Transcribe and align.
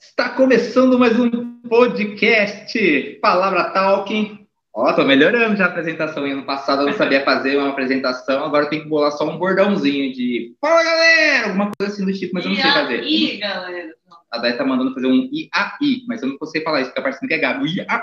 Está 0.00 0.30
começando 0.30 0.98
mais 0.98 1.18
um 1.18 1.60
podcast 1.60 3.18
Palavra 3.22 3.70
Talking. 3.70 4.48
Ó, 4.74 4.92
tô 4.92 5.04
melhorando 5.04 5.54
já 5.54 5.66
a 5.66 5.68
apresentação. 5.68 6.24
Ano 6.24 6.44
passado 6.44 6.82
eu 6.82 6.86
não 6.86 6.92
sabia 6.92 7.24
fazer 7.24 7.56
uma 7.56 7.68
apresentação, 7.68 8.44
agora 8.44 8.64
eu 8.64 8.70
tenho 8.70 8.82
que 8.82 8.88
bolar 8.88 9.12
só 9.12 9.28
um 9.28 9.38
bordãozinho 9.38 10.12
de 10.12 10.56
Fala 10.60 10.82
galera! 10.82 11.46
Alguma 11.46 11.70
coisa 11.78 11.92
assim 11.92 12.04
do 12.04 12.12
tipo, 12.12 12.34
mas 12.34 12.44
eu 12.44 12.50
não 12.50 12.60
sei 12.60 12.70
fazer. 12.70 13.02
E 13.04 13.30
aí, 13.30 13.36
galera? 13.36 13.94
A 14.30 14.38
Dai 14.38 14.56
tá 14.56 14.64
mandando 14.64 14.92
fazer 14.92 15.06
um 15.06 15.30
IAI, 15.32 16.02
mas 16.08 16.20
eu 16.20 16.30
não 16.30 16.38
consigo 16.38 16.64
falar 16.64 16.80
isso, 16.80 16.90
fica 16.90 17.02
parecendo 17.02 17.28
que 17.28 17.34
é 17.34 17.38
gago. 17.38 17.64
IAI. 17.64 18.02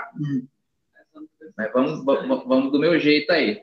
Mas 1.56 1.72
vamos, 1.72 2.02
vamos, 2.02 2.44
vamos 2.46 2.72
do 2.72 2.78
meu 2.78 2.98
jeito 2.98 3.30
aí. 3.30 3.60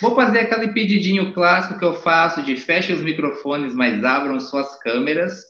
Vou 0.00 0.14
fazer 0.14 0.40
aquele 0.40 0.72
pedidinho 0.72 1.32
clássico 1.32 1.78
que 1.78 1.84
eu 1.84 1.94
faço 1.94 2.42
de 2.42 2.56
feche 2.56 2.92
os 2.92 3.02
microfones, 3.02 3.74
mas 3.74 4.02
abram 4.04 4.38
suas 4.38 4.78
câmeras 4.78 5.49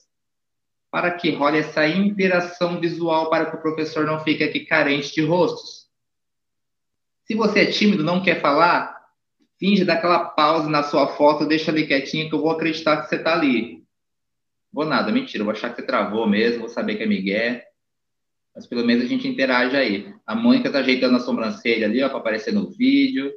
para 0.91 1.13
que 1.13 1.31
role 1.31 1.59
essa 1.59 1.87
interação 1.87 2.81
visual 2.81 3.31
para 3.31 3.47
que 3.47 3.57
o 3.57 3.61
professor 3.61 4.05
não 4.05 4.21
fique 4.21 4.43
aqui 4.43 4.61
carente 4.61 5.15
de 5.15 5.23
rostos. 5.23 5.89
Se 7.25 7.35
você 7.35 7.61
é 7.61 7.67
tímido, 7.67 8.03
não 8.03 8.23
quer 8.23 8.41
falar, 8.41 9.01
finge 9.59 9.85
dar 9.85 9.95
aquela 9.95 10.25
pausa 10.25 10.69
na 10.69 10.83
sua 10.83 11.07
foto, 11.07 11.47
deixa 11.47 11.71
ali 11.71 11.87
quietinho 11.87 12.29
que 12.29 12.35
eu 12.35 12.41
vou 12.41 12.51
acreditar 12.51 13.03
que 13.03 13.09
você 13.09 13.17
está 13.17 13.35
ali. 13.35 13.85
Vou 14.73 14.85
nada, 14.85 15.13
mentira, 15.13 15.45
vou 15.45 15.53
achar 15.53 15.71
que 15.71 15.77
você 15.77 15.87
travou 15.87 16.27
mesmo, 16.27 16.61
vou 16.61 16.69
saber 16.69 16.97
que 16.97 17.05
é 17.05 17.07
Miguel. 17.07 17.61
Mas 18.55 18.67
pelo 18.67 18.85
menos 18.85 19.05
a 19.05 19.07
gente 19.07 19.29
interage 19.29 19.77
aí. 19.77 20.13
A 20.27 20.35
Mônica 20.35 20.71
tá 20.71 20.81
ajeitando 20.81 21.17
a 21.17 21.21
sobrancelha 21.21 21.87
ali, 21.87 22.03
ó, 22.03 22.09
para 22.09 22.19
aparecer 22.19 22.53
no 22.53 22.69
vídeo. 22.69 23.33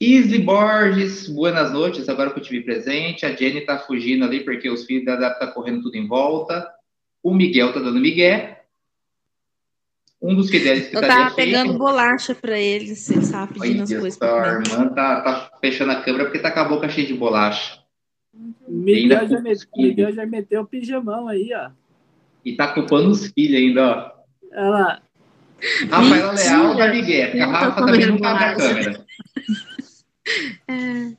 Isli 0.00 0.38
Borges, 0.38 1.28
buenas 1.28 1.72
noites, 1.72 2.08
agora 2.08 2.30
que 2.30 2.38
eu 2.38 2.42
tive 2.42 2.62
presente. 2.62 3.26
A 3.26 3.34
Jenny 3.34 3.62
tá 3.62 3.78
fugindo 3.78 4.24
ali 4.24 4.40
porque 4.40 4.70
os 4.70 4.84
filhos 4.84 5.04
dela 5.04 5.30
tá 5.30 5.48
correndo 5.48 5.82
tudo 5.82 5.96
em 5.96 6.06
volta. 6.06 6.70
O 7.22 7.34
Miguel 7.34 7.72
tá 7.72 7.80
dando 7.80 7.98
Miguel. 7.98 8.56
Um 10.20 10.34
dos 10.34 10.50
fiéis 10.50 10.88
que 10.88 10.96
eu 10.96 11.00
tá 11.00 11.06
tava 11.08 11.34
pegando 11.34 11.78
bolacha 11.78 12.34
para 12.34 12.58
eles, 12.58 12.98
você 12.98 13.18
estava 13.18 13.52
pedindo 13.52 13.84
as 13.84 13.92
coisas 13.92 14.16
para 14.16 14.58
A 14.58 14.60
irmã 14.60 14.88
tá, 14.88 15.20
tá, 15.20 15.50
fechando 15.60 15.92
a 15.92 16.02
câmera 16.02 16.24
porque 16.24 16.40
tá 16.40 16.50
com 16.50 16.60
a 16.60 16.64
boca 16.64 16.88
cheia 16.88 17.06
de 17.06 17.14
bolacha. 17.14 17.78
Miguel 18.68 19.28
já, 19.28 19.40
met... 19.40 19.68
Miguel 19.76 20.12
já 20.12 20.26
meteu 20.26 20.62
o 20.62 20.66
pijamão 20.66 21.28
aí, 21.28 21.50
ó. 21.54 21.70
E 22.44 22.54
tá 22.54 22.68
culpando 22.68 23.10
os 23.10 23.26
filhos 23.28 23.60
ainda, 23.60 23.86
ó. 23.86 24.12
Olha 24.52 24.68
lá. 24.70 25.02
Rafaela 25.90 26.32
Leal 26.32 26.74
da 26.76 26.88
Miguel, 26.88 27.26
porque 27.26 27.40
a 27.40 27.46
Rafa 27.46 27.84
também 27.84 28.06
não 28.06 28.18
tá 28.18 28.34
na 28.34 28.54
câmera. 28.54 29.06
É. 30.68 31.16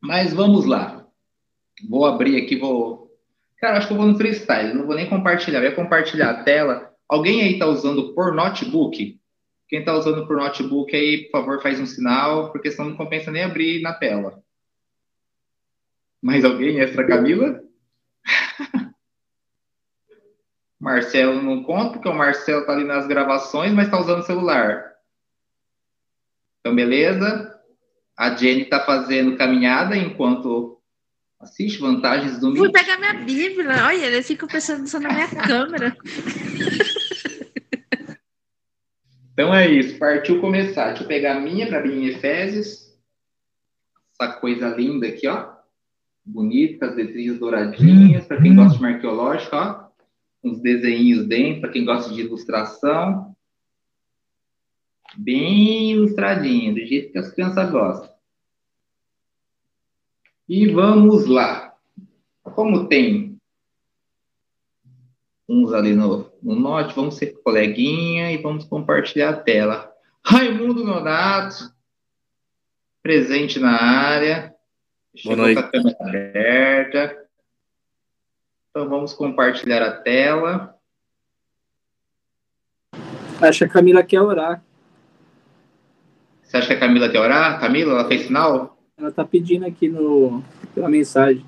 Mas 0.00 0.32
vamos 0.34 0.66
lá. 0.66 1.06
Vou 1.88 2.04
abrir 2.04 2.42
aqui, 2.42 2.56
vou. 2.56 3.10
Cara, 3.58 3.78
acho 3.78 3.86
que 3.86 3.92
eu 3.94 3.96
vou 3.96 4.06
no 4.06 4.16
freestyle, 4.16 4.74
não 4.74 4.86
vou 4.86 4.94
nem 4.94 5.08
compartilhar. 5.08 5.60
Vai 5.60 5.74
compartilhar 5.74 6.30
a 6.30 6.42
tela. 6.44 6.94
Alguém 7.08 7.42
aí 7.42 7.58
tá 7.58 7.66
usando 7.66 8.14
por 8.14 8.34
notebook? 8.34 9.18
Quem 9.68 9.84
tá 9.84 9.94
usando 9.94 10.26
por 10.26 10.36
notebook 10.36 10.94
aí, 10.94 11.24
por 11.24 11.40
favor, 11.40 11.62
faz 11.62 11.80
um 11.80 11.86
sinal, 11.86 12.52
porque 12.52 12.70
senão 12.70 12.90
não 12.90 12.96
compensa 12.96 13.30
nem 13.30 13.42
abrir 13.42 13.80
na 13.80 13.94
tela. 13.94 14.42
Mais 16.22 16.44
alguém? 16.44 16.80
Extra 16.80 17.06
Camila? 17.06 17.62
Marcelo 20.78 21.42
não 21.42 21.62
conta, 21.62 21.94
porque 21.94 22.08
o 22.08 22.14
Marcelo 22.14 22.66
tá 22.66 22.72
ali 22.72 22.84
nas 22.84 23.06
gravações, 23.06 23.72
mas 23.72 23.90
tá 23.90 23.98
usando 23.98 24.24
celular. 24.24 24.93
Então, 26.64 26.74
beleza? 26.74 27.60
A 28.16 28.34
Jenny 28.34 28.64
tá 28.64 28.80
fazendo 28.80 29.36
caminhada 29.36 29.94
enquanto 29.98 30.80
assiste 31.38 31.78
vantagens 31.78 32.38
do 32.38 32.54
Vou 32.54 32.72
pegar 32.72 32.96
minha 32.96 33.12
Bíblia. 33.12 33.84
Olha, 33.84 34.06
ele 34.06 34.22
fica 34.22 34.46
pensando 34.46 34.88
só 34.88 34.98
na 34.98 35.12
minha 35.12 35.28
câmera. 35.28 35.94
Então 39.30 39.52
é 39.52 39.68
isso, 39.68 39.98
partiu 39.98 40.40
começar. 40.40 40.90
Deixa 40.90 41.02
eu 41.02 41.08
pegar 41.08 41.36
a 41.36 41.40
minha 41.40 41.66
para 41.66 41.80
abrir 41.80 41.98
em 41.98 42.06
Efésios. 42.06 42.96
Essa 44.12 44.32
coisa 44.32 44.68
linda 44.68 45.08
aqui, 45.08 45.28
ó. 45.28 45.52
Bonita, 46.24 46.86
as 46.86 46.96
letrinhas 46.96 47.38
douradinhas, 47.38 48.24
para 48.24 48.40
quem 48.40 48.54
gosta 48.54 48.78
de 48.78 48.86
arqueológica, 48.86 49.56
ó. 49.56 49.84
Uns 50.42 50.62
desenhos 50.62 51.26
dentro, 51.26 51.62
para 51.62 51.72
quem 51.72 51.84
gosta 51.84 52.14
de 52.14 52.22
ilustração 52.22 53.33
bem 55.16 55.92
ilustradinha, 55.92 56.72
do 56.72 56.80
jeito 56.80 57.12
que 57.12 57.18
as 57.18 57.30
crianças 57.30 57.70
gostam. 57.70 58.14
E 60.48 60.68
vamos 60.68 61.26
lá. 61.26 61.74
Como 62.42 62.86
tem 62.86 63.38
uns 65.48 65.72
ali 65.72 65.94
no, 65.94 66.30
no 66.42 66.54
Note, 66.54 66.94
vamos 66.94 67.16
ser 67.16 67.32
coleguinha 67.42 68.32
e 68.32 68.38
vamos 68.38 68.64
compartilhar 68.64 69.30
a 69.30 69.36
tela. 69.36 69.92
Raimundo 70.24 70.84
Nonato, 70.84 71.72
presente 73.02 73.58
na 73.58 73.80
área. 73.80 74.54
Boa 75.22 75.36
noite. 75.36 75.60
Com 75.60 75.66
a 75.66 75.70
câmera 75.70 75.96
aberta. 76.00 77.28
Então 78.70 78.88
vamos 78.88 79.12
compartilhar 79.12 79.82
a 79.82 79.92
tela. 79.92 80.74
Acho 83.40 83.58
que 83.58 83.64
a 83.64 83.68
Camila 83.68 84.02
quer 84.02 84.20
orar. 84.20 84.64
Você 86.54 86.58
acha 86.58 86.68
que 86.68 86.74
a 86.74 86.78
Camila 86.78 87.08
quer 87.08 87.18
orar? 87.18 87.58
Camila, 87.58 87.94
ela 87.94 88.06
fez 88.06 88.26
sinal? 88.26 88.78
Ela 88.96 89.10
tá 89.10 89.24
pedindo 89.24 89.66
aqui 89.66 89.88
no, 89.88 90.40
pela 90.72 90.88
mensagem. 90.88 91.44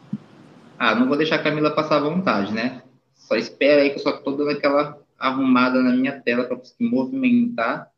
Ah, 0.77 0.97
não 0.97 1.06
vou 1.06 1.17
deixar 1.17 1.37
a 1.37 1.43
Camila 1.44 1.71
passar 1.71 1.99
à 1.99 2.00
vontade, 2.00 2.53
né? 2.53 2.83
Só 3.15 3.37
espera 3.37 3.83
aí 3.83 3.91
que 3.91 3.99
eu 3.99 4.03
só 4.03 4.16
tô 4.21 4.33
dando 4.33 4.50
aquela 4.50 5.00
arrumada 5.16 5.81
na 5.81 5.93
minha 5.93 6.21
tela 6.21 6.43
para 6.43 6.56
conseguir 6.56 6.91
movimentar 6.91 7.89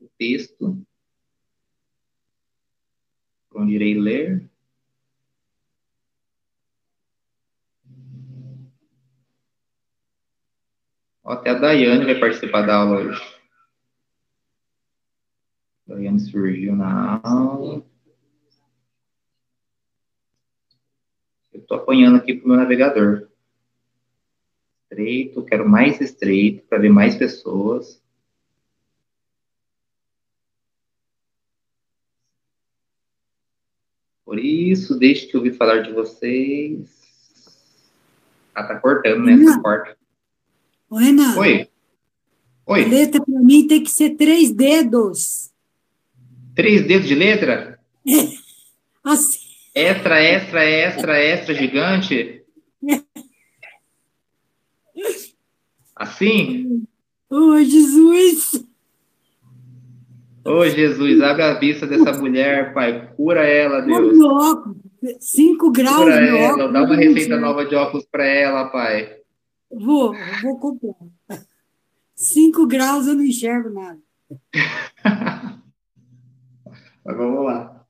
o 0.00 0.08
texto. 0.16 0.80
Onde 3.52 3.74
irei 3.74 3.98
ler. 3.98 4.48
Até 11.24 11.50
a 11.50 11.54
Daiane 11.54 12.04
vai 12.04 12.14
participar 12.14 12.62
da 12.62 12.76
aula 12.76 13.00
hoje. 13.00 13.39
Daiane 15.90 16.20
surgiu 16.20 16.76
na 16.76 17.20
aula. 17.24 17.84
Eu 21.52 21.60
estou 21.60 21.78
apanhando 21.78 22.16
aqui 22.16 22.34
para 22.34 22.44
o 22.44 22.48
meu 22.48 22.56
navegador. 22.56 23.28
Estreito, 24.84 25.44
quero 25.44 25.68
mais 25.68 26.00
estreito 26.00 26.64
para 26.68 26.78
ver 26.78 26.90
mais 26.90 27.16
pessoas. 27.16 28.00
Por 34.24 34.38
isso, 34.38 34.96
deixe 34.96 35.26
que 35.26 35.36
eu 35.36 35.40
ouvir 35.40 35.56
falar 35.56 35.82
de 35.82 35.92
vocês. 35.92 36.88
Ah, 38.54 38.62
tá 38.62 38.78
cortando, 38.78 39.24
né? 39.24 39.32
Essa 39.32 39.60
porta. 39.60 39.98
Oi, 40.88 41.02
Renato. 41.02 41.40
Oi. 41.40 41.68
Oi. 42.66 42.84
A 42.84 42.88
letra 42.88 43.20
para 43.24 43.40
mim 43.40 43.66
tem 43.66 43.82
que 43.82 43.90
ser 43.90 44.10
três 44.10 44.52
dedos. 44.52 45.49
Três 46.60 46.86
dedos 46.86 47.08
de 47.08 47.14
letra? 47.14 47.80
Assim. 49.02 49.38
Extra, 49.74 50.22
extra, 50.22 50.62
extra, 50.62 51.18
extra 51.18 51.54
gigante? 51.54 52.42
Assim? 55.96 56.84
Oh, 57.30 57.56
Jesus! 57.62 58.62
Oh, 60.44 60.68
Jesus, 60.68 61.22
abre 61.22 61.42
a 61.44 61.54
vista 61.58 61.86
dessa 61.86 62.12
mulher, 62.12 62.74
Pai. 62.74 63.10
Cura 63.16 63.42
ela, 63.42 63.80
Deus. 63.80 64.18
Meu 64.18 64.26
óculos. 64.26 64.76
Cinco 65.18 65.70
graus 65.70 65.96
Cura 65.96 66.14
ela. 66.14 66.52
óculos. 66.52 66.72
Dá 66.74 66.82
uma 66.82 66.96
receita 66.96 67.40
nova 67.40 67.64
de 67.64 67.74
óculos 67.74 68.04
para 68.04 68.26
ela, 68.26 68.68
Pai. 68.68 69.16
Vou, 69.70 70.12
vou 70.42 70.58
comprar. 70.58 70.94
Cinco 72.14 72.66
graus 72.66 73.06
eu 73.06 73.14
não 73.14 73.24
enxergo 73.24 73.70
nada. 73.70 73.98
Mas 77.10 77.16
vamos 77.16 77.44
lá. 77.44 77.86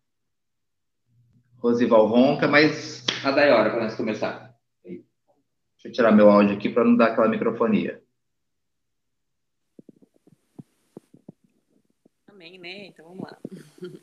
Rosival 1.59 2.07
ronca, 2.07 2.49
mas 2.49 3.05
a 3.23 3.31
da 3.31 3.55
hora 3.55 3.71
para 3.71 3.83
nós 3.83 3.95
começar. 3.95 4.59
Deixa 4.83 5.05
eu 5.85 5.93
tirar 5.93 6.13
meu 6.13 6.31
áudio 6.31 6.57
aqui 6.57 6.71
para 6.71 6.85
não 6.85 6.97
dar 6.97 7.09
aquela 7.09 7.29
microfonia. 7.29 8.03
Amém, 12.29 12.59
né? 12.59 12.87
Então 12.87 13.09
vamos 13.09 13.25
lá. 13.25 13.39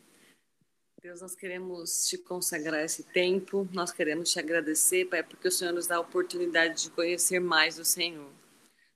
Deus, 1.02 1.22
nós 1.22 1.34
queremos 1.34 2.08
te 2.08 2.20
consagrar 2.20 2.84
esse 2.84 3.04
tempo, 3.04 3.68
nós 3.72 3.92
queremos 3.92 4.31
te 4.31 4.40
agradecer, 4.40 5.06
Pai, 5.06 5.24
porque 5.24 5.48
o 5.48 5.52
Senhor 5.52 5.72
nos 5.72 5.88
dá 5.88 5.96
a 5.96 6.02
oportunidade 6.02 6.84
de 6.84 6.90
conhecer 6.92 7.40
mais 7.40 7.80
o 7.80 7.86
Senhor. 7.86 8.30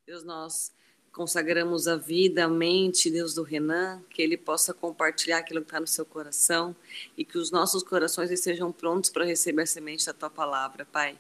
Deus, 0.06 0.24
nós 0.24 0.72
consagramos 1.12 1.88
a 1.88 1.98
vida, 1.98 2.46
a 2.46 2.48
mente, 2.48 3.10
Deus 3.10 3.34
do 3.34 3.44
Renan, 3.44 4.02
que 4.10 4.22
ele 4.22 4.38
possa 4.38 4.74
compartilhar 4.74 5.40
aquilo 5.40 5.62
que 5.62 5.68
está 5.68 5.80
no 5.80 5.88
seu 5.88 6.06
coração 6.06 6.76
e 7.18 7.26
que 7.26 7.38
os 7.38 7.52
nossos 7.52 7.84
corações 7.84 8.32
estejam 8.32 8.72
prontos 8.72 9.10
para 9.10 9.26
receber 9.26 9.64
a 9.64 9.66
semente 9.66 10.06
da 10.06 10.14
tua 10.14 10.30
palavra, 10.30 10.86
Pai. 10.86 11.18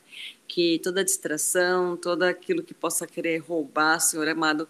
Que 0.47 0.79
toda 0.79 1.03
distração, 1.03 1.97
todo 1.97 2.23
aquilo 2.23 2.63
que 2.63 2.73
possa 2.73 3.05
querer 3.05 3.39
roubar, 3.39 3.99
Senhor 3.99 4.27
amado, 4.29 4.67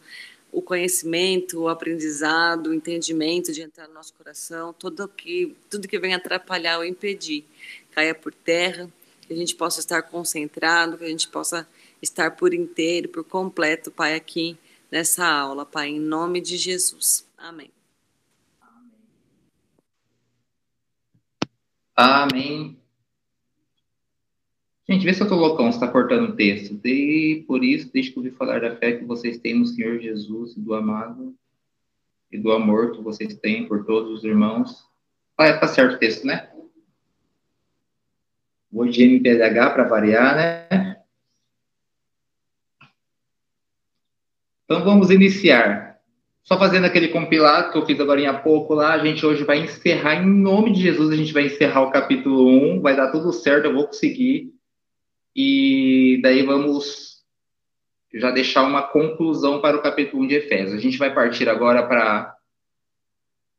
o 0.51 0.61
conhecimento, 0.61 1.61
o 1.61 1.69
aprendizado, 1.69 2.67
o 2.67 2.73
entendimento 2.73 3.53
de 3.53 3.61
entrar 3.61 3.87
no 3.87 3.93
nosso 3.93 4.13
coração, 4.15 4.73
tudo 4.73 5.07
que, 5.07 5.55
tudo 5.69 5.87
que 5.87 5.99
vem 5.99 6.13
atrapalhar 6.13 6.79
ou 6.79 6.85
impedir, 6.85 7.45
caia 7.91 8.13
por 8.13 8.33
terra, 8.33 8.91
que 9.21 9.33
a 9.33 9.35
gente 9.35 9.55
possa 9.55 9.79
estar 9.79 10.01
concentrado, 10.01 10.97
que 10.97 11.05
a 11.05 11.09
gente 11.09 11.27
possa 11.27 11.67
estar 12.01 12.31
por 12.31 12.53
inteiro, 12.53 13.07
por 13.07 13.23
completo, 13.23 13.91
Pai, 13.91 14.15
aqui 14.15 14.57
nessa 14.91 15.25
aula, 15.25 15.65
Pai, 15.65 15.89
em 15.89 15.99
nome 15.99 16.41
de 16.41 16.57
Jesus. 16.57 17.27
Amém. 17.37 17.71
Amém. 21.95 22.77
Gente, 24.89 25.05
vê 25.05 25.13
se 25.13 25.21
eu 25.21 25.27
tô 25.29 25.35
loucão, 25.35 25.71
se 25.71 25.79
tá 25.79 25.87
cortando 25.87 26.29
o 26.29 26.35
texto. 26.35 26.77
E 26.85 27.43
por 27.47 27.63
isso, 27.63 27.91
deixa 27.93 28.11
que 28.11 28.19
eu 28.19 28.33
falar 28.33 28.59
da 28.59 28.75
fé 28.75 28.97
que 28.97 29.05
vocês 29.05 29.37
têm 29.37 29.59
no 29.59 29.65
Senhor 29.65 29.99
Jesus 29.99 30.57
e 30.57 30.59
do 30.59 30.73
amado 30.73 31.33
e 32.31 32.37
do 32.37 32.51
amor 32.51 32.91
que 32.91 33.01
vocês 33.01 33.35
têm 33.35 33.67
por 33.67 33.85
todos 33.85 34.11
os 34.11 34.23
irmãos. 34.23 34.85
Ah, 35.37 35.57
tá 35.57 35.67
certo 35.67 35.95
o 35.95 35.97
texto, 35.97 36.25
né? 36.25 36.49
Vou 38.71 38.87
de 38.87 39.03
MPLH 39.03 39.69
para 39.71 39.83
variar, 39.83 40.35
né? 40.35 40.90
Vamos 44.83 45.09
iniciar. 45.09 45.99
Só 46.43 46.57
fazendo 46.57 46.85
aquele 46.85 47.09
compilado 47.09 47.71
que 47.71 47.77
eu 47.77 47.85
fiz 47.85 47.99
agora 47.99 48.29
há 48.29 48.33
pouco 48.33 48.73
lá, 48.73 48.93
a 48.93 49.05
gente 49.05 49.23
hoje 49.25 49.43
vai 49.43 49.59
encerrar, 49.59 50.15
em 50.15 50.27
nome 50.27 50.73
de 50.73 50.81
Jesus, 50.81 51.11
a 51.11 51.15
gente 51.15 51.31
vai 51.31 51.45
encerrar 51.45 51.81
o 51.81 51.91
capítulo 51.91 52.47
1, 52.77 52.81
vai 52.81 52.95
dar 52.95 53.11
tudo 53.11 53.31
certo, 53.31 53.65
eu 53.65 53.73
vou 53.73 53.85
conseguir. 53.85 54.51
E 55.35 56.19
daí 56.23 56.43
vamos 56.43 57.23
já 58.13 58.31
deixar 58.31 58.63
uma 58.63 58.81
conclusão 58.81 59.61
para 59.61 59.77
o 59.77 59.81
capítulo 59.81 60.23
1 60.23 60.27
de 60.27 60.35
Efésios. 60.35 60.73
A 60.73 60.81
gente 60.81 60.97
vai 60.97 61.13
partir 61.13 61.47
agora 61.47 61.87
para 61.87 62.35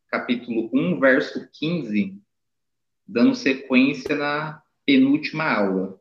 capítulo 0.09 0.69
1, 0.75 0.99
verso 1.01 1.49
15, 1.53 2.21
dando 3.07 3.35
sequência 3.35 4.17
na 4.17 4.61
penúltima 4.85 5.45
aula 5.45 5.99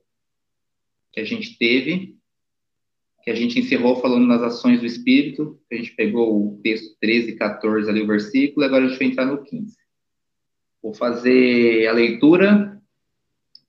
que 1.11 1.19
a 1.19 1.25
gente 1.25 1.57
teve 1.57 2.10
que 3.23 3.29
a 3.29 3.35
gente 3.35 3.59
encerrou 3.59 3.95
falando 3.97 4.25
nas 4.25 4.41
ações 4.41 4.79
do 4.79 4.85
Espírito, 4.85 5.59
a 5.71 5.75
gente 5.75 5.91
pegou 5.91 6.35
o 6.35 6.59
texto 6.63 6.95
13 6.99 7.31
e 7.31 7.35
14 7.35 7.89
ali, 7.89 8.01
o 8.01 8.07
versículo, 8.07 8.63
e 8.63 8.67
agora 8.67 8.85
a 8.85 8.87
gente 8.87 8.97
vai 8.97 9.07
entrar 9.07 9.25
no 9.25 9.43
15. 9.43 9.75
Vou 10.81 10.93
fazer 10.93 11.87
a 11.87 11.93
leitura 11.93 12.81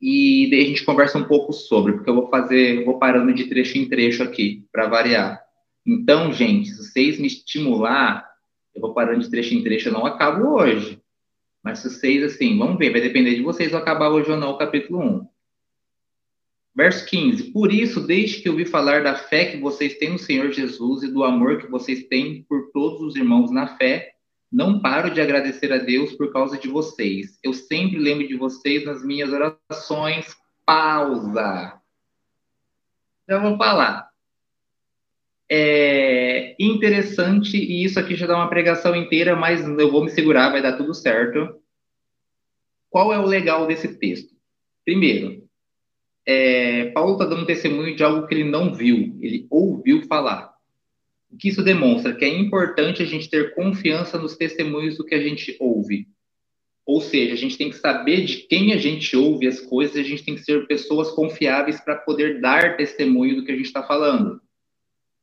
e 0.00 0.49
daí 0.50 0.62
a 0.62 0.66
gente 0.66 0.84
conversa 0.84 1.19
um 1.19 1.25
pouco 1.25 1.52
sobre, 1.52 1.93
porque 1.93 2.10
eu 2.10 2.14
vou 2.14 2.28
fazer, 2.28 2.84
vou 2.84 2.99
parando 2.99 3.32
de 3.32 3.44
trecho 3.44 3.78
em 3.78 3.88
trecho 3.88 4.22
aqui, 4.22 4.64
para 4.72 4.88
variar. 4.88 5.40
Então, 5.87 6.32
gente, 6.32 6.70
se 6.70 6.76
vocês 6.76 7.19
me 7.19 7.26
estimular, 7.26 8.26
eu 8.75 8.81
vou 8.81 8.94
parando 8.94 9.20
de 9.20 9.31
trecho 9.31 9.55
em 9.55 9.62
trecho, 9.62 9.88
eu 9.88 9.93
não 9.93 10.06
acabo 10.06 10.56
hoje. 10.56 11.00
Mas 11.62 11.78
se 11.78 11.90
vocês, 11.90 12.22
assim, 12.25 12.58
vamos 12.58 12.78
ver, 12.78 12.90
vai 12.90 13.00
depender 13.00 13.34
de 13.34 13.43
vocês 13.43 13.72
eu 13.72 13.78
acabar 13.78 14.08
hoje 14.08 14.31
ou 14.31 14.37
não 14.37 14.50
o 14.50 14.58
capítulo 14.58 15.00
1. 15.00 15.31
Verso 16.74 17.04
15: 17.06 17.52
Por 17.52 17.72
isso, 17.72 18.06
desde 18.06 18.40
que 18.40 18.48
ouvi 18.48 18.64
falar 18.64 19.02
da 19.02 19.14
fé 19.14 19.46
que 19.46 19.58
vocês 19.58 19.96
têm 19.98 20.10
no 20.10 20.19
Senhor 20.19 20.50
Jesus 20.52 21.02
e 21.02 21.12
do 21.12 21.22
amor 21.22 21.60
que 21.60 21.70
vocês 21.70 22.04
têm 22.04 22.42
por 22.48 22.70
todos 22.72 23.00
os 23.02 23.16
irmãos 23.16 23.50
na 23.50 23.76
fé, 23.76 24.12
não 24.50 24.80
paro 24.80 25.10
de 25.10 25.20
agradecer 25.20 25.72
a 25.72 25.78
Deus 25.78 26.12
por 26.12 26.32
causa 26.32 26.58
de 26.58 26.69
vocês. 26.69 27.38
Eu 27.42 27.52
sempre 27.52 27.98
lembro 27.98 28.26
de 28.26 28.36
vocês 28.36 28.84
nas 28.84 29.04
minhas 29.04 29.32
orações. 29.32 30.36
Pausa. 30.64 31.80
Já 33.28 33.38
vou 33.38 33.56
falar. 33.56 34.10
É 35.50 36.56
interessante, 36.58 37.56
e 37.56 37.84
isso 37.84 37.98
aqui 37.98 38.14
já 38.14 38.26
dá 38.26 38.36
uma 38.36 38.48
pregação 38.48 38.96
inteira, 38.96 39.36
mas 39.36 39.60
eu 39.62 39.90
vou 39.90 40.04
me 40.04 40.10
segurar, 40.10 40.50
vai 40.50 40.62
dar 40.62 40.76
tudo 40.76 40.94
certo. 40.94 41.60
Qual 42.88 43.12
é 43.12 43.19
o 43.19 43.26
legal 43.26 43.66
desse 43.66 43.98
texto? 43.98 44.34
Primeiro, 44.84 45.46
é, 46.26 46.86
Paulo 46.90 47.14
está 47.14 47.24
dando 47.24 47.46
testemunho 47.46 47.94
de 47.96 48.02
algo 48.02 48.26
que 48.26 48.34
ele 48.34 48.44
não 48.44 48.72
viu, 48.72 49.16
ele 49.20 49.46
ouviu 49.50 50.02
falar. 50.06 50.52
O 51.30 51.36
que 51.36 51.48
isso 51.48 51.62
demonstra? 51.62 52.14
Que 52.14 52.24
é 52.24 52.28
importante 52.28 53.02
a 53.02 53.06
gente 53.06 53.28
ter 53.28 53.54
confiança 53.54 54.19
nos 54.19 54.36
testemunhos 54.36 54.96
do 54.96 55.04
que 55.04 55.14
a 55.14 55.22
gente 55.22 55.56
ouve. 55.58 56.06
Ou 56.84 57.00
seja, 57.00 57.32
a 57.32 57.36
gente 57.36 57.56
tem 57.56 57.70
que 57.70 57.76
saber 57.76 58.24
de 58.24 58.38
quem 58.38 58.72
a 58.72 58.76
gente 58.76 59.16
ouve 59.16 59.46
as 59.46 59.60
coisas, 59.60 59.96
a 59.96 60.02
gente 60.02 60.24
tem 60.24 60.34
que 60.34 60.42
ser 60.42 60.66
pessoas 60.66 61.10
confiáveis 61.10 61.80
para 61.80 61.96
poder 61.96 62.40
dar 62.40 62.76
testemunho 62.76 63.36
do 63.36 63.44
que 63.44 63.52
a 63.52 63.56
gente 63.56 63.66
está 63.66 63.82
falando. 63.82 64.40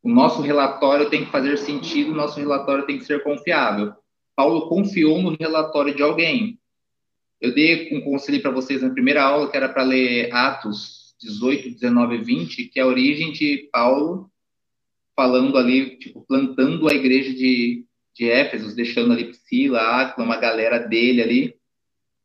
O 0.02 0.10
nosso 0.10 0.42
relatório 0.42 1.10
tem 1.10 1.26
que 1.26 1.32
fazer 1.32 1.58
sentido, 1.58 2.12
o 2.12 2.16
nosso 2.16 2.40
relatório 2.40 2.86
tem 2.86 2.98
que 2.98 3.06
ser 3.06 3.22
confiável. 3.22 3.94
Paulo 4.36 4.70
confiou 4.70 5.22
no 5.22 5.36
relatório 5.38 5.94
de 5.94 6.02
alguém. 6.02 6.59
Eu 7.42 7.54
dei 7.54 7.96
um 7.96 8.02
conselho 8.02 8.42
para 8.42 8.52
vocês 8.52 8.82
na 8.82 8.90
primeira 8.90 9.24
aula, 9.24 9.50
que 9.50 9.56
era 9.56 9.70
para 9.70 9.84
ler 9.84 10.34
Atos 10.34 11.16
18, 11.22 11.72
19 11.72 12.16
e 12.16 12.24
20, 12.24 12.66
que 12.66 12.80
é 12.80 12.84
a 12.84 12.88
origem 12.88 13.32
de 13.32 13.70
Paulo 13.72 14.30
falando 15.16 15.58
ali, 15.58 15.98
tipo, 15.98 16.22
plantando 16.22 16.88
a 16.88 16.94
igreja 16.94 17.34
de, 17.34 17.86
de 18.16 18.30
Éfeso, 18.30 18.74
deixando 18.74 19.12
ali 19.12 19.26
Priscila, 19.26 20.02
Aquila, 20.02 20.26
uma 20.26 20.38
galera 20.38 20.80
dele 20.80 21.22
ali. 21.22 21.56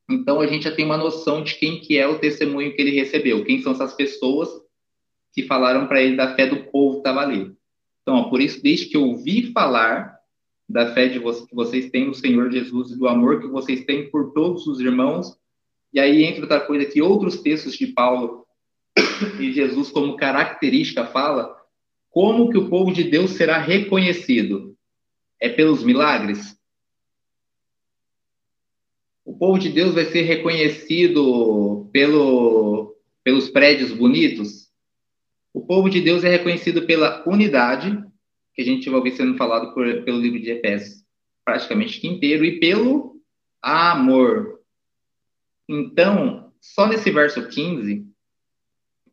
Então 0.08 0.40
a 0.40 0.46
gente 0.46 0.64
já 0.64 0.74
tem 0.74 0.84
uma 0.84 0.96
noção 0.96 1.42
de 1.42 1.56
quem 1.56 1.80
que 1.80 1.98
é 1.98 2.06
o 2.06 2.18
testemunho 2.18 2.74
que 2.74 2.80
ele 2.80 2.92
recebeu, 2.92 3.44
quem 3.44 3.60
são 3.60 3.72
essas 3.72 3.94
pessoas 3.94 4.48
que 5.32 5.42
falaram 5.42 5.88
para 5.88 6.00
ele 6.00 6.14
da 6.14 6.36
fé 6.36 6.46
do 6.46 6.70
povo 6.70 6.94
que 6.94 6.98
estava 6.98 7.20
ali. 7.20 7.52
Então, 8.02 8.16
ó, 8.16 8.24
por 8.28 8.40
isso, 8.40 8.62
desde 8.62 8.86
que 8.86 8.96
eu 8.96 9.02
ouvi 9.02 9.50
falar, 9.52 10.13
da 10.68 10.92
fé 10.94 11.08
de 11.08 11.18
vocês, 11.18 11.46
que 11.46 11.54
vocês 11.54 11.90
têm 11.90 12.06
no 12.06 12.14
Senhor 12.14 12.50
Jesus 12.50 12.90
e 12.90 12.98
do 12.98 13.06
amor 13.06 13.40
que 13.40 13.46
vocês 13.46 13.84
têm 13.84 14.10
por 14.10 14.32
todos 14.32 14.66
os 14.66 14.80
irmãos. 14.80 15.38
E 15.92 16.00
aí 16.00 16.24
entra 16.24 16.42
outra 16.42 16.60
coisa 16.60 16.84
que 16.84 17.02
outros 17.02 17.40
textos 17.40 17.74
de 17.74 17.88
Paulo 17.88 18.46
e 19.38 19.52
Jesus 19.52 19.90
como 19.90 20.16
característica 20.16 21.06
fala, 21.06 21.54
como 22.10 22.50
que 22.50 22.58
o 22.58 22.68
povo 22.68 22.92
de 22.92 23.04
Deus 23.04 23.32
será 23.32 23.58
reconhecido? 23.58 24.76
É 25.40 25.48
pelos 25.48 25.82
milagres? 25.82 26.56
O 29.24 29.36
povo 29.36 29.58
de 29.58 29.68
Deus 29.68 29.94
vai 29.94 30.04
ser 30.06 30.22
reconhecido 30.22 31.88
pelo, 31.92 32.96
pelos 33.22 33.48
prédios 33.48 33.92
bonitos? 33.92 34.70
O 35.52 35.60
povo 35.60 35.88
de 35.88 36.00
Deus 36.00 36.24
é 36.24 36.28
reconhecido 36.28 36.82
pela 36.82 37.22
unidade, 37.28 38.04
que 38.54 38.62
a 38.62 38.64
gente 38.64 38.88
vai 38.88 38.98
ouvir 38.98 39.12
sendo 39.12 39.36
falado 39.36 39.74
por, 39.74 39.84
pelo 40.04 40.20
livro 40.20 40.40
de 40.40 40.50
Efésios 40.50 41.04
praticamente 41.44 42.06
inteiro, 42.06 42.44
e 42.44 42.58
pelo 42.58 43.20
amor. 43.60 44.60
Então, 45.68 46.52
só 46.60 46.86
nesse 46.86 47.10
verso 47.10 47.46
15, 47.46 48.06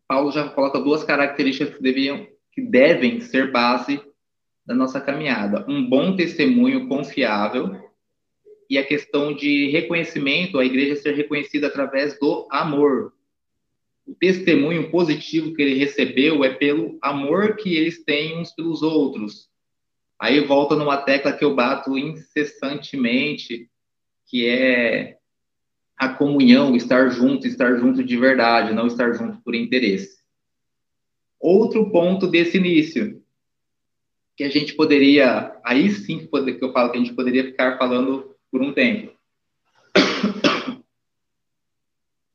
Paulo 0.07 0.31
já 0.31 0.47
coloca 0.49 0.79
duas 0.79 1.03
características 1.03 1.75
que, 1.75 1.81
deviam, 1.81 2.25
que 2.53 2.61
devem 2.61 3.19
ser 3.19 3.51
base 3.51 4.01
da 4.65 4.73
nossa 4.73 5.01
caminhada: 5.01 5.65
um 5.67 5.87
bom 5.87 6.15
testemunho 6.15 6.87
confiável 6.87 7.91
e 8.69 8.77
a 8.77 8.85
questão 8.85 9.33
de 9.33 9.69
reconhecimento, 9.69 10.57
a 10.57 10.65
igreja 10.65 10.95
ser 10.95 11.13
reconhecida 11.13 11.67
através 11.67 12.17
do 12.17 12.47
amor 12.49 13.13
o 14.11 14.15
testemunho 14.15 14.91
positivo 14.91 15.53
que 15.53 15.61
ele 15.61 15.73
recebeu 15.73 16.43
é 16.43 16.49
pelo 16.49 16.99
amor 17.01 17.55
que 17.55 17.77
eles 17.77 18.03
têm 18.03 18.37
uns 18.37 18.51
pelos 18.51 18.81
outros. 18.81 19.49
Aí 20.19 20.41
volta 20.41 20.75
numa 20.75 20.97
tecla 20.97 21.31
que 21.31 21.45
eu 21.45 21.55
bato 21.55 21.97
incessantemente, 21.97 23.69
que 24.27 24.45
é 24.45 25.17
a 25.97 26.09
comunhão, 26.09 26.75
estar 26.75 27.09
junto, 27.09 27.47
estar 27.47 27.77
junto 27.77 28.03
de 28.03 28.17
verdade, 28.17 28.73
não 28.73 28.87
estar 28.87 29.13
junto 29.13 29.41
por 29.41 29.55
interesse. 29.55 30.19
Outro 31.39 31.89
ponto 31.89 32.27
desse 32.27 32.57
início, 32.57 33.23
que 34.35 34.43
a 34.43 34.49
gente 34.49 34.73
poderia, 34.73 35.57
aí 35.63 35.89
sim 35.89 36.27
que 36.27 36.63
eu 36.63 36.73
falo 36.73 36.91
que 36.91 36.97
a 36.97 37.01
gente 37.01 37.13
poderia 37.13 37.45
ficar 37.45 37.77
falando 37.77 38.35
por 38.51 38.61
um 38.61 38.73
tempo. 38.73 39.13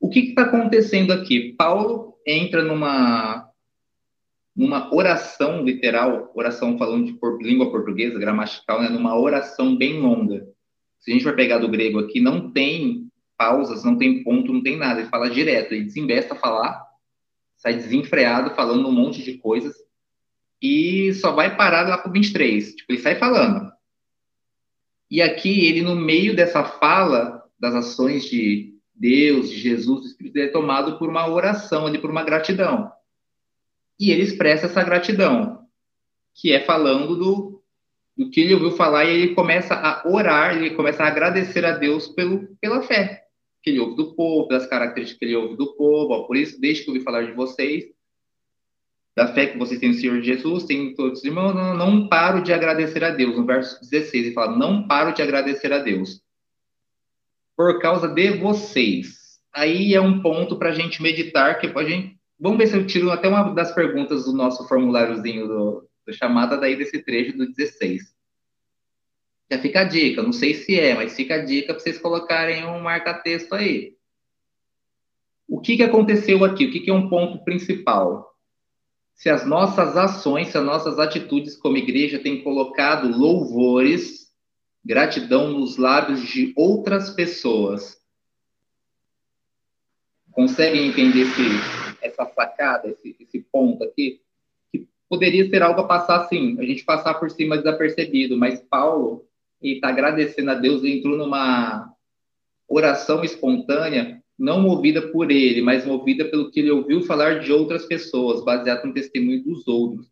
O 0.07 0.09
que 0.09 0.19
está 0.19 0.43
acontecendo 0.43 1.11
aqui? 1.11 1.53
Paulo 1.57 2.15
entra 2.25 2.63
numa 2.63 3.51
numa 4.55 4.95
oração 4.95 5.65
literal, 5.65 6.31
oração 6.33 6.77
falando 6.77 7.07
de 7.07 7.13
por, 7.13 7.43
língua 7.43 7.69
portuguesa, 7.69 8.17
gramatical, 8.17 8.81
né, 8.81 8.87
numa 8.87 9.19
oração 9.19 9.75
bem 9.75 9.99
longa. 9.99 10.47
Se 10.97 11.11
a 11.11 11.13
gente 11.13 11.25
vai 11.25 11.35
pegar 11.35 11.57
do 11.57 11.67
grego 11.67 11.99
aqui, 11.99 12.21
não 12.21 12.51
tem 12.51 13.11
pausas, 13.37 13.83
não 13.83 13.97
tem 13.97 14.23
ponto, 14.23 14.53
não 14.53 14.63
tem 14.63 14.77
nada. 14.77 15.01
Ele 15.01 15.09
fala 15.09 15.29
direto, 15.29 15.73
ele 15.73 15.83
desembesta 15.83 16.33
a 16.33 16.37
falar, 16.37 16.81
sai 17.57 17.75
desenfreado 17.75 18.55
falando 18.55 18.87
um 18.87 18.93
monte 18.93 19.21
de 19.21 19.37
coisas. 19.37 19.75
e 20.61 21.13
só 21.15 21.33
vai 21.33 21.57
parar 21.57 21.85
lá 21.85 21.97
para 21.97 22.09
o 22.09 22.13
23. 22.13 22.75
Tipo, 22.75 22.93
ele 22.93 23.01
sai 23.01 23.15
falando. 23.15 23.73
E 25.11 25.21
aqui, 25.21 25.65
ele, 25.65 25.81
no 25.81 25.97
meio 25.97 26.33
dessa 26.33 26.63
fala 26.63 27.43
das 27.59 27.75
ações 27.75 28.23
de 28.23 28.76
Deus, 28.99 29.49
de 29.49 29.57
Jesus, 29.57 30.01
do 30.01 30.07
Espírito, 30.07 30.37
é 30.37 30.47
tomado 30.47 30.97
por 30.97 31.09
uma 31.09 31.29
oração, 31.29 31.85
ali, 31.85 31.99
por 31.99 32.09
uma 32.09 32.23
gratidão. 32.23 32.91
E 33.99 34.11
ele 34.11 34.23
expressa 34.23 34.65
essa 34.65 34.83
gratidão, 34.83 35.65
que 36.33 36.51
é 36.51 36.59
falando 36.59 37.15
do, 37.15 37.63
do 38.15 38.29
que 38.29 38.41
ele 38.41 38.53
ouviu 38.53 38.71
falar, 38.71 39.05
e 39.05 39.09
ele 39.09 39.35
começa 39.35 39.73
a 39.75 40.07
orar, 40.07 40.55
ele 40.55 40.71
começa 40.71 41.03
a 41.03 41.07
agradecer 41.07 41.65
a 41.65 41.71
Deus 41.71 42.07
pelo, 42.07 42.47
pela 42.59 42.81
fé 42.81 43.27
que 43.67 43.71
ele 43.71 43.79
ouve 43.79 43.97
do 43.97 44.15
povo, 44.15 44.47
das 44.47 44.65
características 44.65 45.19
que 45.19 45.25
ele 45.25 45.35
ouve 45.35 45.57
do 45.57 45.75
povo. 45.75 46.13
Ó, 46.13 46.23
por 46.23 46.37
isso, 46.37 46.59
desde 46.59 46.83
que 46.83 46.89
eu 46.89 46.93
ouvi 46.93 47.03
falar 47.03 47.23
de 47.23 47.33
vocês, 47.33 47.83
da 49.13 49.27
fé 49.27 49.47
que 49.47 49.57
vocês 49.57 49.79
têm 49.79 49.89
no 49.89 49.95
Senhor 49.95 50.21
Jesus, 50.21 50.63
têm 50.63 50.93
todos 50.93 51.19
os 51.19 51.25
irmãos, 51.25 51.53
não, 51.53 51.75
não 51.75 52.07
paro 52.07 52.41
de 52.41 52.53
agradecer 52.53 53.03
a 53.03 53.09
Deus. 53.09 53.35
No 53.35 53.45
verso 53.45 53.81
16, 53.81 54.27
ele 54.27 54.33
fala: 54.33 54.55
Não 54.55 54.87
paro 54.87 55.13
de 55.13 55.21
agradecer 55.21 55.73
a 55.73 55.79
Deus. 55.79 56.21
Por 57.57 57.81
causa 57.81 58.07
de 58.07 58.37
vocês. 58.37 59.39
Aí 59.51 59.95
é 59.95 59.99
um 59.99 60.21
ponto 60.21 60.57
para 60.57 60.69
a 60.69 60.73
gente 60.73 61.01
meditar, 61.01 61.59
que 61.59 61.65
a 61.65 61.83
gente. 61.83 62.15
Vamos 62.39 62.59
ver 62.59 62.67
se 62.67 62.77
eu 62.77 62.85
tiro 62.85 63.09
até 63.09 63.27
uma 63.27 63.51
das 63.55 63.73
perguntas 63.73 64.25
do 64.25 64.33
nosso 64.33 64.67
formuláriozinho 64.67 65.47
do, 65.47 65.89
do 66.05 66.13
chamada 66.13 66.55
daí 66.55 66.75
desse 66.75 66.99
trecho 66.99 67.35
do 67.35 67.51
16. 67.51 68.15
Já 69.49 69.57
fica 69.59 69.81
a 69.81 69.83
dica, 69.85 70.21
não 70.21 70.33
sei 70.33 70.53
se 70.53 70.79
é, 70.79 70.93
mas 70.93 71.15
fica 71.15 71.35
a 71.35 71.43
dica 71.43 71.73
para 71.73 71.79
vocês 71.79 71.97
colocarem 71.97 72.63
um 72.65 72.79
marca-texto 72.79 73.53
aí. 73.53 73.95
O 75.47 75.59
que, 75.59 75.77
que 75.77 75.83
aconteceu 75.83 76.43
aqui? 76.43 76.65
O 76.65 76.71
que, 76.71 76.81
que 76.81 76.91
é 76.91 76.93
um 76.93 77.09
ponto 77.09 77.43
principal? 77.43 78.35
Se 79.15 79.29
as 79.29 79.47
nossas 79.47 79.97
ações, 79.97 80.49
se 80.49 80.57
as 80.57 80.63
nossas 80.63 80.99
atitudes 80.99 81.55
como 81.55 81.77
igreja 81.77 82.19
têm 82.19 82.43
colocado 82.43 83.07
louvores, 83.07 84.26
gratidão 84.83 85.51
nos 85.51 85.77
lábios 85.77 86.21
de 86.21 86.53
outras 86.55 87.09
pessoas. 87.09 87.97
Conseguem 90.31 90.87
entender 90.87 91.21
esse, 91.21 91.41
essa 92.01 92.25
sacada, 92.25 92.89
esse, 92.89 93.15
esse 93.19 93.39
ponto 93.51 93.83
aqui? 93.83 94.21
Que 94.71 94.87
poderia 95.09 95.49
ser 95.49 95.61
algo 95.63 95.81
a 95.81 95.87
passar 95.87 96.21
assim, 96.21 96.59
a 96.59 96.63
gente 96.63 96.83
passar 96.85 97.15
por 97.15 97.29
cima 97.29 97.57
desapercebido, 97.57 98.37
mas 98.37 98.61
Paulo 98.61 99.25
está 99.61 99.89
agradecendo 99.89 100.51
a 100.51 100.53
Deus, 100.53 100.83
entrou 100.83 101.17
numa 101.17 101.91
oração 102.67 103.23
espontânea, 103.23 104.21
não 104.37 104.61
movida 104.61 105.01
por 105.01 105.31
ele, 105.31 105.61
mas 105.61 105.85
movida 105.85 106.25
pelo 106.25 106.51
que 106.51 106.59
ele 106.59 106.71
ouviu 106.71 107.01
falar 107.01 107.39
de 107.39 107.51
outras 107.51 107.85
pessoas, 107.85 108.43
baseado 108.43 108.85
no 108.85 108.93
testemunho 108.93 109.43
dos 109.43 109.67
outros. 109.67 110.07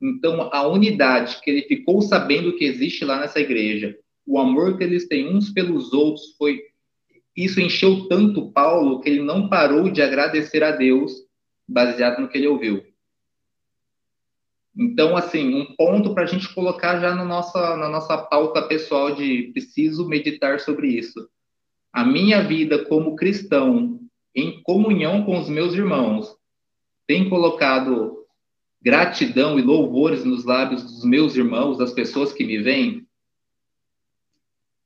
Então, 0.00 0.50
a 0.52 0.66
unidade 0.66 1.40
que 1.40 1.50
ele 1.50 1.62
ficou 1.62 2.02
sabendo 2.02 2.56
que 2.56 2.64
existe 2.64 3.04
lá 3.04 3.20
nessa 3.20 3.40
igreja, 3.40 3.96
o 4.26 4.38
amor 4.38 4.78
que 4.78 4.84
eles 4.84 5.08
têm 5.08 5.34
uns 5.34 5.50
pelos 5.50 5.92
outros, 5.92 6.34
foi 6.36 6.62
isso 7.36 7.60
encheu 7.60 8.08
tanto 8.08 8.52
Paulo 8.52 9.00
que 9.00 9.08
ele 9.08 9.22
não 9.22 9.48
parou 9.48 9.90
de 9.90 10.02
agradecer 10.02 10.62
a 10.62 10.70
Deus, 10.70 11.12
baseado 11.66 12.20
no 12.20 12.28
que 12.28 12.36
ele 12.36 12.46
ouviu. 12.46 12.84
Então, 14.76 15.16
assim, 15.16 15.54
um 15.54 15.74
ponto 15.76 16.14
para 16.14 16.24
a 16.24 16.26
gente 16.26 16.52
colocar 16.54 16.98
já 17.00 17.14
na 17.14 17.24
nossa, 17.24 17.76
na 17.76 17.88
nossa 17.88 18.16
pauta 18.18 18.62
pessoal 18.62 19.14
de 19.14 19.50
preciso 19.52 20.08
meditar 20.08 20.60
sobre 20.60 20.88
isso. 20.88 21.28
A 21.92 22.04
minha 22.04 22.42
vida 22.42 22.84
como 22.86 23.16
cristão, 23.16 24.00
em 24.34 24.62
comunhão 24.62 25.24
com 25.24 25.38
os 25.38 25.48
meus 25.48 25.74
irmãos, 25.74 26.34
tem 27.06 27.28
colocado 27.28 28.24
gratidão 28.80 29.58
e 29.58 29.62
louvores 29.62 30.24
nos 30.24 30.44
lábios 30.44 30.82
dos 30.82 31.04
meus 31.04 31.36
irmãos, 31.36 31.76
das 31.76 31.92
pessoas 31.92 32.32
que 32.32 32.44
me 32.44 32.58
veem? 32.58 33.06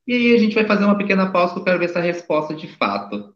E 0.06 0.12
aí 0.12 0.34
a 0.34 0.38
gente 0.38 0.54
vai 0.54 0.64
fazer 0.64 0.84
uma 0.84 0.98
pequena 0.98 1.30
pausa 1.32 1.54
que 1.54 1.60
eu 1.60 1.64
quero 1.64 1.78
ver 1.78 1.86
essa 1.86 2.00
resposta 2.00 2.54
de 2.54 2.68
fato. 2.68 3.34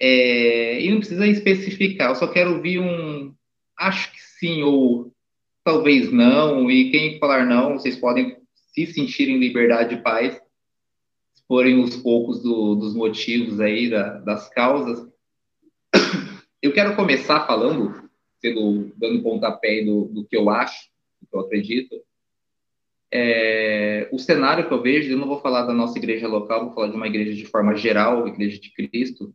É, 0.00 0.80
e 0.80 0.90
não 0.90 0.98
precisa 0.98 1.26
especificar, 1.26 2.10
eu 2.10 2.16
só 2.16 2.26
quero 2.26 2.54
ouvir 2.54 2.80
um 2.80 3.32
acho 3.78 4.12
que 4.12 4.20
sim 4.20 4.62
ou 4.62 5.12
talvez 5.64 6.10
não, 6.12 6.70
e 6.70 6.90
quem 6.90 7.18
falar 7.18 7.46
não, 7.46 7.74
vocês 7.74 7.96
podem 7.96 8.36
se 8.54 8.86
sentir 8.86 9.28
em 9.28 9.38
liberdade 9.38 9.94
e 9.94 10.02
paz, 10.02 10.40
forem 11.46 11.82
os 11.82 11.96
poucos 11.96 12.42
do, 12.42 12.74
dos 12.74 12.94
motivos 12.94 13.60
aí, 13.60 13.90
da, 13.90 14.18
das 14.18 14.48
causas. 14.48 15.06
Eu 16.60 16.72
quero 16.72 16.96
começar 16.96 17.46
falando, 17.46 18.08
sendo, 18.40 18.92
dando 18.96 19.22
pontapé 19.22 19.84
do, 19.84 20.06
do 20.06 20.24
que 20.24 20.36
eu 20.36 20.48
acho, 20.48 20.88
do 21.20 21.28
que 21.28 21.36
eu 21.36 21.40
acredito. 21.40 21.96
É, 23.14 24.08
o 24.10 24.18
cenário 24.18 24.66
que 24.66 24.72
eu 24.72 24.80
vejo, 24.80 25.12
eu 25.12 25.18
não 25.18 25.28
vou 25.28 25.40
falar 25.40 25.66
da 25.66 25.74
nossa 25.74 25.98
igreja 25.98 26.26
local, 26.26 26.64
vou 26.64 26.74
falar 26.74 26.88
de 26.88 26.96
uma 26.96 27.06
igreja 27.06 27.34
de 27.34 27.44
forma 27.44 27.76
geral, 27.76 28.26
igreja 28.26 28.58
de 28.58 28.72
Cristo, 28.72 29.34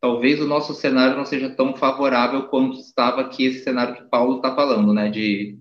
talvez 0.00 0.40
o 0.40 0.46
nosso 0.46 0.72
cenário 0.74 1.16
não 1.16 1.24
seja 1.24 1.50
tão 1.50 1.74
favorável 1.74 2.46
quanto 2.48 2.78
estava 2.78 3.22
aqui 3.22 3.46
esse 3.46 3.64
cenário 3.64 3.96
que 3.96 4.08
Paulo 4.08 4.36
está 4.36 4.54
falando, 4.54 4.92
né? 4.92 5.10
De 5.10 5.58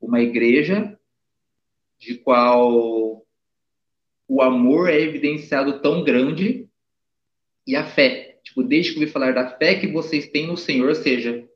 uma 0.00 0.20
igreja 0.20 0.98
de 1.98 2.16
qual 2.16 3.22
o 4.26 4.42
amor 4.42 4.88
é 4.88 5.00
evidenciado 5.00 5.80
tão 5.80 6.02
grande 6.02 6.66
e 7.66 7.76
a 7.76 7.84
fé. 7.84 8.40
Tipo, 8.42 8.62
desde 8.62 8.94
que 8.94 9.04
eu 9.04 9.08
falar 9.08 9.32
da 9.32 9.56
fé 9.56 9.74
que 9.74 9.86
vocês 9.86 10.28
têm 10.28 10.46
no 10.46 10.56
Senhor, 10.56 10.94
seja, 10.94 11.46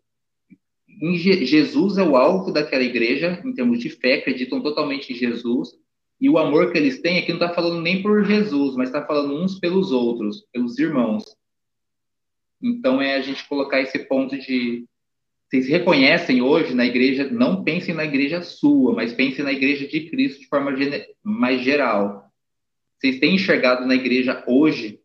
Jesus 1.00 1.97
é 1.97 2.02
o 2.02 2.16
alvo 2.16 2.52
daquela 2.52 2.83
igreja, 2.83 3.40
em 3.45 3.54
termos 3.54 3.78
de 3.78 3.88
fé, 3.88 4.14
acreditam 4.14 4.61
totalmente 4.61 5.12
em 5.12 5.16
Jesus. 5.16 5.71
E 6.21 6.28
o 6.28 6.37
amor 6.37 6.71
que 6.71 6.78
eles 6.78 7.00
têm 7.00 7.19
aqui 7.19 7.33
não 7.33 7.40
está 7.40 7.54
falando 7.54 7.80
nem 7.80 8.02
por 8.02 8.25
Jesus, 8.25 8.76
mas 8.76 8.90
está 8.90 9.07
falando 9.07 9.35
uns 9.35 9.59
pelos 9.59 9.90
outros, 9.90 10.45
pelos 10.52 10.78
irmãos. 10.78 11.25
Então, 12.62 13.00
é 13.00 13.14
a 13.14 13.23
gente 13.23 13.49
colocar 13.49 13.80
esse 13.80 13.99
ponto 14.00 14.37
de. 14.37 14.85
Vocês 15.49 15.66
reconhecem 15.66 16.42
hoje 16.42 16.75
na 16.75 16.85
igreja, 16.85 17.28
não 17.30 17.64
pensem 17.64 17.95
na 17.95 18.04
igreja 18.04 18.42
sua, 18.42 18.95
mas 18.95 19.14
pensem 19.14 19.45
na 19.45 19.52
igreja 19.52 19.88
de 19.88 20.09
Cristo 20.09 20.40
de 20.40 20.47
forma 20.47 20.71
mais 21.25 21.62
geral. 21.62 22.30
Vocês 22.99 23.19
têm 23.19 23.35
enxergado 23.35 23.87
na 23.87 23.95
igreja 23.95 24.45
hoje 24.47 25.00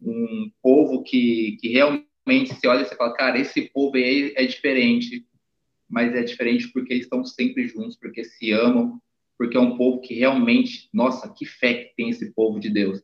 um 0.00 0.50
povo 0.60 1.02
que, 1.04 1.56
que 1.60 1.68
realmente 1.68 2.11
se 2.26 2.66
olha 2.66 2.82
e 2.82 2.84
você 2.84 2.94
fala, 2.94 3.14
cara, 3.14 3.38
esse 3.38 3.62
povo 3.70 3.96
aí 3.96 4.32
é 4.36 4.44
diferente, 4.46 5.26
mas 5.88 6.14
é 6.14 6.22
diferente 6.22 6.68
porque 6.72 6.92
eles 6.92 7.04
estão 7.04 7.24
sempre 7.24 7.66
juntos, 7.68 7.96
porque 7.96 8.24
se 8.24 8.52
amam, 8.52 9.00
porque 9.36 9.56
é 9.56 9.60
um 9.60 9.76
povo 9.76 10.00
que 10.00 10.14
realmente, 10.14 10.88
nossa, 10.92 11.32
que 11.32 11.44
fé 11.44 11.74
que 11.74 11.96
tem 11.96 12.08
esse 12.10 12.32
povo 12.32 12.60
de 12.60 12.70
Deus. 12.70 13.02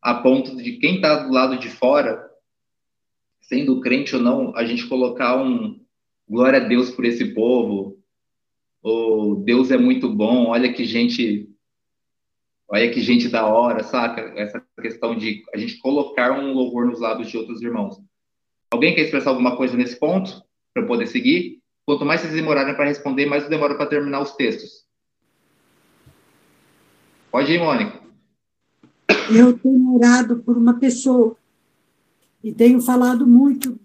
A 0.00 0.14
ponto 0.14 0.56
de 0.56 0.78
quem 0.78 0.96
está 0.96 1.24
do 1.24 1.32
lado 1.32 1.58
de 1.58 1.68
fora 1.68 2.24
sendo 3.40 3.80
crente 3.80 4.14
ou 4.16 4.22
não, 4.22 4.56
a 4.56 4.64
gente 4.64 4.88
colocar 4.88 5.40
um 5.40 5.80
glória 6.28 6.60
a 6.60 6.66
Deus 6.66 6.90
por 6.90 7.04
esse 7.04 7.26
povo, 7.26 7.96
ou 8.82 9.36
Deus 9.36 9.70
é 9.70 9.76
muito 9.76 10.08
bom, 10.08 10.46
olha 10.46 10.72
que 10.72 10.84
gente, 10.84 11.48
olha 12.68 12.90
que 12.90 13.00
gente 13.00 13.28
da 13.28 13.46
hora, 13.46 13.82
saca? 13.84 14.20
Essa 14.36 14.64
questão 14.80 15.16
de 15.16 15.44
a 15.54 15.58
gente 15.58 15.78
colocar 15.78 16.38
um 16.38 16.52
louvor 16.52 16.86
nos 16.86 17.00
lábios 17.00 17.28
de 17.28 17.36
outros 17.36 17.62
irmãos. 17.62 18.00
Alguém 18.70 18.94
quer 18.94 19.02
expressar 19.02 19.30
alguma 19.30 19.56
coisa 19.56 19.76
nesse 19.76 19.98
ponto 19.98 20.42
para 20.72 20.82
eu 20.82 20.86
poder 20.86 21.06
seguir? 21.06 21.60
Quanto 21.84 22.04
mais 22.04 22.20
vocês 22.20 22.34
demorarem 22.34 22.74
para 22.74 22.86
responder, 22.86 23.26
mais 23.26 23.44
eu 23.44 23.50
demoro 23.50 23.76
para 23.76 23.86
terminar 23.86 24.20
os 24.20 24.32
textos. 24.32 24.84
Pode 27.30 27.52
ir, 27.52 27.58
Mônica. 27.58 28.00
Eu 29.30 29.58
tenho 29.58 29.94
orado 29.94 30.38
por 30.38 30.56
uma 30.56 30.74
pessoa 30.74 31.36
e 32.42 32.52
tenho 32.52 32.80
falado 32.80 33.26
muito 33.26 33.78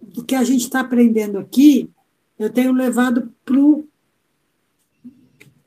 do 0.00 0.24
que 0.24 0.34
a 0.34 0.44
gente 0.44 0.62
está 0.62 0.80
aprendendo 0.80 1.38
aqui, 1.38 1.90
eu 2.38 2.50
tenho 2.50 2.72
levado 2.72 3.32
para 3.44 3.56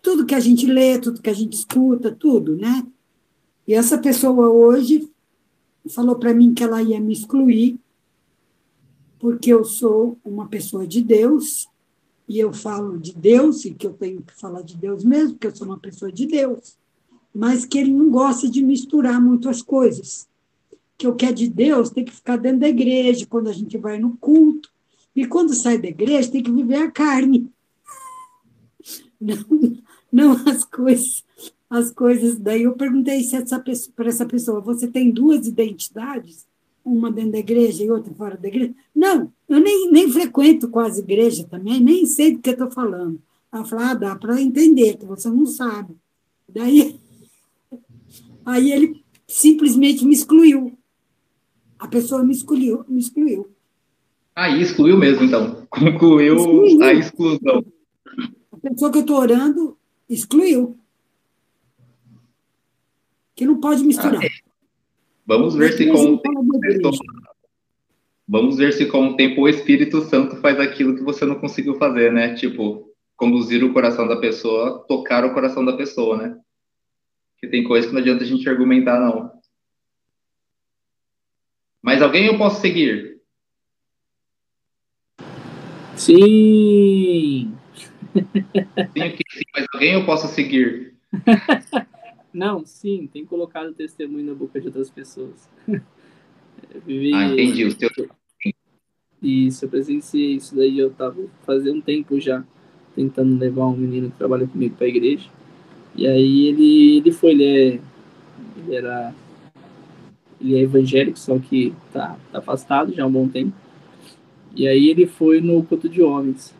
tudo 0.01 0.25
que 0.25 0.35
a 0.35 0.39
gente 0.39 0.65
lê, 0.65 0.99
tudo 0.99 1.21
que 1.21 1.29
a 1.29 1.33
gente 1.33 1.53
escuta, 1.53 2.11
tudo, 2.11 2.55
né? 2.55 2.85
E 3.67 3.73
essa 3.73 3.97
pessoa 3.97 4.49
hoje 4.49 5.09
falou 5.93 6.15
para 6.15 6.33
mim 6.33 6.53
que 6.53 6.63
ela 6.63 6.81
ia 6.81 6.99
me 6.99 7.13
excluir, 7.13 7.79
porque 9.19 9.53
eu 9.53 9.63
sou 9.63 10.17
uma 10.23 10.47
pessoa 10.47 10.85
de 10.85 11.01
Deus, 11.01 11.67
e 12.27 12.39
eu 12.39 12.51
falo 12.51 12.97
de 12.97 13.13
Deus, 13.13 13.65
e 13.65 13.73
que 13.73 13.87
eu 13.87 13.93
tenho 13.93 14.21
que 14.21 14.33
falar 14.33 14.61
de 14.61 14.75
Deus 14.75 15.03
mesmo, 15.03 15.33
porque 15.33 15.47
eu 15.47 15.55
sou 15.55 15.67
uma 15.67 15.77
pessoa 15.77 16.11
de 16.11 16.25
Deus, 16.25 16.77
mas 17.33 17.65
que 17.65 17.77
ele 17.77 17.91
não 17.91 18.09
gosta 18.09 18.49
de 18.49 18.63
misturar 18.63 19.21
muito 19.21 19.49
as 19.49 19.61
coisas 19.61 20.27
que 20.97 21.07
o 21.07 21.15
que 21.15 21.25
é 21.25 21.31
de 21.31 21.47
Deus 21.47 21.91
tem 21.91 22.03
que 22.03 22.11
ficar 22.11 22.37
dentro 22.37 22.61
da 22.61 22.69
igreja, 22.69 23.25
quando 23.27 23.49
a 23.49 23.53
gente 23.53 23.77
vai 23.77 23.99
no 23.99 24.17
culto. 24.17 24.71
E 25.15 25.25
quando 25.27 25.53
sai 25.53 25.77
da 25.77 25.87
igreja, 25.87 26.31
tem 26.31 26.41
que 26.41 26.51
viver 26.51 26.77
a 26.77 26.91
carne. 26.91 27.51
Não, 29.19 29.35
não 30.11 30.31
as 30.47 30.63
coisas. 30.63 31.25
As 31.67 31.91
coisas. 31.91 32.37
Daí 32.37 32.63
eu 32.63 32.73
perguntei 32.73 33.19
para 33.95 34.09
essa 34.09 34.25
pessoa: 34.27 34.61
você 34.61 34.87
tem 34.87 35.09
duas 35.09 35.47
identidades? 35.47 36.46
Uma 36.87 37.11
dentro 37.11 37.33
da 37.33 37.39
igreja 37.39 37.83
e 37.83 37.91
outra 37.91 38.13
fora 38.13 38.37
da 38.37 38.47
igreja. 38.47 38.73
Não, 38.95 39.31
eu 39.47 39.59
nem, 39.59 39.91
nem 39.91 40.09
frequento 40.09 40.69
quase 40.69 41.01
igreja 41.01 41.45
também, 41.45 41.79
nem 41.79 42.05
sei 42.05 42.33
do 42.33 42.39
que 42.39 42.49
estou 42.49 42.71
falando. 42.71 43.21
Ela 43.51 43.65
falou, 43.65 43.85
ah, 43.85 43.93
dá 43.93 44.15
para 44.15 44.41
entender, 44.41 44.97
que 44.97 45.05
você 45.05 45.29
não 45.29 45.45
sabe. 45.45 45.95
Daí, 46.47 46.99
aí 48.45 48.71
ele 48.71 49.03
simplesmente 49.27 50.05
me 50.05 50.13
excluiu. 50.13 50.77
A 51.77 51.87
pessoa 51.87 52.23
me 52.23 52.33
excluiu, 52.33 52.83
me 52.87 52.99
excluiu. 52.99 53.49
Aí, 54.35 54.61
excluiu 54.61 54.97
mesmo, 54.97 55.23
então. 55.23 55.65
Concluiu 55.69 56.35
excluiu. 56.35 56.83
a 56.83 56.93
exclusão. 56.93 57.65
A 58.51 58.57
pessoa 58.57 58.91
que 58.91 58.97
eu 58.97 59.01
estou 59.01 59.17
orando 59.17 59.77
excluiu. 60.09 60.77
Que 63.35 63.45
não 63.45 63.59
pode 63.59 63.83
misturar. 63.83 64.23
Ah, 64.23 64.46
Vamos 65.27 65.55
ver 65.55 65.73
se 65.73 65.85
com 65.91 66.13
o 66.13 66.17
tempo, 66.19 66.41
vamos 68.25 68.57
ver 68.57 68.71
se 68.71 68.85
com 68.85 69.09
o 69.09 69.17
tempo 69.17 69.41
o 69.41 69.49
Espírito 69.49 69.99
Santo 70.03 70.37
faz 70.37 70.57
aquilo 70.57 70.95
que 70.95 71.03
você 71.03 71.25
não 71.25 71.35
conseguiu 71.35 71.77
fazer, 71.77 72.13
né? 72.13 72.33
Tipo, 72.33 72.95
conduzir 73.17 73.61
o 73.61 73.73
coração 73.73 74.07
da 74.07 74.15
pessoa, 74.15 74.85
tocar 74.87 75.25
o 75.25 75.33
coração 75.33 75.65
da 75.65 75.75
pessoa, 75.75 76.15
né? 76.15 76.39
Que 77.39 77.47
tem 77.47 77.61
coisa 77.65 77.87
que 77.87 77.93
não 77.93 77.99
adianta 77.99 78.23
a 78.23 78.27
gente 78.27 78.47
argumentar, 78.47 79.01
não. 79.01 79.29
Mas 81.81 82.01
alguém 82.01 82.27
eu 82.27 82.37
posso 82.37 82.61
seguir? 82.61 83.19
Sim! 85.97 87.53
Sim, 88.15 89.17
sim, 89.17 89.43
mas 89.53 89.65
alguém 89.73 89.93
eu 89.93 90.05
posso 90.05 90.27
seguir? 90.29 90.95
Não, 92.33 92.65
sim, 92.65 93.09
tem 93.11 93.25
colocado 93.25 93.73
testemunho 93.73 94.25
na 94.25 94.33
boca 94.33 94.59
de 94.59 94.67
outras 94.67 94.89
pessoas. 94.89 95.49
Vivi... 96.85 97.13
Ah, 97.13 97.31
entendi. 97.31 97.65
O 97.65 97.71
seu... 97.71 97.89
Isso, 99.21 99.65
eu 99.65 99.69
presenciei 99.69 100.35
isso 100.35 100.55
daí. 100.55 100.77
Eu 100.77 100.91
tava 100.91 101.25
fazendo 101.43 101.77
um 101.77 101.81
tempo 101.81 102.19
já 102.19 102.43
tentando 102.95 103.37
levar 103.37 103.67
um 103.67 103.75
menino 103.75 104.11
que 104.11 104.17
trabalha 104.17 104.47
comigo 104.47 104.75
para 104.75 104.85
a 104.85 104.89
igreja. 104.89 105.29
E 105.95 106.05
aí 106.07 106.47
ele, 106.47 106.97
ele 106.97 107.11
foi, 107.11 107.31
ele, 107.31 107.43
é, 107.43 107.79
ele 108.57 108.75
era 108.75 109.13
ele 110.39 110.55
é 110.55 110.61
evangélico, 110.61 111.17
só 111.17 111.37
que 111.39 111.73
tá, 111.91 112.17
tá 112.31 112.39
afastado 112.39 112.93
já 112.93 113.03
há 113.03 113.07
um 113.07 113.11
bom 113.11 113.27
tempo. 113.27 113.53
E 114.55 114.67
aí 114.67 114.89
ele 114.89 115.05
foi 115.05 115.41
no 115.41 115.63
culto 115.63 115.89
de 115.89 116.01
homens. 116.01 116.53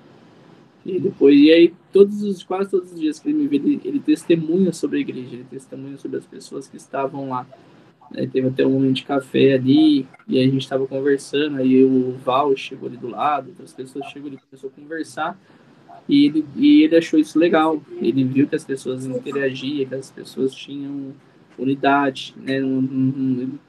E 0.86 1.00
depois, 1.00 1.40
e 1.40 1.52
aí 1.52 1.74
todos 1.98 2.22
os 2.22 2.44
quase 2.44 2.70
todos 2.70 2.92
os 2.92 3.00
dias 3.00 3.20
que 3.20 3.28
ele 3.28 3.40
me 3.40 3.48
vê, 3.48 3.56
ele, 3.56 3.82
ele 3.84 4.00
testemunha 4.00 4.72
sobre 4.72 5.00
a 5.00 5.02
igreja, 5.02 5.34
ele 5.34 5.48
testemunha 5.50 5.98
sobre 5.98 6.20
as 6.20 6.26
pessoas 6.28 6.68
que 6.68 6.78
estavam 6.78 7.30
lá. 7.30 7.48
Aí 8.16 8.28
teve 8.28 8.48
até 8.48 8.66
um 8.66 8.72
momento 8.72 8.98
de 8.98 9.04
café 9.04 9.56
ali, 9.56 10.08
e 10.28 10.40
a 10.40 10.44
gente 10.44 10.62
estava 10.62 10.86
conversando, 10.86 11.58
aí 11.58 11.84
o 11.84 12.14
Val 12.24 12.56
chegou 12.56 12.88
ali 12.88 12.98
do 12.98 13.08
lado, 13.08 13.50
outras 13.50 13.74
pessoas 13.74 14.06
chegou 14.12 14.30
ali, 14.30 14.38
começou 14.38 14.70
a 14.70 14.80
conversar, 14.80 15.40
e 16.08 16.28
ele, 16.28 16.46
e 16.56 16.84
ele 16.84 16.96
achou 16.96 17.20
isso 17.20 17.38
legal. 17.40 17.82
Ele 18.00 18.24
viu 18.24 18.48
que 18.48 18.56
as 18.56 18.64
pessoas 18.64 19.06
interagiam, 19.06 19.90
que 19.90 19.96
as 19.96 20.12
pessoas 20.12 20.54
tinham 20.54 21.14
unidade, 21.58 22.36
né? 22.38 22.60
Não, 22.60 22.82
não, 22.82 23.60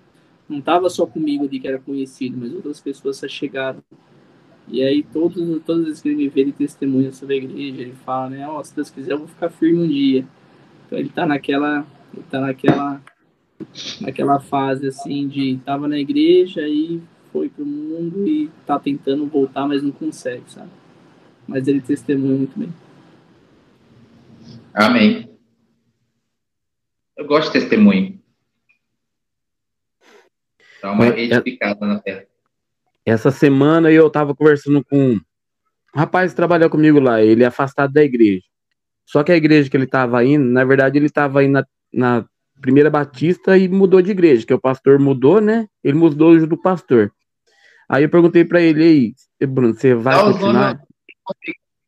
não 0.48 0.60
tava 0.60 0.90
só 0.90 1.06
comigo 1.06 1.46
ali 1.46 1.58
que 1.58 1.66
era 1.66 1.78
conhecido, 1.78 2.36
mas 2.38 2.52
outras 2.52 2.78
pessoas 2.78 3.16
se 3.16 3.28
chegaram 3.28 3.82
e 4.70 4.82
aí 4.82 5.02
todos, 5.02 5.62
todas 5.64 5.82
as 5.82 5.86
vezes 5.86 6.02
que 6.02 6.08
ele 6.08 6.16
me 6.16 6.28
vê, 6.28 6.42
ele 6.42 6.52
testemunha 6.52 7.12
sobre 7.12 7.34
a 7.34 7.38
igreja, 7.38 7.82
ele 7.82 7.94
fala, 8.04 8.30
né, 8.30 8.48
ó, 8.48 8.60
oh, 8.60 8.64
se 8.64 8.74
Deus 8.74 8.90
quiser 8.90 9.12
eu 9.12 9.18
vou 9.18 9.28
ficar 9.28 9.50
firme 9.50 9.82
um 9.82 9.88
dia. 9.88 10.26
Então 10.86 10.98
ele 10.98 11.08
tá 11.08 11.26
naquela, 11.26 11.86
ele 12.14 12.24
tá 12.30 12.40
naquela, 12.40 13.02
naquela 14.00 14.40
fase 14.40 14.86
assim 14.86 15.26
de 15.26 15.58
tava 15.64 15.88
na 15.88 15.98
igreja 15.98 16.68
e 16.68 17.00
foi 17.32 17.48
pro 17.48 17.64
mundo 17.64 18.26
e 18.26 18.50
tá 18.66 18.78
tentando 18.78 19.26
voltar, 19.26 19.66
mas 19.66 19.82
não 19.82 19.90
consegue, 19.90 20.44
sabe? 20.48 20.70
Mas 21.46 21.66
ele 21.66 21.80
testemunha 21.80 22.36
muito 22.36 22.58
bem. 22.58 22.72
Amém. 24.74 25.28
Eu 27.16 27.26
gosto 27.26 27.52
de 27.52 27.60
testemunho. 27.60 28.18
Dá 30.80 30.92
uma 30.92 31.06
é, 31.06 31.20
edificada 31.20 31.84
na 31.84 31.98
terra. 31.98 32.27
Essa 33.08 33.30
semana 33.30 33.90
eu 33.90 34.06
estava 34.06 34.34
conversando 34.34 34.84
com 34.84 35.12
um 35.12 35.20
rapaz 35.94 36.32
que 36.32 36.36
trabalhou 36.36 36.68
comigo 36.68 37.00
lá, 37.00 37.22
ele 37.22 37.42
é 37.42 37.46
afastado 37.46 37.92
da 37.92 38.04
igreja. 38.04 38.42
Só 39.06 39.24
que 39.24 39.32
a 39.32 39.36
igreja 39.36 39.70
que 39.70 39.76
ele 39.76 39.84
estava 39.84 40.22
indo, 40.22 40.44
na 40.44 40.62
verdade, 40.62 40.98
ele 40.98 41.06
estava 41.06 41.42
indo 41.42 41.52
na, 41.52 41.66
na, 41.92 42.24
primeira 42.60 42.90
batista 42.90 43.56
e 43.56 43.68
mudou 43.68 44.02
de 44.02 44.10
igreja, 44.10 44.44
que 44.44 44.52
o 44.52 44.60
pastor 44.60 44.98
mudou, 44.98 45.40
né? 45.40 45.68
Ele 45.82 45.96
mudou 45.96 46.32
o 46.32 46.46
do 46.46 46.60
pastor. 46.60 47.12
Aí 47.88 48.02
eu 48.02 48.10
perguntei 48.10 48.44
para 48.44 48.60
ele, 48.60 49.14
aí, 49.40 49.46
Bruno, 49.46 49.72
você 49.72 49.94
vai 49.94 50.14
dá 50.14 50.24
continuar? 50.24 50.80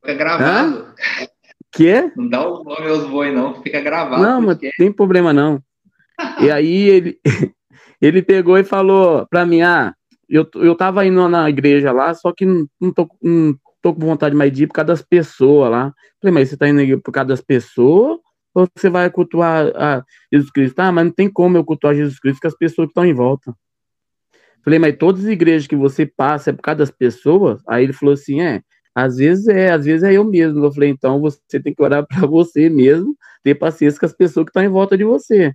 Fica 0.01 0.15
gravado. 0.15 0.79
Hã? 0.79 0.95
Que? 1.73 2.13
Não 2.17 2.29
dá 2.29 2.49
o 2.49 2.65
nome 2.65 2.89
aos 2.89 3.07
boi, 3.07 3.33
não, 3.33 3.63
fica 3.63 3.81
gravado. 3.81 4.23
Não, 4.23 4.45
porque... 4.45 4.67
mas 4.67 4.77
tem 4.77 4.93
problema 4.93 5.33
não. 5.33 5.63
e 6.41 6.51
aí 6.51 6.89
ele, 6.89 7.21
ele 8.01 8.23
pegou 8.23 8.57
e 8.57 8.65
falou 8.65 9.27
para 9.27 9.45
mim, 9.45 9.61
ah, 9.61 9.95
eu, 10.31 10.49
eu 10.55 10.77
tava 10.77 11.05
indo 11.05 11.29
na 11.29 11.51
igreja 11.51 11.91
lá, 11.91 12.15
só 12.15 12.33
que 12.33 12.47
não, 12.47 12.67
não, 12.81 12.93
tô, 12.93 13.09
não 13.21 13.59
tô 13.83 13.93
com 13.93 14.01
vontade 14.01 14.35
mais 14.35 14.53
de 14.53 14.63
ir 14.63 14.67
por 14.69 14.75
causa 14.75 14.89
das 14.89 15.03
pessoas 15.03 15.71
lá. 15.71 15.93
Falei, 16.21 16.33
mas 16.33 16.49
você 16.49 16.57
tá 16.57 16.69
indo 16.69 17.01
por 17.03 17.11
causa 17.11 17.29
das 17.29 17.41
pessoas 17.41 18.19
ou 18.55 18.69
você 18.75 18.89
vai 18.89 19.11
cultuar 19.11 19.73
a 19.77 20.05
Jesus 20.33 20.53
Cristo? 20.53 20.79
Ah, 20.79 20.93
mas 20.93 21.05
não 21.07 21.13
tem 21.13 21.31
como 21.31 21.57
eu 21.57 21.65
cultuar 21.65 21.95
Jesus 21.95 22.19
Cristo 22.21 22.41
com 22.41 22.49
as 22.49 22.57
pessoas 22.57 22.87
que 22.87 22.91
estão 22.91 23.05
em 23.05 23.15
volta. 23.15 23.55
Falei, 24.63 24.79
mas 24.79 24.97
todas 24.97 25.25
as 25.25 25.31
igrejas 25.31 25.67
que 25.67 25.77
você 25.77 26.07
passa 26.07 26.51
é 26.51 26.53
por 26.53 26.63
causa 26.63 26.79
das 26.79 26.91
pessoas? 26.91 27.63
Aí 27.67 27.85
ele 27.85 27.93
falou 27.93 28.13
assim, 28.13 28.41
é, 28.41 28.63
às 28.95 29.17
vezes 29.17 29.49
é, 29.49 29.71
às 29.73 29.85
vezes 29.85 30.03
é 30.03 30.13
eu 30.13 30.25
mesmo. 30.25 30.65
Eu 30.65 30.73
falei, 30.73 30.91
então 30.91 31.21
você 31.21 31.61
tem 31.61 31.75
que 31.75 31.83
orar 31.83 32.07
para 32.09 32.27
você 32.27 32.69
mesmo, 32.69 33.17
ter 33.43 33.55
paciência 33.55 33.99
com 33.99 34.07
as 34.07 34.13
pessoas 34.13 34.45
que 34.45 34.51
estão 34.51 34.63
em 34.63 34.69
volta 34.69 34.97
de 34.97 35.05
você. 35.05 35.55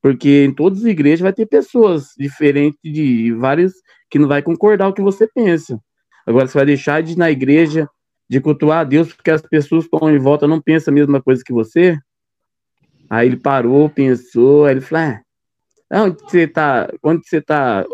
Porque 0.00 0.44
em 0.44 0.54
todas 0.54 0.80
as 0.80 0.84
igrejas 0.84 1.20
vai 1.20 1.32
ter 1.32 1.46
pessoas 1.46 2.10
diferentes 2.16 2.78
de 2.84 3.32
vários 3.32 3.72
que 4.10 4.18
não 4.18 4.28
vai 4.28 4.42
concordar 4.42 4.88
o 4.88 4.92
que 4.92 5.02
você 5.02 5.26
pensa. 5.26 5.80
Agora 6.26 6.46
você 6.46 6.58
vai 6.58 6.66
deixar 6.66 7.02
de 7.02 7.12
ir 7.12 7.18
na 7.18 7.30
igreja, 7.30 7.88
de 8.28 8.40
cultuar 8.40 8.80
a 8.80 8.84
Deus, 8.84 9.12
porque 9.12 9.30
as 9.30 9.42
pessoas 9.42 9.86
que 9.86 9.94
estão 9.94 10.10
em 10.10 10.18
volta 10.18 10.46
não 10.46 10.60
pensam 10.60 10.92
a 10.92 10.94
mesma 10.94 11.22
coisa 11.22 11.42
que 11.44 11.52
você? 11.52 11.98
Aí 13.08 13.28
ele 13.28 13.36
parou, 13.36 13.88
pensou, 13.88 14.64
aí 14.64 14.72
ele 14.72 14.80
falou: 14.80 15.16
ah, 15.92 16.02
onde 16.02 16.20
você 16.22 16.46
tá, 16.46 16.90
onde 17.02 17.28
você 17.28 17.40
tá, 17.40 17.84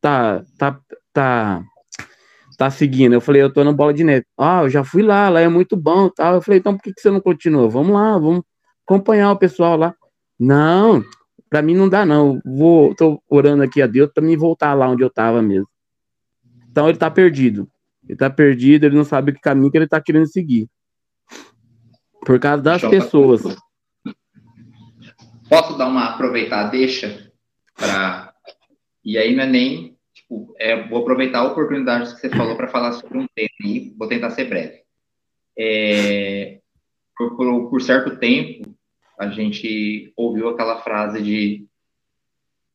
tá, 0.00 0.44
tá, 0.58 0.80
tá, 1.12 1.62
tá 2.58 2.70
seguindo? 2.70 3.14
Eu 3.14 3.20
falei, 3.20 3.42
eu 3.42 3.52
tô 3.52 3.64
na 3.64 3.72
bola 3.72 3.94
de 3.94 4.04
neve. 4.04 4.26
Ah, 4.36 4.62
eu 4.62 4.68
já 4.68 4.84
fui 4.84 5.02
lá, 5.02 5.28
lá 5.30 5.40
é 5.40 5.48
muito 5.48 5.76
bom, 5.76 6.10
tal. 6.10 6.34
Eu 6.34 6.42
falei, 6.42 6.60
então 6.60 6.76
por 6.76 6.82
que, 6.82 6.92
que 6.92 7.00
você 7.00 7.10
não 7.10 7.20
continua? 7.20 7.68
Vamos 7.68 7.92
lá, 7.92 8.18
vamos 8.18 8.42
acompanhar 8.86 9.32
o 9.32 9.38
pessoal 9.38 9.76
lá. 9.76 9.94
Não, 10.38 11.02
para 11.48 11.62
mim 11.62 11.74
não 11.74 11.88
dá 11.88 12.04
não. 12.04 12.40
Vou, 12.44 12.94
tô 12.94 13.22
orando 13.28 13.62
aqui 13.62 13.80
a 13.82 13.86
Deus 13.86 14.10
para 14.12 14.22
me 14.22 14.36
voltar 14.36 14.74
lá 14.74 14.88
onde 14.88 15.02
eu 15.02 15.08
estava 15.08 15.42
mesmo. 15.42 15.68
Então 16.70 16.88
ele 16.88 16.98
tá 16.98 17.10
perdido. 17.10 17.68
Ele 18.06 18.16
tá 18.16 18.30
perdido, 18.30 18.84
ele 18.84 18.96
não 18.96 19.04
sabe 19.04 19.32
que 19.32 19.40
caminho 19.40 19.70
que 19.70 19.76
ele 19.76 19.88
tá 19.88 20.00
querendo 20.00 20.26
seguir. 20.26 20.68
Por 22.24 22.38
causa 22.38 22.62
das 22.62 22.82
pessoas. 22.82 23.42
Posso 25.48 25.76
dar 25.78 25.88
uma 25.88 26.10
aproveitar 26.10 26.64
deixa 26.64 27.32
para 27.74 28.34
e 29.04 29.16
aí 29.16 29.34
não 29.34 29.44
é 29.44 29.46
nem 29.46 29.96
tipo, 30.12 30.54
é, 30.58 30.86
vou 30.88 31.00
aproveitar 31.00 31.38
a 31.38 31.44
oportunidade 31.44 32.14
que 32.14 32.20
você 32.20 32.28
falou 32.28 32.56
para 32.56 32.68
falar 32.68 32.92
sobre 32.92 33.18
um 33.18 33.26
tema 33.34 33.48
e 33.64 33.94
vou 33.96 34.08
tentar 34.08 34.30
ser 34.30 34.44
breve. 34.44 34.82
É, 35.58 36.60
por, 37.16 37.36
por, 37.36 37.70
por 37.70 37.82
certo 37.82 38.16
tempo 38.18 38.67
a 39.18 39.28
gente 39.28 40.12
ouviu 40.16 40.48
aquela 40.48 40.80
frase 40.80 41.20
de 41.20 41.66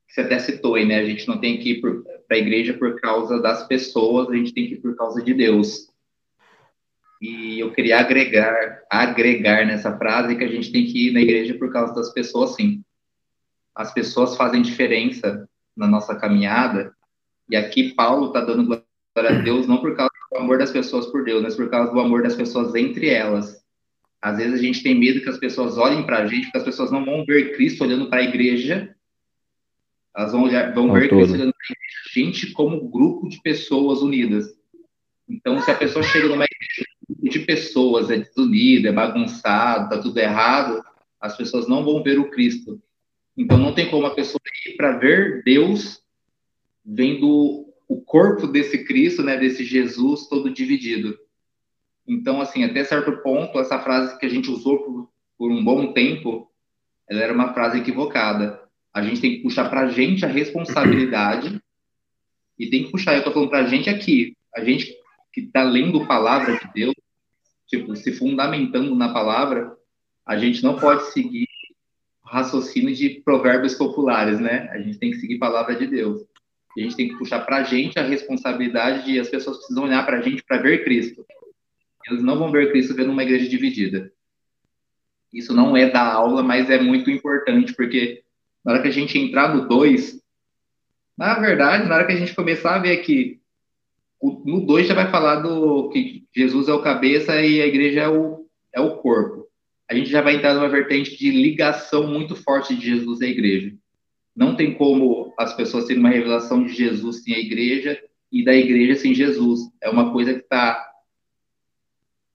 que 0.07 0.13
você 0.13 0.21
até 0.21 0.37
citou 0.39 0.75
aí, 0.75 0.85
né? 0.85 0.99
A 0.99 1.05
gente 1.05 1.27
não 1.27 1.39
tem 1.39 1.57
que 1.57 1.71
ir 1.71 1.81
para 1.81 2.37
a 2.37 2.37
igreja 2.37 2.73
por 2.73 2.99
causa 2.99 3.41
das 3.41 3.65
pessoas, 3.67 4.29
a 4.29 4.35
gente 4.35 4.53
tem 4.53 4.67
que 4.67 4.73
ir 4.75 4.81
por 4.81 4.95
causa 4.95 5.23
de 5.23 5.33
Deus. 5.33 5.87
E 7.21 7.61
eu 7.61 7.71
queria 7.71 7.99
agregar, 7.99 8.83
agregar 8.89 9.65
nessa 9.65 9.97
frase 9.97 10.35
que 10.35 10.43
a 10.43 10.47
gente 10.47 10.71
tem 10.71 10.85
que 10.85 11.07
ir 11.07 11.13
na 11.13 11.21
igreja 11.21 11.53
por 11.57 11.71
causa 11.71 11.95
das 11.95 12.11
pessoas, 12.11 12.55
sim. 12.55 12.83
As 13.73 13.93
pessoas 13.93 14.35
fazem 14.35 14.61
diferença 14.61 15.47
na 15.75 15.87
nossa 15.87 16.13
caminhada. 16.15 16.93
E 17.49 17.55
aqui 17.55 17.93
Paulo 17.93 18.27
está 18.27 18.41
dando 18.41 18.65
glória 18.65 19.39
a 19.39 19.41
Deus 19.41 19.65
não 19.67 19.77
por 19.77 19.95
causa 19.95 20.11
do 20.31 20.37
amor 20.37 20.57
das 20.57 20.71
pessoas 20.71 21.07
por 21.07 21.23
Deus, 21.23 21.41
mas 21.41 21.55
por 21.55 21.69
causa 21.69 21.93
do 21.93 21.99
amor 21.99 22.23
das 22.23 22.35
pessoas 22.35 22.75
entre 22.75 23.09
elas. 23.09 23.62
Às 24.23 24.37
vezes 24.37 24.53
a 24.53 24.63
gente 24.63 24.81
tem 24.81 24.97
medo 24.97 25.19
que 25.19 25.27
as 25.27 25.37
pessoas 25.37 25.77
olhem 25.77 26.05
para 26.05 26.19
a 26.19 26.25
gente, 26.25 26.43
porque 26.43 26.57
as 26.57 26.63
pessoas 26.63 26.89
não 26.89 27.03
vão 27.03 27.25
ver 27.25 27.57
Cristo 27.57 27.83
olhando 27.83 28.09
para 28.09 28.21
a 28.21 28.23
igreja. 28.23 28.95
Elas 30.15 30.31
vão, 30.31 30.43
olhar, 30.43 30.73
vão 30.73 30.93
ver 30.93 31.09
todo. 31.09 31.19
Cristo 31.19 31.33
olhando 31.33 31.51
para 31.51 31.67
a 31.67 31.73
igreja, 31.73 32.09
gente 32.13 32.51
como 32.53 32.87
grupo 32.87 33.27
de 33.27 33.41
pessoas 33.41 34.01
unidas. 34.01 34.45
Então, 35.27 35.59
se 35.59 35.69
a 35.69 35.75
pessoa 35.75 36.01
chega 36.05 36.29
numa 36.29 36.45
igreja 36.45 36.85
de 37.21 37.39
pessoas, 37.39 38.09
é 38.09 38.19
desunida, 38.19 38.87
é 38.87 38.93
bagunçado, 38.93 39.89
tá 39.89 40.01
tudo 40.01 40.17
errado, 40.17 40.81
as 41.19 41.35
pessoas 41.35 41.67
não 41.67 41.83
vão 41.83 42.01
ver 42.01 42.17
o 42.17 42.31
Cristo. 42.31 42.81
Então, 43.35 43.57
não 43.57 43.73
tem 43.73 43.89
como 43.89 44.05
a 44.05 44.15
pessoa 44.15 44.39
ir 44.67 44.77
para 44.77 44.97
ver 44.99 45.43
Deus 45.43 46.01
vendo 46.85 47.65
o 47.89 48.01
corpo 48.01 48.47
desse 48.47 48.85
Cristo, 48.85 49.21
né, 49.21 49.35
desse 49.35 49.65
Jesus 49.65 50.29
todo 50.29 50.49
dividido. 50.49 51.19
Então, 52.07 52.41
assim, 52.41 52.63
até 52.63 52.83
certo 52.83 53.11
ponto, 53.23 53.59
essa 53.59 53.79
frase 53.79 54.17
que 54.19 54.25
a 54.25 54.29
gente 54.29 54.49
usou 54.49 54.79
por, 54.79 55.09
por 55.37 55.51
um 55.51 55.63
bom 55.63 55.93
tempo, 55.93 56.51
ela 57.09 57.21
era 57.21 57.33
uma 57.33 57.53
frase 57.53 57.79
equivocada. 57.79 58.61
A 58.93 59.01
gente 59.01 59.21
tem 59.21 59.35
que 59.35 59.43
puxar 59.43 59.69
para 59.69 59.81
a 59.81 59.87
gente 59.87 60.25
a 60.25 60.27
responsabilidade 60.27 61.59
e 62.59 62.69
tem 62.69 62.83
que 62.83 62.91
puxar, 62.91 63.13
eu 63.13 63.19
estou 63.19 63.33
falando 63.33 63.49
para 63.49 63.59
a 63.59 63.67
gente 63.67 63.89
aqui, 63.89 64.35
a 64.55 64.63
gente 64.63 64.93
que 65.31 65.41
está 65.41 65.63
lendo 65.63 66.03
a 66.03 66.05
palavra 66.05 66.59
de 66.59 66.73
Deus, 66.73 66.93
tipo, 67.67 67.95
se 67.95 68.11
fundamentando 68.13 68.93
na 68.95 69.11
palavra, 69.11 69.75
a 70.25 70.37
gente 70.37 70.63
não 70.63 70.77
pode 70.77 71.11
seguir 71.11 71.47
raciocínio 72.23 72.93
de 72.95 73.21
provérbios 73.25 73.75
populares, 73.75 74.39
né? 74.39 74.69
A 74.71 74.79
gente 74.79 74.97
tem 74.97 75.11
que 75.11 75.17
seguir 75.17 75.35
a 75.35 75.39
palavra 75.39 75.75
de 75.75 75.87
Deus. 75.87 76.21
A 76.77 76.81
gente 76.81 76.95
tem 76.95 77.07
que 77.09 77.17
puxar 77.17 77.41
para 77.41 77.57
a 77.57 77.63
gente 77.63 77.99
a 77.99 78.03
responsabilidade 78.03 79.05
de 79.05 79.19
as 79.19 79.29
pessoas 79.29 79.57
precisam 79.57 79.83
olhar 79.83 80.03
para 80.05 80.17
a 80.17 80.21
gente 80.21 80.43
para 80.43 80.57
ver 80.57 80.83
Cristo. 80.83 81.25
Eles 82.07 82.23
não 82.23 82.37
vão 82.37 82.51
ver 82.51 82.71
Cristo 82.71 82.95
vendo 82.95 83.11
uma 83.11 83.23
igreja 83.23 83.47
dividida. 83.47 84.11
Isso 85.33 85.53
não 85.53 85.75
é 85.75 85.89
da 85.89 86.13
aula, 86.13 86.43
mas 86.43 86.69
é 86.69 86.79
muito 86.79 87.09
importante, 87.09 87.73
porque 87.73 88.23
na 88.63 88.73
hora 88.73 88.81
que 88.81 88.87
a 88.87 88.91
gente 88.91 89.17
entrar 89.17 89.53
no 89.53 89.67
2, 89.67 90.21
na 91.17 91.39
verdade, 91.39 91.87
na 91.87 91.95
hora 91.95 92.05
que 92.05 92.13
a 92.13 92.17
gente 92.17 92.35
começar 92.35 92.75
a 92.75 92.79
ver 92.79 92.99
aqui, 92.99 93.39
no 94.21 94.65
2 94.65 94.87
já 94.87 94.93
vai 94.93 95.09
falar 95.09 95.37
do 95.37 95.89
que 95.89 96.25
Jesus 96.35 96.67
é 96.67 96.73
o 96.73 96.81
cabeça 96.81 97.41
e 97.41 97.61
a 97.61 97.67
igreja 97.67 98.01
é 98.01 98.09
o, 98.09 98.45
é 98.73 98.79
o 98.79 98.97
corpo. 98.97 99.47
A 99.89 99.95
gente 99.95 100.09
já 100.09 100.21
vai 100.21 100.35
entrar 100.35 100.53
numa 100.53 100.69
vertente 100.69 101.17
de 101.17 101.29
ligação 101.29 102.07
muito 102.07 102.35
forte 102.35 102.75
de 102.75 102.85
Jesus 102.85 103.19
e 103.21 103.25
a 103.25 103.29
igreja. 103.29 103.73
Não 104.35 104.55
tem 104.55 104.73
como 104.73 105.33
as 105.37 105.53
pessoas 105.53 105.85
terem 105.85 105.99
uma 105.99 106.09
revelação 106.09 106.63
de 106.63 106.73
Jesus 106.73 107.23
sem 107.23 107.35
a 107.35 107.39
igreja 107.39 108.01
e 108.31 108.43
da 108.43 108.55
igreja 108.55 108.95
sem 108.95 109.13
Jesus. 109.13 109.59
É 109.81 109.89
uma 109.89 110.11
coisa 110.11 110.33
que 110.33 110.39
está 110.39 110.92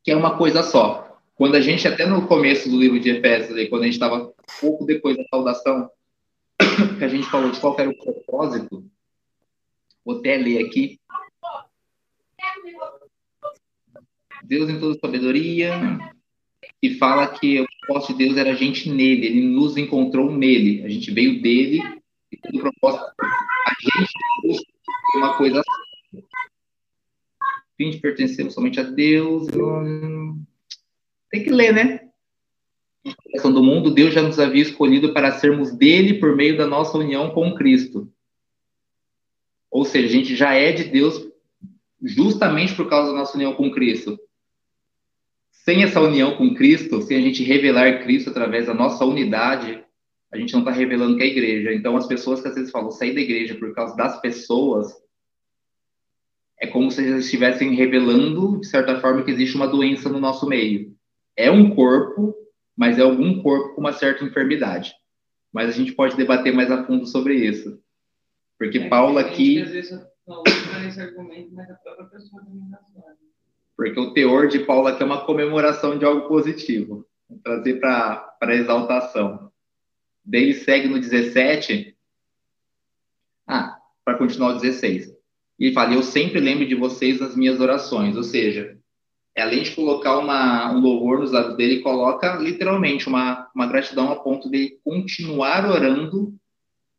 que 0.09 0.13
é 0.13 0.17
uma 0.17 0.39
coisa 0.39 0.63
só. 0.63 1.21
Quando 1.35 1.55
a 1.57 1.61
gente, 1.61 1.87
até 1.87 2.07
no 2.07 2.27
começo 2.27 2.71
do 2.71 2.81
livro 2.81 2.99
de 2.99 3.11
Efésios, 3.11 3.69
quando 3.69 3.83
a 3.83 3.85
gente 3.85 3.93
estava 3.93 4.33
pouco 4.59 4.87
depois 4.87 5.19
da 5.19 5.25
saudação, 5.25 5.91
que 6.99 7.05
a 7.05 7.09
gente 7.09 7.29
falou 7.29 7.51
de 7.51 7.61
qual 7.61 7.79
era 7.79 7.91
o 7.91 7.95
propósito, 7.95 8.91
vou 10.03 10.19
até 10.19 10.39
ler 10.39 10.65
aqui. 10.65 10.99
Deus 14.45 14.71
em 14.71 14.81
toda 14.81 14.99
sabedoria, 14.99 15.75
e 16.83 16.95
fala 16.95 17.29
que 17.29 17.61
o 17.61 17.67
propósito 17.83 18.17
de 18.17 18.25
Deus 18.25 18.39
era 18.39 18.53
a 18.53 18.55
gente 18.55 18.89
nele, 18.89 19.27
ele 19.27 19.43
nos 19.43 19.77
encontrou 19.77 20.33
nele, 20.33 20.87
a 20.87 20.89
gente 20.89 21.11
veio 21.11 21.43
dele, 21.43 21.83
e 22.33 22.57
o 22.57 22.61
propósito, 22.63 23.05
a 23.21 23.75
gente 23.83 24.65
uma 25.17 25.37
coisa 25.37 25.61
assim. 25.61 25.88
Fim 27.79 27.91
de 27.91 27.99
pertencer 27.99 28.51
somente 28.51 28.79
a 28.79 28.83
Deus. 28.83 29.47
Tem 31.31 31.43
que 31.43 31.51
ler, 31.51 31.73
né? 31.73 32.09
A 33.43 33.49
do 33.49 33.63
mundo, 33.63 33.95
Deus 33.95 34.13
já 34.13 34.21
nos 34.21 34.39
havia 34.39 34.61
escolhido 34.61 35.15
para 35.15 35.33
sermos 35.33 35.75
dele 35.75 36.21
por 36.21 36.37
meio 36.37 36.59
da 36.59 36.67
nossa 36.67 36.99
união 36.99 37.31
com 37.31 37.55
Cristo. 37.55 38.13
Ou 39.71 39.87
seja, 39.87 40.09
a 40.09 40.11
gente 40.11 40.37
já 40.37 40.53
é 40.53 40.73
de 40.73 40.85
Deus 40.85 41.27
justamente 42.03 42.75
por 42.75 42.89
causa 42.91 43.13
da 43.13 43.19
nossa 43.19 43.35
união 43.35 43.55
com 43.55 43.71
Cristo 43.71 44.19
sem 45.69 45.83
essa 45.83 46.01
união 46.01 46.35
com 46.35 46.55
Cristo, 46.55 47.03
sem 47.03 47.19
a 47.19 47.21
gente 47.21 47.45
revelar 47.45 48.03
Cristo 48.03 48.31
através 48.31 48.69
da 48.69 48.73
nossa 48.73 49.05
unidade, 49.05 49.85
a 50.33 50.39
gente 50.39 50.55
não 50.55 50.61
está 50.61 50.71
revelando 50.71 51.19
que 51.19 51.23
é 51.23 51.27
a 51.27 51.29
igreja. 51.29 51.75
Então, 51.75 51.95
as 51.95 52.07
pessoas 52.07 52.41
que 52.41 52.49
às 52.49 52.55
vezes 52.55 52.71
falam 52.71 52.91
sair 52.91 53.15
da 53.15 53.21
igreja 53.21 53.55
por 53.55 53.75
causa 53.75 53.95
das 53.95 54.19
pessoas, 54.19 54.91
é 56.61 56.67
como 56.67 56.91
se 56.91 57.03
eles 57.03 57.25
estivessem 57.25 57.75
revelando, 57.75 58.61
de 58.61 58.67
certa 58.67 59.01
forma, 59.01 59.23
que 59.23 59.31
existe 59.31 59.57
uma 59.57 59.67
doença 59.67 60.09
no 60.09 60.21
nosso 60.21 60.47
meio. 60.47 60.95
É 61.37 61.51
um 61.51 61.75
corpo, 61.75 62.35
mas 62.77 62.99
é 62.99 63.03
algum 63.03 63.43
corpo 63.43 63.75
com 63.75 63.81
uma 63.81 63.93
certa 63.93 64.25
enfermidade. 64.25 64.93
Mas 65.53 65.69
a 65.69 65.73
gente 65.73 65.93
pode 65.93 66.17
debater 66.17 66.53
mais 66.53 66.71
a 66.71 66.85
fundo 66.85 67.07
sobre 67.07 67.35
isso. 67.35 67.81
Porque 68.59 68.79
é, 68.79 68.89
Paulo 68.89 69.19
aqui. 69.19 69.63
Às 69.63 69.71
vezes, 69.71 69.91
não 70.27 70.43
usa 70.47 70.87
esse 70.87 71.01
argumento, 71.01 71.55
mas 71.55 71.71
a 71.71 71.75
própria 71.75 72.07
pessoa 72.07 72.43
também 72.43 72.65
está 72.65 72.79
porque 73.79 74.01
o 74.01 74.13
teor 74.13 74.49
de 74.49 74.59
Paulo 74.59 74.89
aqui 74.89 75.05
é 75.05 75.07
uma 75.07 75.25
comemoração 75.25 75.97
de 75.97 76.05
algo 76.05 76.27
positivo, 76.27 77.07
Vou 77.29 77.39
trazer 77.39 77.75
para 77.75 78.37
a 78.41 78.55
exaltação. 78.55 79.53
Daí 80.25 80.43
ele 80.43 80.55
segue 80.55 80.89
no 80.89 80.99
17. 80.99 81.97
Ah, 83.47 83.79
para 84.05 84.19
continuar 84.19 84.57
o 84.57 84.59
16. 84.59 85.15
E 85.59 85.67
ele 85.67 85.75
fala: 85.75 85.95
Eu 85.95 86.03
sempre 86.03 86.41
lembro 86.41 86.67
de 86.67 86.75
vocês 86.75 87.21
nas 87.21 87.37
minhas 87.37 87.61
orações. 87.61 88.17
Ou 88.17 88.23
seja, 88.23 88.79
além 89.37 89.63
de 89.63 89.73
colocar 89.73 90.19
uma, 90.19 90.73
um 90.73 90.81
louvor 90.81 91.21
nos 91.21 91.33
lados 91.33 91.57
dele, 91.57 91.81
coloca 91.81 92.37
literalmente 92.37 93.09
uma, 93.09 93.49
uma 93.55 93.67
gratidão 93.67 94.11
a 94.11 94.17
ponto 94.17 94.51
de 94.51 94.79
continuar 94.85 95.69
orando 95.69 96.35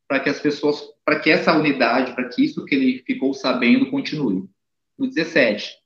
para 0.08 0.19
que 0.19 0.30
as 0.30 0.39
pessoas, 0.39 0.82
para 1.06 1.19
que 1.19 1.30
essa 1.30 1.56
unidade, 1.56 2.13
para 2.13 2.28
que 2.28 2.43
isso 2.43 2.65
que 2.65 2.76
ele 2.76 3.04
ficou 3.06 3.34
sabendo 3.34 3.91
continue. 3.91 4.45
No 4.98 5.08
17, 5.08 5.80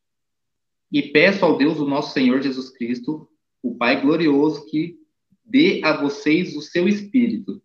e 0.94 1.02
peço 1.02 1.44
ao 1.44 1.58
Deus, 1.58 1.80
o 1.80 1.88
nosso 1.88 2.14
Senhor 2.14 2.40
Jesus 2.40 2.70
Cristo, 2.70 3.28
o 3.64 3.76
Pai 3.76 4.00
glorioso, 4.00 4.64
que 4.68 4.96
dê 5.44 5.82
a 5.84 6.00
vocês 6.00 6.56
o 6.56 6.62
seu 6.62 6.88
Espírito, 6.88 7.62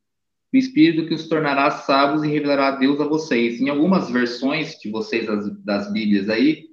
o 0.52 0.56
Espírito 0.56 1.06
que 1.06 1.14
os 1.14 1.28
tornará 1.28 1.70
sábios 1.70 2.22
e 2.24 2.28
revelará 2.28 2.68
a 2.68 2.76
Deus 2.76 3.00
a 3.00 3.04
vocês. 3.04 3.60
Em 3.60 3.68
algumas 3.68 4.10
versões 4.10 4.78
de 4.78 4.90
vocês 4.90 5.26
das, 5.26 5.50
das 5.62 5.92
Bíblias 5.92 6.28
aí, 6.28 6.68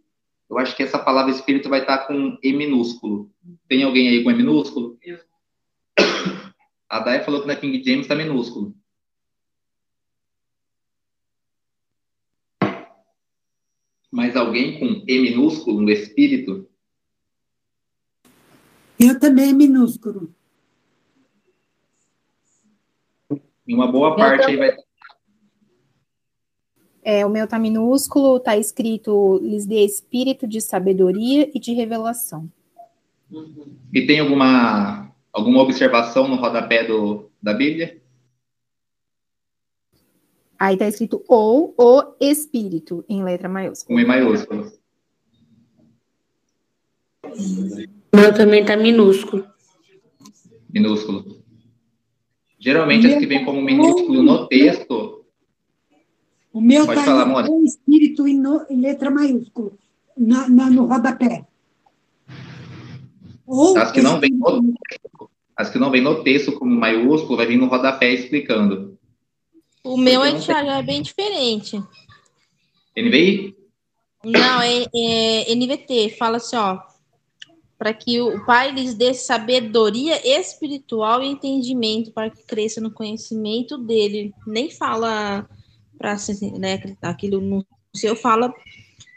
eu 0.50 0.58
acho 0.58 0.76
que 0.76 0.84
essa 0.84 1.00
palavra 1.00 1.32
Espírito 1.32 1.70
vai 1.70 1.82
estar 1.82 2.08
com 2.08 2.38
E 2.42 2.54
minúsculo. 2.54 3.32
Tem 3.68 3.84
alguém 3.84 4.10
aí 4.10 4.24
com 4.24 4.32
E 4.32 4.36
minúsculo? 4.36 4.98
Eu. 5.04 5.20
A 6.88 7.00
Dai 7.00 7.24
falou 7.24 7.42
que 7.42 7.48
na 7.48 7.56
King 7.56 7.84
James 7.84 8.06
está 8.06 8.16
minúsculo. 8.16 8.76
mas 14.16 14.34
alguém 14.38 14.80
com 14.80 15.04
E 15.06 15.20
minúsculo 15.20 15.82
no 15.82 15.92
espírito? 15.92 16.70
Eu 18.98 19.20
também 19.20 19.54
minúsculo. 19.54 20.34
Em 23.68 23.74
uma 23.74 23.92
boa 23.92 24.16
parte 24.16 24.46
aí 24.46 24.58
vai. 24.58 24.76
É, 27.04 27.26
o 27.26 27.30
meu 27.30 27.48
tá 27.48 27.60
minúsculo, 27.60 28.40
tá 28.40 28.58
escrito 28.58 29.40
lhes 29.44 29.66
dê 29.66 29.86
espírito 29.86 30.48
de 30.48 30.60
sabedoria 30.60 31.52
e 31.54 31.60
de 31.60 31.72
revelação. 31.72 32.50
E 33.94 34.06
tem 34.08 34.20
alguma 34.20 35.12
alguma 35.32 35.62
observação 35.62 36.28
no 36.28 36.36
rodapé 36.36 36.84
do, 36.84 37.30
da 37.42 37.54
Bíblia? 37.54 38.02
Aí 40.58 40.78
tá 40.78 40.88
escrito 40.88 41.24
ou 41.28 41.76
o 41.78 42.16
espírito 42.20 43.04
em 43.08 43.24
letra 43.24 43.50
maiúscula. 43.50 43.96
Com 43.96 44.02
E 44.02 44.08
maiúsculo. 44.08 44.72
O 48.14 48.18
meu 48.18 48.34
também 48.34 48.66
tá 48.66 48.78
minúsculo. 48.78 49.46
Minúsculo. 50.70 51.45
Geralmente 52.66 53.06
as 53.06 53.20
que 53.20 53.28
vêm 53.28 53.46
como 53.46 53.62
minúsculo 53.62 54.24
no 54.24 54.48
texto. 54.48 55.24
O 56.52 56.60
meu 56.60 56.88
Pode 56.88 57.00
tá 57.00 57.06
falar, 57.06 57.28
Mônica. 57.28 57.54
com 57.54 57.64
espírito 57.64 58.28
em, 58.28 58.40
no, 58.40 58.66
em 58.68 58.82
letra 58.82 59.12
maiúscula, 59.12 59.74
na, 60.18 60.50
na, 60.50 60.70
no 60.72 60.88
rodapé. 60.88 61.46
Ou 63.46 63.78
as 63.78 63.92
que 63.92 64.02
não 64.02 64.20
vem 64.20 64.32
no, 64.32 64.74
as 65.56 65.70
que 65.70 65.78
não 65.78 65.92
vem 65.92 66.02
no 66.02 66.24
texto 66.24 66.54
como 66.54 66.76
maiúsculo, 66.76 67.38
vai 67.38 67.46
vir 67.46 67.58
no 67.58 67.68
rodapé 67.68 68.12
explicando. 68.12 68.98
O 69.84 69.96
meu 69.96 70.24
é, 70.24 70.32
é 70.32 70.82
bem 70.82 71.04
diferente. 71.04 71.78
NVI? 72.98 73.56
Não, 74.24 74.62
é, 74.62 74.86
é 74.96 75.56
NVT. 75.56 76.16
Fala 76.18 76.38
assim, 76.38 76.56
ó. 76.56 76.80
Para 77.78 77.94
que 77.94 78.22
o 78.22 78.46
Pai 78.46 78.72
lhes 78.72 78.94
dê 78.94 79.14
sabedoria 79.14 80.40
espiritual 80.40 81.22
e 81.22 81.28
entendimento 81.28 82.12
para 82.12 82.30
que 82.30 82.44
cresça 82.44 82.80
no 82.80 82.92
conhecimento 82.92 83.78
dele. 83.78 84.34
Nem 84.48 84.70
fala 84.70 85.48
para 85.98 86.16
né, 86.58 86.82
aquilo 87.02 87.42
no 87.42 87.66
seu 87.94 88.16
fala 88.16 88.54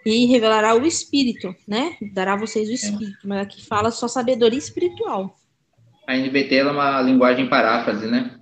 e 0.04 0.26
revelará 0.26 0.74
o 0.74 0.86
espírito, 0.86 1.54
né? 1.66 1.96
Dará 2.12 2.34
a 2.34 2.38
vocês 2.38 2.68
o 2.68 2.72
espírito, 2.72 3.18
mas 3.26 3.42
aqui 3.42 3.64
fala 3.64 3.90
só 3.90 4.08
sabedoria 4.08 4.58
espiritual. 4.58 5.36
A 6.06 6.16
NVT 6.16 6.56
é 6.56 6.64
uma 6.64 7.02
linguagem 7.02 7.48
paráfrase, 7.48 8.06
né? 8.06 8.40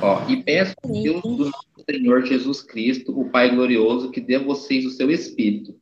Ó, 0.00 0.28
e 0.28 0.42
peço 0.42 0.74
a 0.82 0.88
Deus 0.88 1.22
do 1.22 1.44
nosso 1.44 1.84
Senhor 1.88 2.26
Jesus 2.26 2.60
Cristo, 2.60 3.16
o 3.16 3.30
Pai 3.30 3.54
glorioso, 3.54 4.10
que 4.10 4.20
dê 4.20 4.34
a 4.34 4.42
vocês 4.42 4.84
o 4.84 4.90
seu 4.90 5.10
Espírito. 5.10 5.76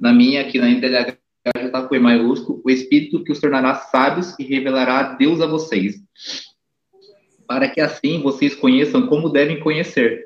Na 0.00 0.12
minha, 0.12 0.40
aqui 0.40 0.58
na 0.58 0.68
NTLH, 0.68 1.16
já 1.56 1.66
está 1.66 1.82
com 1.82 1.94
E 1.94 1.98
maiúsculo, 1.98 2.60
o 2.64 2.70
Espírito 2.70 3.24
que 3.24 3.32
os 3.32 3.40
tornará 3.40 3.74
sábios 3.74 4.34
e 4.38 4.44
revelará 4.44 5.14
Deus 5.14 5.40
a 5.40 5.46
vocês, 5.46 6.02
para 7.46 7.68
que 7.68 7.80
assim 7.80 8.22
vocês 8.22 8.54
conheçam 8.54 9.06
como 9.06 9.28
devem 9.28 9.60
conhecer, 9.60 10.24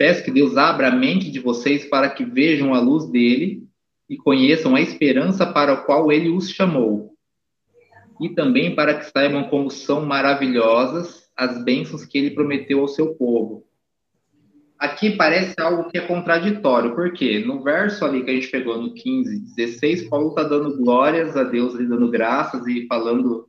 Peço 0.00 0.24
que 0.24 0.30
Deus 0.30 0.56
abra 0.56 0.88
a 0.88 0.96
mente 0.96 1.30
de 1.30 1.40
vocês 1.40 1.84
para 1.84 2.08
que 2.08 2.24
vejam 2.24 2.72
a 2.72 2.80
luz 2.80 3.04
dele 3.10 3.68
e 4.08 4.16
conheçam 4.16 4.74
a 4.74 4.80
esperança 4.80 5.44
para 5.44 5.74
a 5.74 5.76
qual 5.76 6.10
ele 6.10 6.30
os 6.30 6.48
chamou. 6.48 7.14
E 8.18 8.30
também 8.30 8.74
para 8.74 8.94
que 8.94 9.04
saibam 9.10 9.44
como 9.50 9.70
são 9.70 10.06
maravilhosas 10.06 11.30
as 11.36 11.62
bênçãos 11.62 12.06
que 12.06 12.16
ele 12.16 12.30
prometeu 12.30 12.80
ao 12.80 12.88
seu 12.88 13.14
povo. 13.14 13.66
Aqui 14.80 15.14
parece 15.14 15.54
algo 15.60 15.90
que 15.90 15.98
é 15.98 16.06
contraditório, 16.06 16.94
porque 16.94 17.40
no 17.40 17.62
verso 17.62 18.02
ali 18.02 18.24
que 18.24 18.30
a 18.30 18.34
gente 18.34 18.48
pegou 18.48 18.80
no 18.80 18.94
15, 18.94 19.40
16, 19.54 20.08
Paulo 20.08 20.30
está 20.30 20.42
dando 20.42 20.74
glórias 20.78 21.36
a 21.36 21.44
Deus, 21.44 21.74
ali, 21.74 21.86
dando 21.86 22.10
graças 22.10 22.66
e 22.66 22.86
falando. 22.86 23.46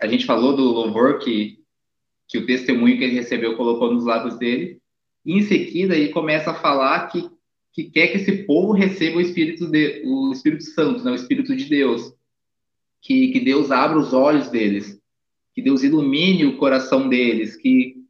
A 0.00 0.06
gente 0.06 0.26
falou 0.26 0.54
do 0.54 0.62
louvor 0.62 1.18
que, 1.18 1.58
que 2.28 2.38
o 2.38 2.46
testemunho 2.46 2.96
que 2.96 3.02
ele 3.02 3.16
recebeu 3.16 3.56
colocou 3.56 3.92
nos 3.92 4.04
lábios 4.04 4.38
dele. 4.38 4.78
E 5.26 5.32
em 5.32 5.42
seguida, 5.42 5.96
ele 5.96 6.10
começa 6.10 6.52
a 6.52 6.54
falar 6.54 7.08
que, 7.08 7.28
que 7.72 7.90
quer 7.90 8.06
que 8.06 8.18
esse 8.18 8.44
povo 8.44 8.74
receba 8.74 9.16
o 9.16 9.20
Espírito, 9.20 9.66
de, 9.66 10.02
o 10.04 10.30
Espírito 10.30 10.62
Santo, 10.62 11.02
né, 11.02 11.10
o 11.10 11.16
Espírito 11.16 11.56
de 11.56 11.64
Deus. 11.64 12.14
Que, 13.02 13.32
que 13.32 13.40
Deus 13.40 13.72
abra 13.72 13.98
os 13.98 14.12
olhos 14.12 14.48
deles, 14.48 15.00
que 15.52 15.60
Deus 15.60 15.82
ilumine 15.82 16.46
o 16.46 16.58
coração 16.58 17.08
deles, 17.08 17.56
que 17.56 18.03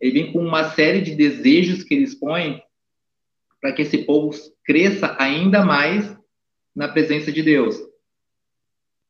ele 0.00 0.12
vem 0.12 0.32
com 0.32 0.40
uma 0.40 0.70
série 0.70 1.00
de 1.00 1.14
desejos 1.14 1.82
que 1.82 1.94
eles 1.94 2.14
põem 2.14 2.62
para 3.60 3.72
que 3.72 3.82
esse 3.82 3.98
povo 3.98 4.30
cresça 4.64 5.16
ainda 5.18 5.64
mais 5.64 6.16
na 6.74 6.88
presença 6.88 7.32
de 7.32 7.42
Deus. 7.42 7.76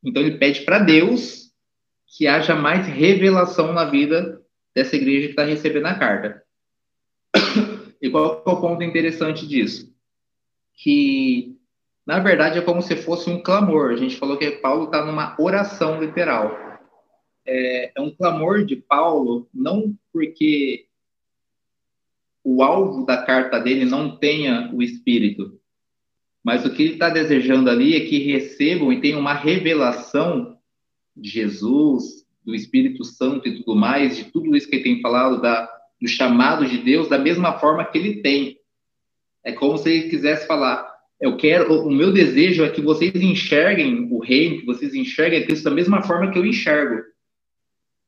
Então 0.03 0.23
ele 0.23 0.39
pede 0.39 0.63
para 0.63 0.79
Deus 0.79 1.53
que 2.07 2.27
haja 2.27 2.55
mais 2.55 2.87
revelação 2.87 3.73
na 3.73 3.85
vida 3.85 4.41
dessa 4.75 4.97
igreja 4.97 5.27
que 5.27 5.33
está 5.33 5.45
recebendo 5.45 5.87
a 5.87 5.95
carta. 5.95 6.43
E 8.01 8.09
qual 8.09 8.45
é 8.47 8.51
o 8.51 8.61
ponto 8.61 8.81
interessante 8.85 9.45
disso? 9.45 9.93
Que, 10.73 11.59
na 12.07 12.21
verdade, 12.21 12.57
é 12.57 12.63
como 12.63 12.81
se 12.81 12.95
fosse 12.95 13.29
um 13.29 13.43
clamor. 13.43 13.91
A 13.91 13.97
gente 13.97 14.17
falou 14.17 14.37
que 14.37 14.49
Paulo 14.53 14.85
está 14.85 15.05
numa 15.05 15.35
oração 15.37 16.01
literal. 16.01 16.68
É, 17.51 17.93
é 17.97 18.01
um 18.01 18.11
clamor 18.11 18.65
de 18.65 18.77
Paulo, 18.77 19.49
não 19.55 19.97
porque 20.13 20.87
o 22.45 22.63
alvo 22.63 23.07
da 23.07 23.23
carta 23.23 23.59
dele 23.59 23.85
não 23.85 24.17
tenha 24.17 24.71
o 24.75 24.83
Espírito, 24.83 25.59
mas 26.45 26.65
o 26.65 26.73
que 26.73 26.83
ele 26.83 26.93
está 26.93 27.09
desejando 27.09 27.71
ali 27.71 27.95
é 27.95 28.01
que 28.01 28.19
recebam 28.19 28.93
e 28.93 29.01
tenham 29.01 29.19
uma 29.19 29.35
revelação 29.35 30.59
de 31.17 31.31
Jesus, 31.31 32.27
do 32.45 32.55
Espírito 32.55 33.05
Santo 33.05 33.49
e 33.49 33.59
tudo 33.59 33.75
mais, 33.75 34.17
de 34.17 34.25
tudo 34.25 34.57
isso 34.57 34.69
que 34.69 34.77
ele 34.77 34.85
tem 34.85 35.01
falado, 35.01 35.41
da, 35.41 35.69
do 36.01 36.09
chamado 36.09 36.67
de 36.67 36.79
Deus 36.79 37.09
da 37.09 37.19
mesma 37.19 37.59
forma 37.59 37.85
que 37.85 37.99
ele 37.99 38.23
tem. 38.23 38.59
É 39.45 39.53
como 39.53 39.77
se 39.77 39.91
ele 39.91 40.09
quisesse 40.09 40.47
falar: 40.47 40.87
eu 41.21 41.37
quero, 41.37 41.87
o 41.87 41.91
meu 41.91 42.13
desejo 42.13 42.65
é 42.65 42.71
que 42.71 42.81
vocês 42.81 43.15
enxerguem 43.15 44.09
o 44.11 44.19
reino, 44.19 44.61
que 44.61 44.67
vocês 44.67 44.95
enxerguem 44.95 45.45
Cristo 45.45 45.65
da 45.65 45.71
mesma 45.71 46.03
forma 46.03 46.31
que 46.31 46.39
eu 46.39 46.47
enxergo. 46.47 47.03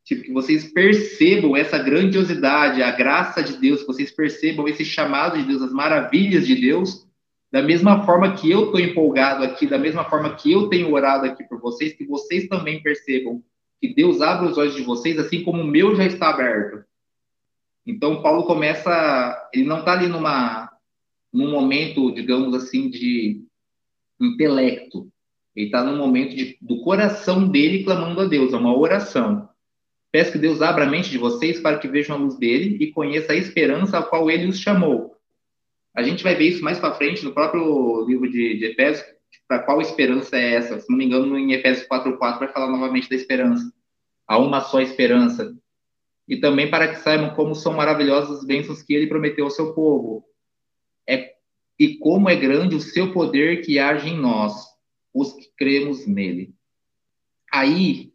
Tipo, 0.04 0.22
que 0.22 0.32
vocês 0.32 0.72
percebam 0.72 1.56
essa 1.56 1.78
grandiosidade, 1.78 2.82
a 2.82 2.90
graça 2.90 3.42
de 3.42 3.56
Deus, 3.58 3.80
que 3.80 3.86
vocês 3.86 4.10
percebam 4.10 4.66
esse 4.66 4.84
chamado 4.84 5.38
de 5.38 5.44
Deus, 5.44 5.62
as 5.62 5.72
maravilhas 5.72 6.46
de 6.46 6.54
Deus, 6.54 7.06
da 7.52 7.62
mesma 7.62 8.04
forma 8.04 8.34
que 8.34 8.50
eu 8.50 8.66
estou 8.66 8.80
empolgado 8.80 9.44
aqui, 9.44 9.66
da 9.66 9.78
mesma 9.78 10.04
forma 10.04 10.34
que 10.34 10.52
eu 10.52 10.68
tenho 10.68 10.92
orado 10.92 11.26
aqui 11.26 11.44
por 11.44 11.60
vocês, 11.60 11.92
que 11.92 12.06
vocês 12.06 12.48
também 12.48 12.82
percebam 12.82 13.42
que 13.80 13.94
Deus 13.94 14.20
abre 14.20 14.48
os 14.48 14.58
olhos 14.58 14.74
de 14.74 14.82
vocês, 14.82 15.18
assim 15.18 15.42
como 15.42 15.62
o 15.62 15.66
meu 15.66 15.96
já 15.96 16.04
está 16.04 16.30
aberto. 16.30 16.84
Então, 17.86 18.22
Paulo 18.22 18.44
começa, 18.44 19.50
ele 19.52 19.64
não 19.64 19.80
está 19.80 19.92
ali 19.92 20.06
numa, 20.06 20.70
num 21.32 21.50
momento, 21.50 22.12
digamos 22.12 22.54
assim, 22.54 22.88
de 22.90 23.42
intelecto. 24.20 25.10
Ele 25.56 25.66
está 25.66 25.82
num 25.82 25.96
momento 25.96 26.36
de, 26.36 26.56
do 26.60 26.82
coração 26.82 27.48
dele 27.48 27.82
clamando 27.82 28.20
a 28.20 28.26
Deus, 28.26 28.52
é 28.52 28.56
uma 28.56 28.76
oração. 28.76 29.48
Peço 30.12 30.32
que 30.32 30.38
Deus 30.38 30.60
abra 30.60 30.84
a 30.84 30.90
mente 30.90 31.10
de 31.10 31.18
vocês 31.18 31.60
para 31.60 31.78
que 31.78 31.88
vejam 31.88 32.16
a 32.16 32.18
luz 32.18 32.36
dele 32.36 32.76
e 32.80 32.92
conheça 32.92 33.32
a 33.32 33.36
esperança 33.36 33.98
a 33.98 34.02
qual 34.02 34.30
ele 34.30 34.46
os 34.46 34.58
chamou. 34.58 35.16
A 35.94 36.02
gente 36.02 36.22
vai 36.22 36.34
ver 36.34 36.48
isso 36.48 36.64
mais 36.64 36.78
para 36.78 36.94
frente 36.94 37.24
no 37.24 37.32
próprio 37.32 38.04
livro 38.06 38.30
de, 38.30 38.58
de 38.58 38.64
Efésios, 38.66 39.06
para 39.46 39.60
qual 39.60 39.80
esperança 39.80 40.36
é 40.36 40.54
essa. 40.54 40.80
Se 40.80 40.90
não 40.90 40.98
me 40.98 41.04
engano, 41.04 41.38
em 41.38 41.52
Efésios 41.52 41.86
4.4 41.88 42.38
vai 42.38 42.48
falar 42.48 42.70
novamente 42.70 43.08
da 43.08 43.16
esperança. 43.16 43.72
Há 44.26 44.38
uma 44.38 44.60
só 44.60 44.80
esperança 44.80 45.54
e 46.30 46.36
também 46.36 46.70
para 46.70 46.86
que 46.86 47.00
saibam 47.00 47.34
como 47.34 47.56
são 47.56 47.72
maravilhosas 47.72 48.38
as 48.38 48.44
bênçãos 48.44 48.84
que 48.84 48.94
ele 48.94 49.08
prometeu 49.08 49.44
ao 49.44 49.50
seu 49.50 49.74
povo. 49.74 50.24
É, 51.04 51.34
e 51.76 51.98
como 51.98 52.30
é 52.30 52.36
grande 52.36 52.76
o 52.76 52.80
seu 52.80 53.12
poder 53.12 53.62
que 53.62 53.80
age 53.80 54.08
em 54.08 54.16
nós, 54.16 54.54
os 55.12 55.32
que 55.32 55.50
cremos 55.56 56.06
nele. 56.06 56.54
Aí, 57.52 58.09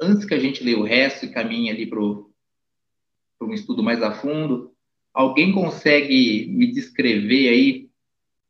antes 0.00 0.24
que 0.24 0.34
a 0.34 0.38
gente 0.38 0.64
lê 0.64 0.74
o 0.74 0.82
resto 0.82 1.26
e 1.26 1.30
caminhe 1.30 1.70
ali 1.70 1.86
para 1.86 2.00
um 2.00 3.52
estudo 3.52 3.82
mais 3.82 4.02
a 4.02 4.12
fundo, 4.12 4.72
alguém 5.12 5.52
consegue 5.52 6.46
me 6.48 6.72
descrever 6.72 7.48
aí, 7.48 7.90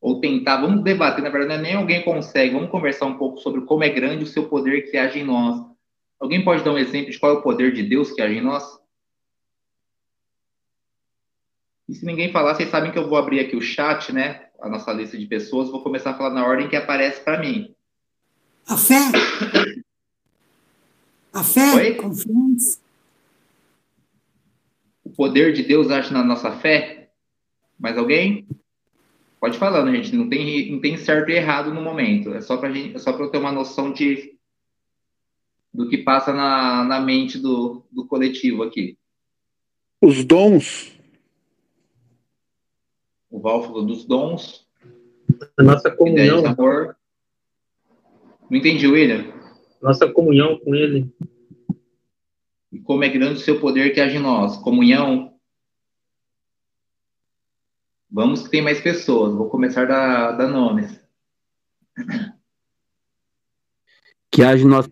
ou 0.01 0.21
tentar, 0.21 0.61
vamos 0.61 0.83
debater, 0.83 1.23
na 1.23 1.29
verdade, 1.29 1.63
nem 1.63 1.75
alguém 1.75 2.03
consegue, 2.03 2.55
vamos 2.55 2.71
conversar 2.71 3.07
um 3.07 3.19
pouco 3.19 3.39
sobre 3.39 3.63
como 3.63 3.85
é 3.85 3.89
grande 3.91 4.25
o 4.25 4.27
seu 4.27 4.49
poder 4.49 4.91
que 4.91 4.97
age 4.97 5.19
em 5.19 5.25
nós. 5.25 5.61
Alguém 6.19 6.45
pode 6.45 6.63
dar 6.63 6.73
um 6.73 6.79
exemplo 6.79 7.11
de 7.11 7.19
qual 7.19 7.33
é 7.33 7.39
o 7.39 7.43
poder 7.43 7.73
de 7.73 7.83
Deus 7.83 8.13
que 8.13 8.23
age 8.23 8.39
em 8.39 8.43
nós? 8.43 8.81
E 11.89 11.95
se 11.95 12.07
ninguém 12.07 12.31
falar, 12.31 12.55
vocês 12.55 12.71
sabem 12.71 12.93
que 12.93 12.99
eu 12.99 13.09
vou 13.09 13.19
abrir 13.19 13.41
aqui 13.41 13.57
o 13.57 13.61
chat, 13.61 14.13
né? 14.13 14.47
A 14.61 14.69
nossa 14.69 14.93
lista 14.93 15.19
de 15.19 15.27
pessoas, 15.27 15.71
vou 15.71 15.83
começar 15.83 16.11
a 16.13 16.15
falar 16.15 16.31
na 16.31 16.47
ordem 16.47 16.69
que 16.69 16.77
aparece 16.77 17.21
para 17.23 17.41
mim. 17.41 17.75
A 18.69 18.77
fé. 18.77 18.97
A 21.33 21.45
fé, 21.45 21.75
Oi? 21.75 21.95
confiança. 21.95 22.81
O 25.05 25.11
poder 25.11 25.53
de 25.53 25.62
Deus 25.62 25.90
age 25.90 26.12
na 26.12 26.25
nossa 26.25 26.53
fé? 26.53 27.11
Mais 27.79 27.97
alguém? 27.97 28.47
Pode 29.40 29.59
falar, 29.59 29.85
né, 29.85 29.95
gente? 29.97 30.14
Não 30.14 30.29
tem, 30.29 30.71
não 30.73 30.81
tem 30.81 30.97
certo 30.97 31.31
e 31.31 31.35
errado 31.35 31.73
no 31.73 31.81
momento. 31.81 32.35
É 32.35 32.40
só 32.40 32.57
para 32.57 32.77
é 32.77 32.99
só 32.99 33.12
para 33.12 33.25
eu 33.25 33.31
ter 33.31 33.38
uma 33.38 33.53
noção 33.53 33.93
de 33.93 34.38
do 35.73 35.88
que 35.88 35.99
passa 35.99 36.33
na, 36.33 36.83
na 36.85 37.01
mente 37.01 37.38
do, 37.38 37.85
do 37.93 38.05
coletivo 38.07 38.64
aqui. 38.64 38.99
Os 40.01 40.25
dons 40.25 41.01
o 43.31 43.40
Val 43.40 43.85
dos 43.85 44.05
dons. 44.05 44.66
A 45.57 45.62
nossa 45.62 45.90
comunhão. 45.90 46.45
Amor. 46.45 46.97
Não 48.51 48.59
entendi, 48.59 48.87
William. 48.87 49.39
Nossa 49.81 50.11
comunhão 50.12 50.59
com 50.59 50.75
Ele. 50.75 51.12
E 52.71 52.79
como 52.81 53.03
é 53.03 53.09
grande 53.09 53.40
o 53.40 53.43
seu 53.43 53.61
poder 53.61 53.93
que 53.93 54.01
age 54.01 54.16
em 54.16 54.21
nós. 54.21 54.57
Comunhão. 54.59 55.35
Vamos 58.11 58.43
que 58.43 58.51
tem 58.51 58.62
mais 58.62 58.81
pessoas. 58.81 59.35
Vou 59.35 59.49
começar 59.49 59.87
da, 59.87 60.33
da 60.33 60.47
nomes. 60.47 61.01
Que 64.31 64.43
age 64.43 64.64
em 64.64 64.69
nós 64.69 64.88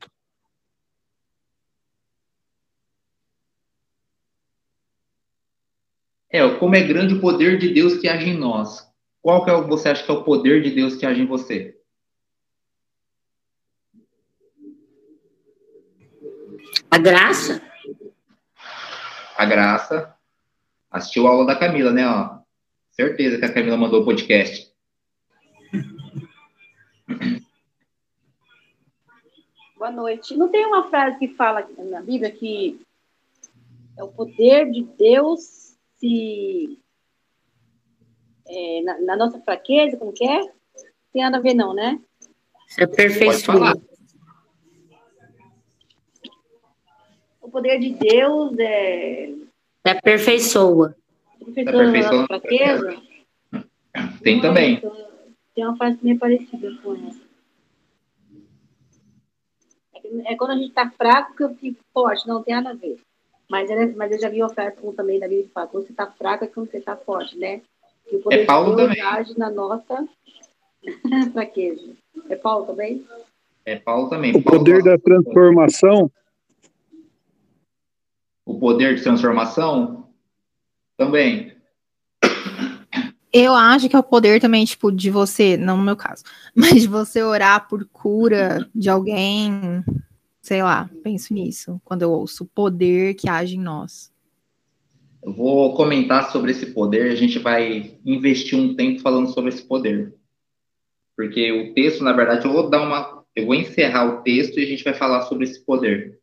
É, 6.31 6.46
como 6.57 6.77
é 6.77 6.83
grande 6.83 7.14
o 7.14 7.20
poder 7.20 7.59
de 7.59 7.72
Deus 7.72 7.96
que 7.96 8.07
age 8.07 8.29
em 8.29 8.37
nós. 8.37 8.87
Qual 9.22 9.44
que 9.44 9.51
é, 9.51 9.61
você 9.62 9.88
acha 9.88 10.05
que 10.05 10.11
é 10.11 10.14
o 10.14 10.24
poder 10.24 10.62
de 10.62 10.70
Deus 10.70 10.94
que 10.94 11.07
age 11.07 11.22
em 11.22 11.27
você? 11.27 11.78
A 16.90 16.98
graça. 16.98 17.62
A 19.37 19.44
graça. 19.44 20.14
Assistiu 20.90 21.27
a 21.27 21.31
aula 21.31 21.46
da 21.46 21.57
Camila, 21.57 21.92
né? 21.92 22.09
Ó. 22.09 22.38
Certeza 22.90 23.38
que 23.38 23.44
a 23.44 23.53
Camila 23.53 23.77
mandou 23.77 24.03
o 24.03 24.05
podcast. 24.05 24.72
Boa 29.77 29.90
noite. 29.92 30.37
Não 30.37 30.48
tem 30.48 30.66
uma 30.66 30.88
frase 30.88 31.18
que 31.18 31.29
fala 31.29 31.68
na 31.79 32.01
Bíblia 32.01 32.31
que 32.31 32.81
é 33.96 34.03
o 34.03 34.09
poder 34.09 34.70
de 34.70 34.83
Deus 34.83 35.77
se 35.98 36.79
é, 38.48 38.83
na, 38.83 39.01
na, 39.01 39.16
nossa 39.16 39.38
fraqueza, 39.40 39.96
como 39.96 40.12
que 40.12 40.24
é? 40.24 40.40
Tem 41.12 41.22
nada 41.22 41.37
a 41.37 41.40
ver, 41.40 41.55
não, 41.55 41.74
né? 41.74 42.01
É 42.79 42.87
perfeito. 42.87 43.53
Poder 47.59 47.79
de 47.81 47.90
Deus 47.94 48.57
é. 48.59 49.31
É 49.85 49.90
aperfeiçoa. 49.90 50.94
Aperfeiçoa, 51.42 51.83
é 51.83 52.07
a 52.07 52.12
nossa 52.12 52.27
fraqueza. 52.27 53.03
Tem 54.23 54.40
também. 54.40 54.81
Tem 55.55 55.64
uma 55.64 55.77
frase 55.77 55.99
meio 56.03 56.18
parecida 56.18 56.73
com 56.83 56.94
essa. 56.94 57.21
É, 59.94 60.33
é 60.33 60.37
quando 60.37 60.53
a 60.53 60.55
gente 60.55 60.68
está 60.68 60.88
fraco 60.90 61.35
que 61.35 61.42
eu 61.42 61.55
fico 61.57 61.81
forte, 61.92 62.29
não 62.29 62.42
tem 62.42 62.55
nada 62.55 62.71
a 62.71 62.75
ver. 62.75 62.97
Mas, 63.51 63.68
ele, 63.71 63.94
mas 63.97 64.12
eu 64.12 64.21
já 64.21 64.29
vi 64.29 64.42
oferta 64.42 64.81
também 64.92 65.18
da 65.18 65.27
Bíblia 65.27 65.47
que 65.47 65.53
fala, 65.53 65.66
quando 65.66 65.87
você 65.87 65.92
está 65.92 66.07
fraco 66.07 66.44
é 66.44 66.49
quando 66.49 66.71
você 66.71 66.77
está 66.77 66.97
forte, 66.97 67.37
né? 67.37 67.62
Que 68.09 68.16
o 68.16 68.21
poder 68.21 68.42
É 68.42 68.44
Paulo 68.44 68.71
de 68.71 68.77
Deus 68.77 68.88
também. 68.88 69.03
age 69.03 69.38
na 69.38 69.51
nossa 69.51 70.07
fraqueza. 71.33 71.97
É 72.29 72.37
Paulo 72.37 72.66
também? 72.66 73.05
É 73.64 73.77
Paulo 73.77 74.09
também. 74.11 74.37
O 74.37 74.42
Paulo 74.42 74.59
poder 74.59 74.83
da 74.83 74.99
transformação, 74.99 76.11
O 78.48 78.58
poder 78.58 78.96
de 78.96 79.02
transformação 79.02 80.08
também. 80.96 81.52
Eu 83.30 83.52
acho 83.52 83.90
que 83.90 83.94
é 83.94 83.98
o 83.98 84.02
poder 84.02 84.40
também, 84.40 84.64
tipo, 84.64 84.90
de 84.90 85.11
você, 85.11 85.54
não 85.58 85.76
no 85.76 85.82
meu 85.82 85.94
caso, 85.94 86.24
mas 86.56 86.80
de 86.80 86.88
você 86.88 87.22
orar 87.22 87.68
por 87.68 87.84
cura 87.84 88.66
de 88.74 88.88
alguém, 88.88 89.84
sei 90.40 90.62
lá, 90.62 90.88
penso 91.04 91.34
nisso, 91.34 91.78
quando 91.84 92.00
eu 92.00 92.11
ouço 92.11 92.44
o 92.44 92.46
poder 92.46 93.12
que 93.16 93.28
age 93.28 93.56
em 93.56 93.61
nós. 93.61 94.11
Eu 95.22 95.34
vou 95.34 95.74
comentar 95.74 96.32
sobre 96.32 96.52
esse 96.52 96.72
poder, 96.72 97.12
a 97.12 97.14
gente 97.14 97.38
vai 97.38 97.98
investir 98.02 98.58
um 98.58 98.74
tempo 98.74 99.02
falando 99.02 99.28
sobre 99.28 99.50
esse 99.50 99.62
poder. 99.62 100.14
Porque 101.14 101.52
o 101.52 101.74
texto, 101.74 102.02
na 102.02 102.14
verdade, 102.14 102.46
eu 102.46 102.52
vou 102.52 102.70
dar 102.70 102.80
uma. 102.80 103.24
Eu 103.37 103.44
vou 103.44 103.54
encerrar 103.54 104.06
o 104.06 104.22
texto 104.22 104.58
e 104.58 104.62
a 104.62 104.66
gente 104.66 104.84
vai 104.84 104.94
falar 104.94 105.22
sobre 105.26 105.44
esse 105.44 105.62
poder. 105.66 106.18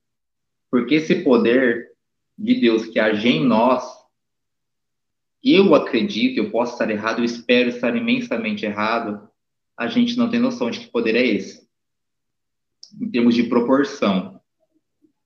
Porque 0.71 0.95
esse 0.95 1.15
poder 1.15 1.94
de 2.37 2.55
Deus 2.55 2.85
que 2.85 2.99
age 2.99 3.27
em 3.27 3.45
nós, 3.45 3.83
eu 5.43 5.75
acredito, 5.75 6.39
eu 6.39 6.49
posso 6.49 6.73
estar 6.73 6.89
errado, 6.89 7.19
eu 7.19 7.25
espero 7.25 7.69
estar 7.69 7.95
imensamente 7.95 8.65
errado, 8.65 9.29
a 9.77 9.87
gente 9.87 10.17
não 10.17 10.29
tem 10.29 10.39
noção 10.39 10.71
de 10.71 10.79
que 10.79 10.87
poder 10.87 11.15
é 11.15 11.25
esse. 11.25 11.67
Em 12.99 13.09
termos 13.09 13.35
de 13.35 13.43
proporção. 13.43 14.41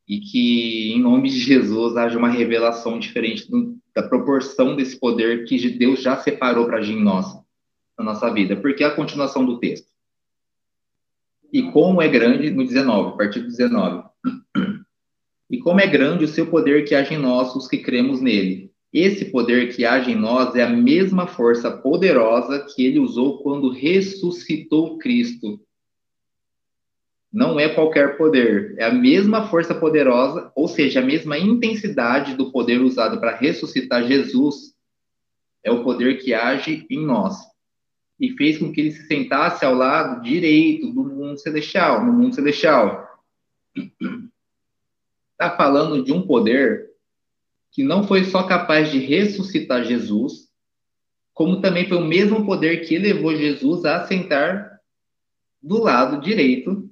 E 0.07 0.19
que, 0.19 0.91
em 0.91 0.99
nome 0.99 1.29
de 1.29 1.39
Jesus, 1.39 1.95
haja 1.95 2.17
uma 2.17 2.29
revelação 2.29 2.99
diferente 2.99 3.49
do- 3.49 3.77
da 3.93 4.03
proporção 4.03 4.75
desse 4.75 4.99
poder 4.99 5.45
que 5.45 5.69
Deus 5.69 6.01
já 6.01 6.17
separou 6.17 6.65
para 6.65 6.79
agir 6.79 6.93
em 6.93 7.03
nós, 7.03 7.27
na 7.97 8.03
nossa 8.03 8.33
vida. 8.33 8.55
Porque 8.55 8.83
é 8.83 8.87
a 8.87 8.95
continuação 8.95 9.45
do 9.45 9.59
texto. 9.59 9.87
E 11.53 11.71
como 11.71 12.01
é 12.01 12.07
grande, 12.07 12.49
no 12.49 12.65
19, 12.65 13.09
a 13.09 13.17
partir 13.17 13.41
do 13.41 13.47
19. 13.47 14.03
E 15.49 15.57
como 15.57 15.79
é 15.79 15.87
grande 15.87 16.25
o 16.25 16.27
seu 16.27 16.47
poder 16.47 16.85
que 16.85 16.93
age 16.93 17.15
em 17.15 17.17
nós, 17.17 17.55
os 17.55 17.67
que 17.67 17.79
cremos 17.79 18.21
nele. 18.21 18.71
Esse 18.93 19.25
poder 19.25 19.75
que 19.75 19.85
age 19.85 20.11
em 20.11 20.15
nós 20.15 20.55
é 20.55 20.63
a 20.63 20.69
mesma 20.69 21.27
força 21.27 21.69
poderosa 21.71 22.59
que 22.59 22.85
ele 22.85 22.99
usou 22.99 23.41
quando 23.41 23.71
ressuscitou 23.71 24.97
Cristo. 24.97 25.59
Não 27.31 27.59
é 27.59 27.69
qualquer 27.69 28.17
poder, 28.17 28.75
é 28.79 28.85
a 28.85 28.93
mesma 28.93 29.47
força 29.47 29.75
poderosa, 29.75 30.51
ou 30.55 30.67
seja, 30.67 30.99
a 30.99 31.05
mesma 31.05 31.37
intensidade 31.37 32.35
do 32.35 32.51
poder 32.51 32.81
usado 32.81 33.19
para 33.19 33.35
ressuscitar 33.35 34.07
Jesus, 34.07 34.73
é 35.63 35.71
o 35.71 35.83
poder 35.83 36.17
que 36.17 36.33
age 36.33 36.87
em 36.89 37.05
nós. 37.05 37.37
E 38.19 38.31
fez 38.31 38.57
com 38.57 38.71
que 38.71 38.81
ele 38.81 38.91
se 38.91 39.05
sentasse 39.05 39.63
ao 39.63 39.75
lado 39.75 40.23
direito 40.23 40.91
do 40.91 41.03
mundo 41.03 41.37
celestial, 41.37 42.03
no 42.03 42.11
mundo 42.11 42.33
celestial. 42.33 43.07
Está 45.39 45.55
falando 45.55 46.03
de 46.03 46.11
um 46.11 46.21
poder 46.21 46.89
que 47.71 47.81
não 47.81 48.03
foi 48.03 48.25
só 48.25 48.43
capaz 48.43 48.91
de 48.91 48.99
ressuscitar 48.99 49.85
Jesus, 49.85 50.49
como 51.33 51.61
também 51.61 51.87
foi 51.87 51.95
o 51.95 52.05
mesmo 52.05 52.45
poder 52.45 52.85
que 52.85 52.97
levou 52.97 53.33
Jesus 53.33 53.85
a 53.85 54.05
sentar 54.05 54.81
do 55.63 55.81
lado 55.81 56.19
direito 56.19 56.89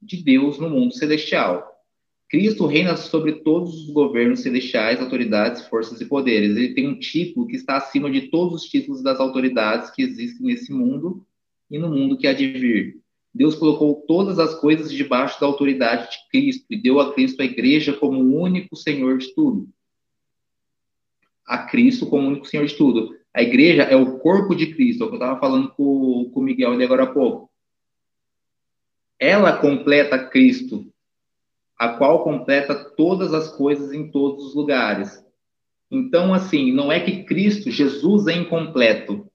de 0.00 0.22
Deus 0.22 0.60
no 0.60 0.70
mundo 0.70 0.94
celestial. 0.94 1.68
Cristo 2.28 2.64
reina 2.64 2.96
sobre 2.96 3.40
todos 3.40 3.74
os 3.74 3.90
governos 3.90 4.42
celestiais, 4.42 5.00
autoridades, 5.00 5.66
forças 5.66 6.00
e 6.00 6.04
poderes. 6.04 6.56
Ele 6.56 6.74
tem 6.74 6.86
um 6.86 6.96
título 6.96 7.48
que 7.48 7.56
está 7.56 7.78
acima 7.78 8.08
de 8.08 8.28
todos 8.30 8.62
os 8.62 8.70
títulos 8.70 9.02
das 9.02 9.18
autoridades 9.18 9.90
que 9.90 10.02
existem 10.02 10.46
nesse 10.46 10.72
mundo 10.72 11.26
e 11.68 11.76
no 11.76 11.88
mundo 11.88 12.16
que 12.16 12.28
há 12.28 12.32
de 12.32 12.52
vir. 12.52 13.05
Deus 13.36 13.54
colocou 13.54 14.02
todas 14.08 14.38
as 14.38 14.54
coisas 14.54 14.90
debaixo 14.90 15.38
da 15.38 15.46
autoridade 15.46 16.10
de 16.10 16.16
Cristo 16.30 16.64
e 16.70 16.80
deu 16.80 16.98
a 16.98 17.12
Cristo 17.12 17.42
a 17.42 17.44
igreja 17.44 17.92
como 17.92 18.22
o 18.22 18.40
único 18.40 18.74
Senhor 18.74 19.18
de 19.18 19.34
tudo. 19.34 19.68
A 21.46 21.58
Cristo 21.58 22.06
como 22.06 22.24
o 22.24 22.30
único 22.30 22.46
Senhor 22.46 22.64
de 22.64 22.74
tudo. 22.74 23.14
A 23.34 23.42
igreja 23.42 23.82
é 23.82 23.94
o 23.94 24.18
corpo 24.20 24.54
de 24.54 24.74
Cristo, 24.74 25.02
é 25.02 25.06
o 25.06 25.08
que 25.10 25.16
eu 25.16 25.18
estava 25.18 25.38
falando 25.38 25.68
com, 25.72 26.30
com 26.32 26.40
o 26.40 26.42
Miguel 26.42 26.72
ali 26.72 26.82
agora 26.82 27.02
há 27.02 27.12
pouco. 27.12 27.50
Ela 29.18 29.58
completa 29.58 30.30
Cristo, 30.30 30.90
a 31.78 31.90
qual 31.90 32.24
completa 32.24 32.74
todas 32.96 33.34
as 33.34 33.54
coisas 33.54 33.92
em 33.92 34.10
todos 34.10 34.46
os 34.46 34.54
lugares. 34.54 35.22
Então, 35.90 36.32
assim, 36.32 36.72
não 36.72 36.90
é 36.90 37.00
que 37.00 37.24
Cristo, 37.24 37.70
Jesus 37.70 38.26
é 38.28 38.32
incompleto. 38.32 39.30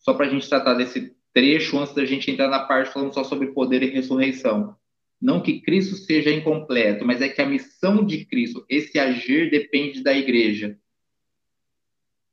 Só 0.00 0.12
para 0.12 0.26
a 0.26 0.28
gente 0.28 0.48
tratar 0.50 0.74
desse 0.74 1.15
trecho 1.36 1.78
antes 1.78 1.92
da 1.92 2.06
gente 2.06 2.30
entrar 2.30 2.48
na 2.48 2.60
parte 2.60 2.90
falando 2.90 3.12
só 3.12 3.22
sobre 3.22 3.48
poder 3.48 3.82
e 3.82 3.90
ressurreição. 3.90 4.74
Não 5.20 5.42
que 5.42 5.60
Cristo 5.60 5.94
seja 5.94 6.32
incompleto, 6.32 7.04
mas 7.04 7.20
é 7.20 7.28
que 7.28 7.42
a 7.42 7.46
missão 7.46 8.02
de 8.02 8.24
Cristo, 8.24 8.64
esse 8.70 8.98
agir, 8.98 9.50
depende 9.50 10.02
da 10.02 10.16
igreja 10.16 10.78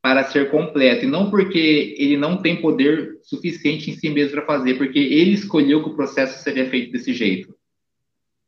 para 0.02 0.24
ser 0.24 0.50
completo. 0.50 1.04
E 1.04 1.08
não 1.08 1.30
porque 1.30 1.96
ele 1.98 2.16
não 2.16 2.42
tem 2.42 2.62
poder 2.62 3.20
suficiente 3.24 3.92
em 3.92 3.94
si 3.94 4.10
mesmo 4.10 4.32
para 4.32 4.46
fazer, 4.46 4.76
porque 4.76 5.00
ele 5.00 5.32
escolheu 5.32 5.84
que 5.84 5.90
o 5.90 5.96
processo 5.98 6.42
seria 6.42 6.70
feito 6.70 6.94
desse 6.94 7.14
jeito. 7.14 7.54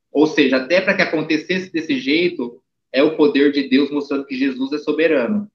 Ou 0.09 0.25
seja, 0.25 0.55
até 0.55 0.79
para 0.79 0.93
que 0.93 1.01
acontecesse 1.01 1.69
desse 1.69 1.99
jeito, 1.99 2.61
é 2.93 3.03
o 3.03 3.17
poder 3.17 3.51
de 3.51 3.67
Deus 3.67 3.91
mostrando 3.91 4.25
que 4.25 4.37
Jesus 4.37 4.71
é 4.71 4.77
soberano. 4.77 5.51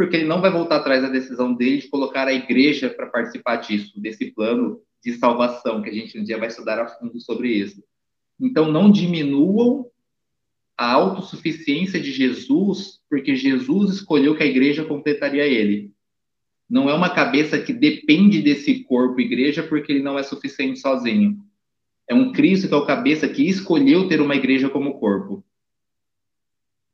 Porque 0.00 0.16
ele 0.16 0.24
não 0.24 0.40
vai 0.40 0.50
voltar 0.50 0.76
atrás 0.76 1.02
da 1.02 1.10
decisão 1.10 1.52
dele 1.52 1.76
de 1.76 1.88
colocar 1.88 2.26
a 2.26 2.32
igreja 2.32 2.88
para 2.88 3.06
participar 3.08 3.56
disso, 3.56 4.00
desse 4.00 4.32
plano 4.32 4.80
de 5.04 5.12
salvação, 5.12 5.82
que 5.82 5.90
a 5.90 5.92
gente 5.92 6.18
um 6.18 6.24
dia 6.24 6.38
vai 6.38 6.48
estudar 6.48 6.78
a 6.78 6.88
fundo 6.88 7.20
sobre 7.20 7.50
isso. 7.50 7.84
Então, 8.40 8.72
não 8.72 8.90
diminuam 8.90 9.90
a 10.74 10.90
autossuficiência 10.90 12.00
de 12.00 12.12
Jesus, 12.12 13.02
porque 13.10 13.36
Jesus 13.36 13.96
escolheu 13.96 14.34
que 14.34 14.42
a 14.42 14.46
igreja 14.46 14.86
completaria 14.86 15.44
ele. 15.44 15.92
Não 16.66 16.88
é 16.88 16.94
uma 16.94 17.10
cabeça 17.10 17.60
que 17.60 17.74
depende 17.74 18.40
desse 18.40 18.82
corpo 18.84 19.20
igreja, 19.20 19.62
porque 19.62 19.92
ele 19.92 20.02
não 20.02 20.18
é 20.18 20.22
suficiente 20.22 20.80
sozinho. 20.80 21.44
É 22.08 22.14
um 22.14 22.32
Cristo 22.32 22.68
que 22.68 22.72
é 22.72 22.76
o 22.78 22.86
cabeça 22.86 23.28
que 23.28 23.46
escolheu 23.46 24.08
ter 24.08 24.22
uma 24.22 24.34
igreja 24.34 24.70
como 24.70 24.98
corpo. 24.98 25.44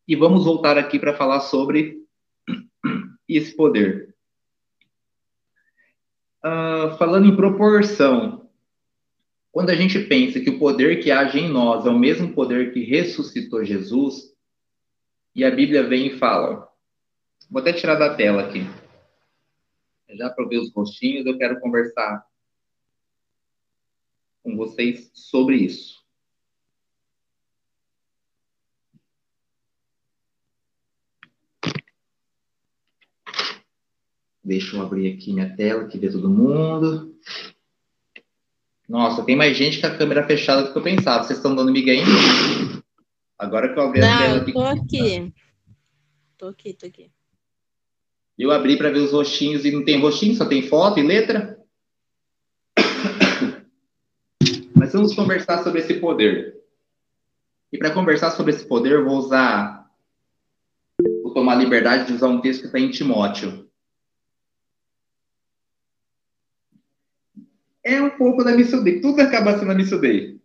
E 0.09 0.17
vamos 0.17 0.45
voltar 0.45 0.77
aqui 0.77 0.99
para 0.99 1.15
falar 1.15 1.39
sobre 1.39 2.05
esse 3.35 3.57
poder. 3.57 4.15
Uh, 6.45 6.97
falando 6.97 7.27
em 7.27 7.37
proporção, 7.37 8.49
quando 9.51 9.71
a 9.71 9.75
gente 9.75 9.99
pensa 10.01 10.39
que 10.41 10.51
o 10.51 10.59
poder 10.59 11.03
que 11.03 11.11
age 11.11 11.39
em 11.39 11.49
nós 11.49 11.87
é 11.87 11.91
o 11.91 11.99
mesmo 11.99 12.33
poder 12.35 12.73
que 12.73 12.85
ressuscitou 12.85 13.65
Jesus, 13.65 14.33
e 15.35 15.45
a 15.45 15.51
Bíblia 15.51 15.83
vem 15.87 16.07
e 16.07 16.19
fala, 16.19 16.69
vou 17.51 17.61
até 17.61 17.73
tirar 17.73 17.97
da 17.97 18.15
tela 18.15 18.43
aqui, 18.43 18.61
já 20.11 20.31
para 20.31 20.47
ver 20.47 20.59
os 20.59 20.73
rostinhos, 20.73 21.27
eu 21.27 21.37
quero 21.37 21.61
conversar 21.61 22.25
com 24.43 24.57
vocês 24.57 25.11
sobre 25.13 25.57
isso. 25.57 26.06
Deixa 34.47 34.77
eu 34.77 34.83
abrir 34.83 35.13
aqui 35.13 35.33
minha 35.33 35.57
tela, 35.57 35.89
que 35.89 35.99
vê 35.99 36.09
todo 36.09 36.31
mundo. 36.31 37.13
Nossa, 38.89 39.25
tem 39.25 39.35
mais 39.35 39.57
gente 39.57 39.81
com 39.81 39.89
a 39.89 39.99
câmera 39.99 40.25
fechada 40.25 40.63
do 40.63 40.73
que 40.73 40.79
eu 40.79 40.83
pensava. 40.85 41.25
Vocês 41.25 41.41
estão 41.41 41.53
dando 41.53 41.73
miga 41.73 41.91
ainda? 41.91 42.09
Agora 43.37 43.75
que 43.75 43.77
eu 43.77 43.83
abri 43.83 44.01
a 44.01 44.09
Não, 44.09 44.19
tela 44.19 44.37
eu 44.37 44.53
tô 44.53 44.63
aqui. 44.63 45.35
Tô 46.39 46.47
aqui, 46.47 46.73
tô 46.75 46.87
aqui. 46.87 47.11
Eu 48.39 48.53
abri 48.53 48.79
para 48.79 48.91
ver 48.91 49.01
os 49.01 49.11
rostinhos 49.11 49.65
e 49.65 49.73
não 49.73 49.85
tem 49.85 50.01
rostinho, 50.01 50.37
só 50.37 50.45
tem 50.45 50.63
foto 50.63 51.01
e 51.01 51.03
letra. 51.03 51.59
Mas 54.77 54.93
vamos 54.93 55.13
conversar 55.13 55.65
sobre 55.65 55.81
esse 55.81 55.95
poder. 55.95 56.55
E 57.73 57.79
para 57.79 57.91
conversar 57.91 58.31
sobre 58.31 58.53
esse 58.53 58.65
poder, 58.65 58.93
eu 58.93 59.05
vou 59.05 59.19
usar. 59.19 59.91
Vou 61.25 61.35
tomar 61.35 61.55
a 61.55 61.57
liberdade 61.57 62.07
de 62.07 62.13
usar 62.13 62.29
um 62.29 62.41
texto 62.41 62.61
que 62.61 62.67
está 62.67 62.79
em 62.79 62.93
Timóteo. 62.93 63.66
É 67.87 68.03
um 68.03 68.11
pouco 68.11 68.43
da 68.43 68.51
Missão 68.51 68.83
Day. 68.83 69.01
Tudo 69.01 69.21
acaba 69.21 69.57
sendo 69.57 69.71
a 69.71 69.75
Missão 69.75 70.01
Day. 70.01 70.41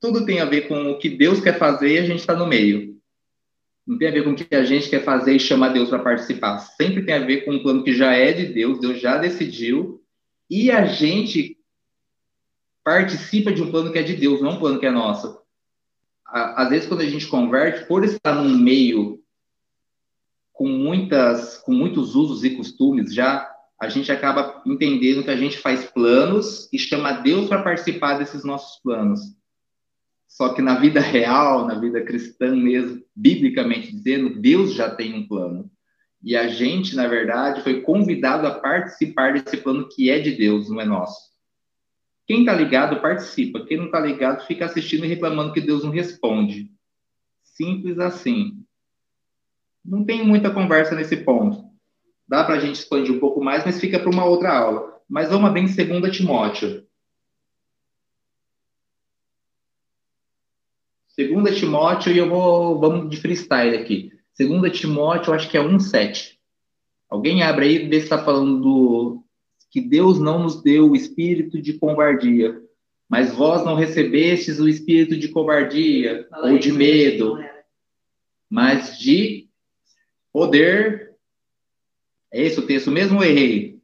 Tudo 0.00 0.26
tem 0.26 0.40
a 0.40 0.44
ver 0.44 0.66
com 0.66 0.90
o 0.90 0.98
que 0.98 1.08
Deus 1.08 1.40
quer 1.40 1.56
fazer 1.56 1.94
e 1.94 1.98
a 1.98 2.04
gente 2.04 2.18
está 2.18 2.34
no 2.34 2.48
meio. 2.48 3.00
Não 3.86 3.96
tem 3.96 4.08
a 4.08 4.10
ver 4.10 4.24
com 4.24 4.30
o 4.32 4.34
que 4.34 4.52
a 4.52 4.64
gente 4.64 4.90
quer 4.90 5.04
fazer 5.04 5.36
e 5.36 5.38
chamar 5.38 5.68
Deus 5.68 5.88
para 5.88 6.00
participar. 6.00 6.58
Sempre 6.58 7.04
tem 7.04 7.14
a 7.14 7.24
ver 7.24 7.44
com 7.44 7.52
um 7.52 7.62
plano 7.62 7.84
que 7.84 7.92
já 7.92 8.12
é 8.12 8.32
de 8.32 8.46
Deus, 8.46 8.80
Deus 8.80 9.00
já 9.00 9.18
decidiu, 9.18 10.02
e 10.50 10.68
a 10.68 10.84
gente 10.84 11.56
participa 12.82 13.52
de 13.52 13.62
um 13.62 13.70
plano 13.70 13.92
que 13.92 13.98
é 13.98 14.02
de 14.02 14.16
Deus, 14.16 14.42
não 14.42 14.52
um 14.52 14.58
plano 14.58 14.80
que 14.80 14.86
é 14.86 14.90
nosso. 14.90 15.40
às 16.26 16.70
vezes 16.70 16.88
quando 16.88 17.02
a 17.02 17.08
gente 17.08 17.28
converte, 17.28 17.86
por 17.86 18.04
estar 18.04 18.34
num 18.34 18.58
meio 18.58 19.22
com 20.52 20.68
muitas, 20.68 21.58
com 21.58 21.72
muitos 21.72 22.16
usos 22.16 22.42
e 22.42 22.56
costumes 22.56 23.14
já, 23.14 23.48
a 23.80 23.88
gente 23.88 24.12
acaba 24.12 24.62
entendendo 24.66 25.24
que 25.24 25.30
a 25.30 25.36
gente 25.36 25.56
faz 25.56 25.86
planos 25.86 26.68
e 26.70 26.78
chama 26.78 27.12
Deus 27.12 27.48
para 27.48 27.62
participar 27.62 28.18
desses 28.18 28.44
nossos 28.44 28.78
planos. 28.82 29.20
Só 30.28 30.52
que 30.52 30.60
na 30.60 30.78
vida 30.78 31.00
real, 31.00 31.66
na 31.66 31.80
vida 31.80 32.02
cristã 32.02 32.54
mesmo, 32.54 33.02
biblicamente 33.16 33.90
dizendo, 33.90 34.38
Deus 34.38 34.74
já 34.74 34.94
tem 34.94 35.14
um 35.14 35.26
plano. 35.26 35.70
E 36.22 36.36
a 36.36 36.46
gente, 36.46 36.94
na 36.94 37.08
verdade, 37.08 37.62
foi 37.62 37.80
convidado 37.80 38.46
a 38.46 38.60
participar 38.60 39.32
desse 39.32 39.56
plano 39.56 39.88
que 39.88 40.10
é 40.10 40.18
de 40.18 40.32
Deus, 40.32 40.68
não 40.68 40.78
é 40.78 40.84
nosso. 40.84 41.30
Quem 42.26 42.40
está 42.40 42.52
ligado, 42.52 43.00
participa. 43.00 43.64
Quem 43.64 43.78
não 43.78 43.86
está 43.86 43.98
ligado, 43.98 44.46
fica 44.46 44.66
assistindo 44.66 45.06
e 45.06 45.08
reclamando 45.08 45.54
que 45.54 45.60
Deus 45.60 45.82
não 45.82 45.90
responde. 45.90 46.70
Simples 47.42 47.98
assim. 47.98 48.62
Não 49.82 50.04
tem 50.04 50.24
muita 50.24 50.50
conversa 50.50 50.94
nesse 50.94 51.16
ponto. 51.16 51.69
Dá 52.30 52.44
para 52.44 52.54
a 52.54 52.60
gente 52.60 52.76
expandir 52.76 53.12
um 53.12 53.18
pouco 53.18 53.42
mais, 53.42 53.64
mas 53.64 53.80
fica 53.80 53.98
para 53.98 54.08
uma 54.08 54.24
outra 54.24 54.56
aula. 54.56 55.00
Mas 55.08 55.30
vamos 55.30 55.52
bem 55.52 55.64
em 55.64 56.00
2 56.00 56.16
Timóteo. 56.16 56.86
2 61.18 61.58
Timóteo, 61.58 62.12
e 62.12 62.18
eu 62.18 62.30
vou, 62.30 62.78
vamos 62.78 63.10
de 63.10 63.16
freestyle 63.16 63.76
aqui. 63.76 64.12
2 64.38 64.78
Timóteo, 64.78 65.30
eu 65.32 65.34
acho 65.34 65.50
que 65.50 65.58
é 65.58 65.60
1,7. 65.60 66.36
Alguém 67.08 67.42
abre 67.42 67.66
aí 67.66 67.88
vê 67.88 67.98
se 67.98 68.04
está 68.04 68.24
falando 68.24 68.60
do, 68.60 69.24
que 69.68 69.80
Deus 69.80 70.20
não 70.20 70.44
nos 70.44 70.62
deu 70.62 70.88
o 70.88 70.94
espírito 70.94 71.60
de 71.60 71.72
covardia, 71.72 72.62
mas 73.08 73.34
vós 73.34 73.64
não 73.64 73.74
recebestes 73.74 74.60
o 74.60 74.68
espírito 74.68 75.18
de 75.18 75.26
covardia 75.30 76.28
ou 76.44 76.56
de 76.60 76.70
medo, 76.70 77.42
mas 78.48 78.96
de 79.00 79.48
poder. 80.32 81.09
É 82.32 82.42
esse 82.42 82.60
o 82.60 82.66
texto 82.66 82.90
mesmo 82.90 83.18
ou 83.18 83.24
errei? 83.24 83.80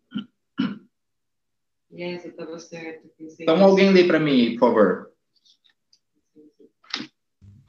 Yes, 1.92 2.24
estava 2.24 2.59
certo. 2.59 3.11
Então 3.40 3.62
alguém 3.62 3.90
lê 3.92 4.05
para 4.05 4.20
mim, 4.20 4.53
por 4.53 4.68
favor. 4.68 5.12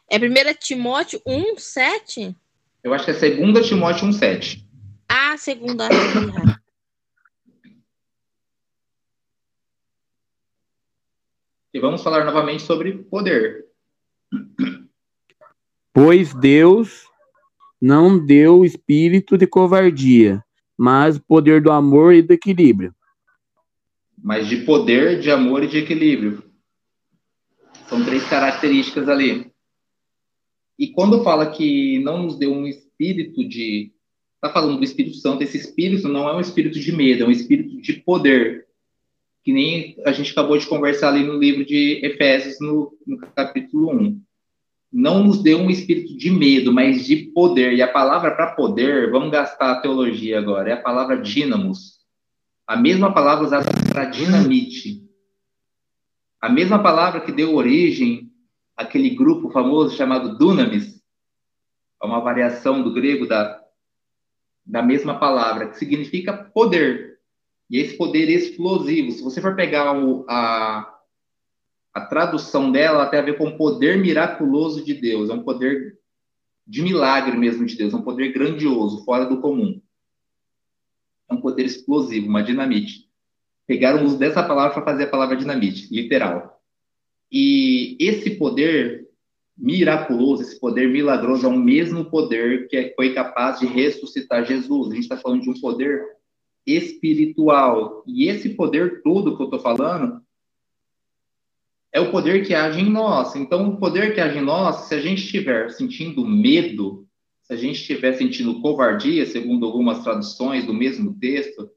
É 0.09 0.17
1 0.17 0.53
Timóteo 0.59 1.21
1, 1.25 1.57
7? 1.57 2.35
Eu 2.83 2.93
acho 2.93 3.05
que 3.05 3.11
é 3.11 3.35
2 3.35 3.67
Timóteo 3.67 4.07
1, 4.07 4.13
7. 4.13 4.67
Ah, 5.07 5.37
segunda. 5.37 5.87
E 11.73 11.79
vamos 11.79 12.01
falar 12.01 12.25
novamente 12.25 12.63
sobre 12.63 12.91
poder. 13.03 13.67
Pois 15.93 16.33
Deus 16.33 17.07
não 17.79 18.17
deu 18.25 18.65
espírito 18.65 19.37
de 19.37 19.45
covardia, 19.45 20.43
mas 20.77 21.17
poder 21.17 21.61
do 21.61 21.71
amor 21.71 22.13
e 22.13 22.21
do 22.21 22.33
equilíbrio. 22.33 22.93
Mas 24.21 24.47
de 24.47 24.57
poder, 24.57 25.19
de 25.19 25.31
amor 25.31 25.63
e 25.63 25.67
de 25.67 25.79
equilíbrio. 25.79 26.43
São 27.87 28.03
três 28.03 28.23
características 28.27 29.09
ali. 29.09 29.51
E 30.77 30.87
quando 30.87 31.23
fala 31.23 31.49
que 31.49 31.99
não 31.99 32.23
nos 32.23 32.37
deu 32.37 32.53
um 32.53 32.67
espírito 32.67 33.47
de. 33.47 33.91
Está 34.35 34.53
falando 34.53 34.77
do 34.77 34.83
Espírito 34.83 35.17
Santo, 35.17 35.41
esse 35.41 35.57
espírito 35.57 36.07
não 36.07 36.29
é 36.29 36.35
um 36.35 36.39
espírito 36.39 36.79
de 36.79 36.91
medo, 36.91 37.23
é 37.23 37.27
um 37.27 37.31
espírito 37.31 37.81
de 37.81 37.93
poder. 37.93 38.67
Que 39.43 39.51
nem 39.51 39.97
a 40.05 40.11
gente 40.11 40.31
acabou 40.31 40.57
de 40.57 40.67
conversar 40.67 41.09
ali 41.09 41.23
no 41.23 41.39
livro 41.39 41.65
de 41.65 41.99
Efésios, 42.03 42.59
no, 42.59 42.95
no 43.07 43.17
capítulo 43.17 43.91
1. 43.99 44.21
Não 44.97 45.23
nos 45.23 45.43
deu 45.43 45.59
um 45.59 45.69
espírito 45.69 46.17
de 46.17 46.31
medo, 46.31 46.73
mas 46.73 47.05
de 47.05 47.17
poder. 47.31 47.73
E 47.73 47.83
a 47.83 47.87
palavra 47.87 48.31
para 48.31 48.55
poder, 48.55 49.11
vamos 49.11 49.29
gastar 49.29 49.73
a 49.73 49.79
teologia 49.79 50.39
agora, 50.39 50.71
é 50.71 50.73
a 50.73 50.81
palavra 50.81 51.21
dínamos. 51.21 51.99
A 52.65 52.75
mesma 52.75 53.13
palavra 53.13 53.45
usada 53.45 53.69
para 53.93 54.05
dinamite. 54.05 55.07
A 56.41 56.49
mesma 56.49 56.81
palavra 56.81 57.21
que 57.21 57.31
deu 57.31 57.55
origem 57.55 58.31
aquele 58.75 59.11
grupo 59.11 59.51
famoso 59.51 59.95
chamado 59.95 60.35
Dunamis, 60.35 60.99
é 62.01 62.05
uma 62.05 62.19
variação 62.19 62.81
do 62.81 62.91
grego 62.91 63.27
da, 63.27 63.63
da 64.65 64.81
mesma 64.81 65.19
palavra, 65.19 65.67
que 65.67 65.77
significa 65.77 66.33
poder. 66.33 67.19
E 67.69 67.77
esse 67.77 67.95
poder 67.95 68.29
explosivo, 68.29 69.11
se 69.11 69.21
você 69.21 69.39
for 69.39 69.55
pegar 69.55 69.95
o, 69.95 70.25
a, 70.27 70.96
a 71.97 72.05
tradução 72.05 72.71
dela, 72.71 72.99
ela 72.99 73.09
tem 73.09 73.19
a 73.19 73.23
ver 73.23 73.39
com 73.39 73.47
o 73.47 73.57
poder 73.57 73.97
miraculoso 73.97 74.85
de 74.85 74.93
Deus, 74.93 75.31
é 75.31 75.33
um 75.33 75.41
poder 75.41 75.97
de 76.65 76.83
milagre 76.83 77.35
mesmo 77.35 77.65
de 77.65 77.75
Deus, 77.75 77.91
é 77.91 77.97
um 77.97 78.03
poder 78.03 78.31
grandioso, 78.31 79.03
fora 79.03 79.25
do 79.25 79.41
comum. 79.41 79.81
É 81.27 81.33
um 81.33 81.41
poder 81.41 81.65
explosivo, 81.65 82.27
uma 82.27 82.43
dinamite. 82.43 83.09
Pegaram 83.65 84.03
o 84.03 84.05
uso 84.05 84.17
dessa 84.19 84.43
palavra 84.43 84.75
para 84.75 84.85
fazer 84.85 85.05
a 85.05 85.09
palavra 85.09 85.35
dinamite, 85.35 85.91
literal. 85.91 86.61
E 87.31 87.97
esse 87.99 88.31
poder 88.31 89.07
miraculoso, 89.57 90.43
esse 90.43 90.59
poder 90.59 90.87
milagroso 90.89 91.47
é 91.47 91.49
o 91.49 91.57
mesmo 91.57 92.05
poder 92.05 92.67
que 92.67 92.93
foi 92.95 93.15
capaz 93.15 93.59
de 93.59 93.65
ressuscitar 93.65 94.45
Jesus. 94.45 94.91
A 94.91 94.93
gente 94.93 95.03
está 95.03 95.17
falando 95.17 95.41
de 95.41 95.49
um 95.49 95.59
poder 95.59 96.05
espiritual. 96.63 98.03
E 98.05 98.27
esse 98.27 98.49
poder 98.49 99.01
todo 99.01 99.35
que 99.35 99.41
eu 99.41 99.45
estou 99.45 99.59
falando 99.59 100.21
é 101.91 101.99
o 101.99 102.11
poder 102.11 102.45
que 102.45 102.53
age 102.53 102.81
em 102.81 102.89
nós. 102.89 103.35
Então, 103.35 103.69
o 103.69 103.77
poder 103.77 104.13
que 104.13 104.21
age 104.21 104.37
em 104.39 104.43
nós, 104.43 104.87
se 104.87 104.95
a 104.95 104.99
gente 104.99 105.23
estiver 105.23 105.69
sentindo 105.71 106.25
medo, 106.25 107.07
se 107.43 107.53
a 107.53 107.55
gente 107.55 107.79
estiver 107.79 108.13
sentindo 108.13 108.61
covardia, 108.61 109.25
segundo 109.25 109.65
algumas 109.65 110.03
traduções 110.03 110.65
do 110.65 110.73
mesmo 110.73 111.17
texto, 111.17 111.69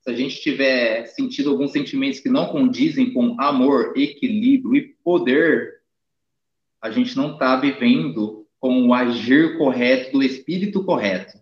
se 0.00 0.10
a 0.10 0.14
gente 0.14 0.40
tiver 0.40 1.06
sentido 1.06 1.50
alguns 1.50 1.72
sentimentos 1.72 2.20
que 2.20 2.28
não 2.28 2.46
condizem 2.48 3.12
com 3.12 3.40
amor, 3.40 3.94
equilíbrio 3.96 4.76
e 4.76 4.94
poder, 5.02 5.80
a 6.80 6.90
gente 6.90 7.16
não 7.16 7.32
está 7.32 7.56
vivendo 7.56 8.46
com 8.60 8.88
o 8.88 8.94
agir 8.94 9.56
correto 9.56 10.12
do 10.12 10.22
espírito 10.22 10.84
correto. 10.84 11.38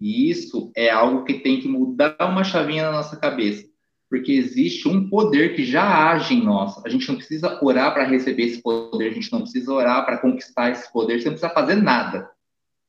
E 0.00 0.30
isso 0.30 0.72
é 0.74 0.88
algo 0.88 1.24
que 1.24 1.34
tem 1.34 1.60
que 1.60 1.68
mudar 1.68 2.16
uma 2.20 2.42
chavinha 2.42 2.84
na 2.84 2.92
nossa 2.92 3.18
cabeça, 3.18 3.69
porque 4.10 4.32
existe 4.32 4.88
um 4.88 5.08
poder 5.08 5.54
que 5.54 5.64
já 5.64 6.10
age 6.10 6.34
em 6.34 6.42
nós. 6.42 6.84
A 6.84 6.88
gente 6.88 7.08
não 7.08 7.14
precisa 7.14 7.64
orar 7.64 7.94
para 7.94 8.02
receber 8.02 8.42
esse 8.42 8.60
poder, 8.60 9.08
a 9.08 9.14
gente 9.14 9.30
não 9.30 9.42
precisa 9.42 9.72
orar 9.72 10.04
para 10.04 10.18
conquistar 10.18 10.70
esse 10.70 10.92
poder, 10.92 11.20
você 11.20 11.26
não 11.26 11.34
precisa 11.34 11.54
fazer 11.54 11.76
nada 11.76 12.28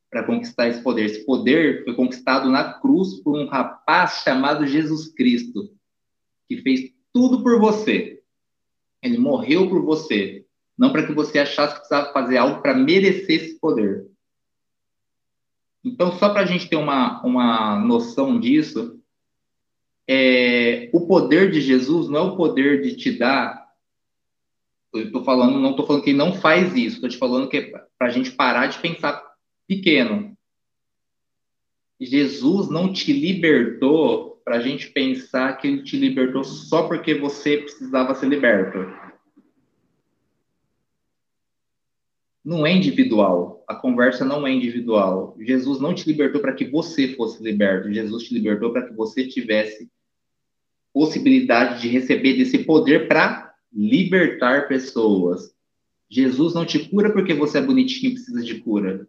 para 0.10 0.24
conquistar 0.24 0.68
esse 0.68 0.82
poder. 0.82 1.06
Esse 1.06 1.24
poder 1.24 1.84
foi 1.84 1.94
conquistado 1.94 2.50
na 2.50 2.74
cruz 2.74 3.22
por 3.22 3.38
um 3.38 3.46
rapaz 3.46 4.24
chamado 4.24 4.66
Jesus 4.66 5.14
Cristo, 5.14 5.72
que 6.50 6.58
fez 6.58 6.92
tudo 7.14 7.44
por 7.44 7.60
você. 7.60 8.20
Ele 9.04 9.20
morreu 9.20 9.70
por 9.70 9.84
você, 9.84 10.44
não 10.76 10.92
para 10.92 11.06
que 11.06 11.14
você 11.14 11.38
achasse 11.38 11.76
que 11.76 11.80
precisava 11.82 12.12
fazer 12.12 12.38
algo 12.38 12.64
para 12.64 12.74
merecer 12.74 13.44
esse 13.44 13.60
poder. 13.60 14.08
Então, 15.84 16.12
só 16.14 16.30
para 16.30 16.42
a 16.42 16.46
gente 16.46 16.68
ter 16.68 16.76
uma, 16.76 17.24
uma 17.24 17.80
noção 17.80 18.40
disso, 18.40 19.01
é, 20.14 20.90
o 20.92 21.08
poder 21.08 21.50
de 21.52 21.62
Jesus 21.62 22.10
não 22.10 22.20
é 22.20 22.24
o 22.24 22.36
poder 22.36 22.82
de 22.82 22.98
te 22.98 23.18
dar. 23.18 23.66
Eu 24.94 25.06
estou 25.06 25.24
falando, 25.24 25.58
não 25.58 25.70
estou 25.70 25.88
falando 25.88 26.04
que 26.04 26.12
não 26.12 26.34
faz 26.34 26.76
isso, 26.76 26.96
estou 26.96 27.10
te 27.10 27.18
falando 27.18 27.48
que 27.48 27.56
é 27.56 27.62
para 27.98 28.08
a 28.08 28.10
gente 28.10 28.32
parar 28.32 28.68
de 28.68 28.78
pensar 28.80 29.24
pequeno. 29.66 30.38
Jesus 31.98 32.70
não 32.70 32.92
te 32.92 33.14
libertou 33.14 34.42
para 34.44 34.58
a 34.58 34.60
gente 34.60 34.90
pensar 34.90 35.58
que 35.58 35.68
ele 35.68 35.84
te 35.84 35.96
libertou 35.96 36.44
só 36.44 36.90
porque 36.90 37.14
você 37.14 37.60
precisava 37.60 38.14
ser 38.14 38.28
liberto. 38.28 38.80
Não 42.44 42.68
é 42.68 42.74
individual. 42.74 43.64
A 43.66 43.76
conversa 43.76 44.26
não 44.26 44.46
é 44.46 44.52
individual. 44.52 45.38
Jesus 45.40 45.80
não 45.80 45.94
te 45.94 46.06
libertou 46.06 46.42
para 46.42 46.54
que 46.54 46.66
você 46.66 47.16
fosse 47.16 47.42
liberto. 47.42 47.94
Jesus 47.94 48.24
te 48.24 48.34
libertou 48.34 48.74
para 48.74 48.86
que 48.90 48.94
você 48.94 49.26
tivesse 49.26 49.90
possibilidade 50.94 51.82
de 51.82 51.88
receber 51.88 52.34
desse 52.34 52.60
poder 52.60 53.08
para 53.08 53.54
libertar 53.74 54.68
pessoas. 54.68 55.54
Jesus 56.10 56.54
não 56.54 56.66
te 56.66 56.80
cura 56.90 57.12
porque 57.12 57.34
você 57.34 57.60
é 57.60 57.62
bonitinho 57.62 58.12
e 58.12 58.14
precisa 58.16 58.44
de 58.44 58.56
cura. 58.56 59.08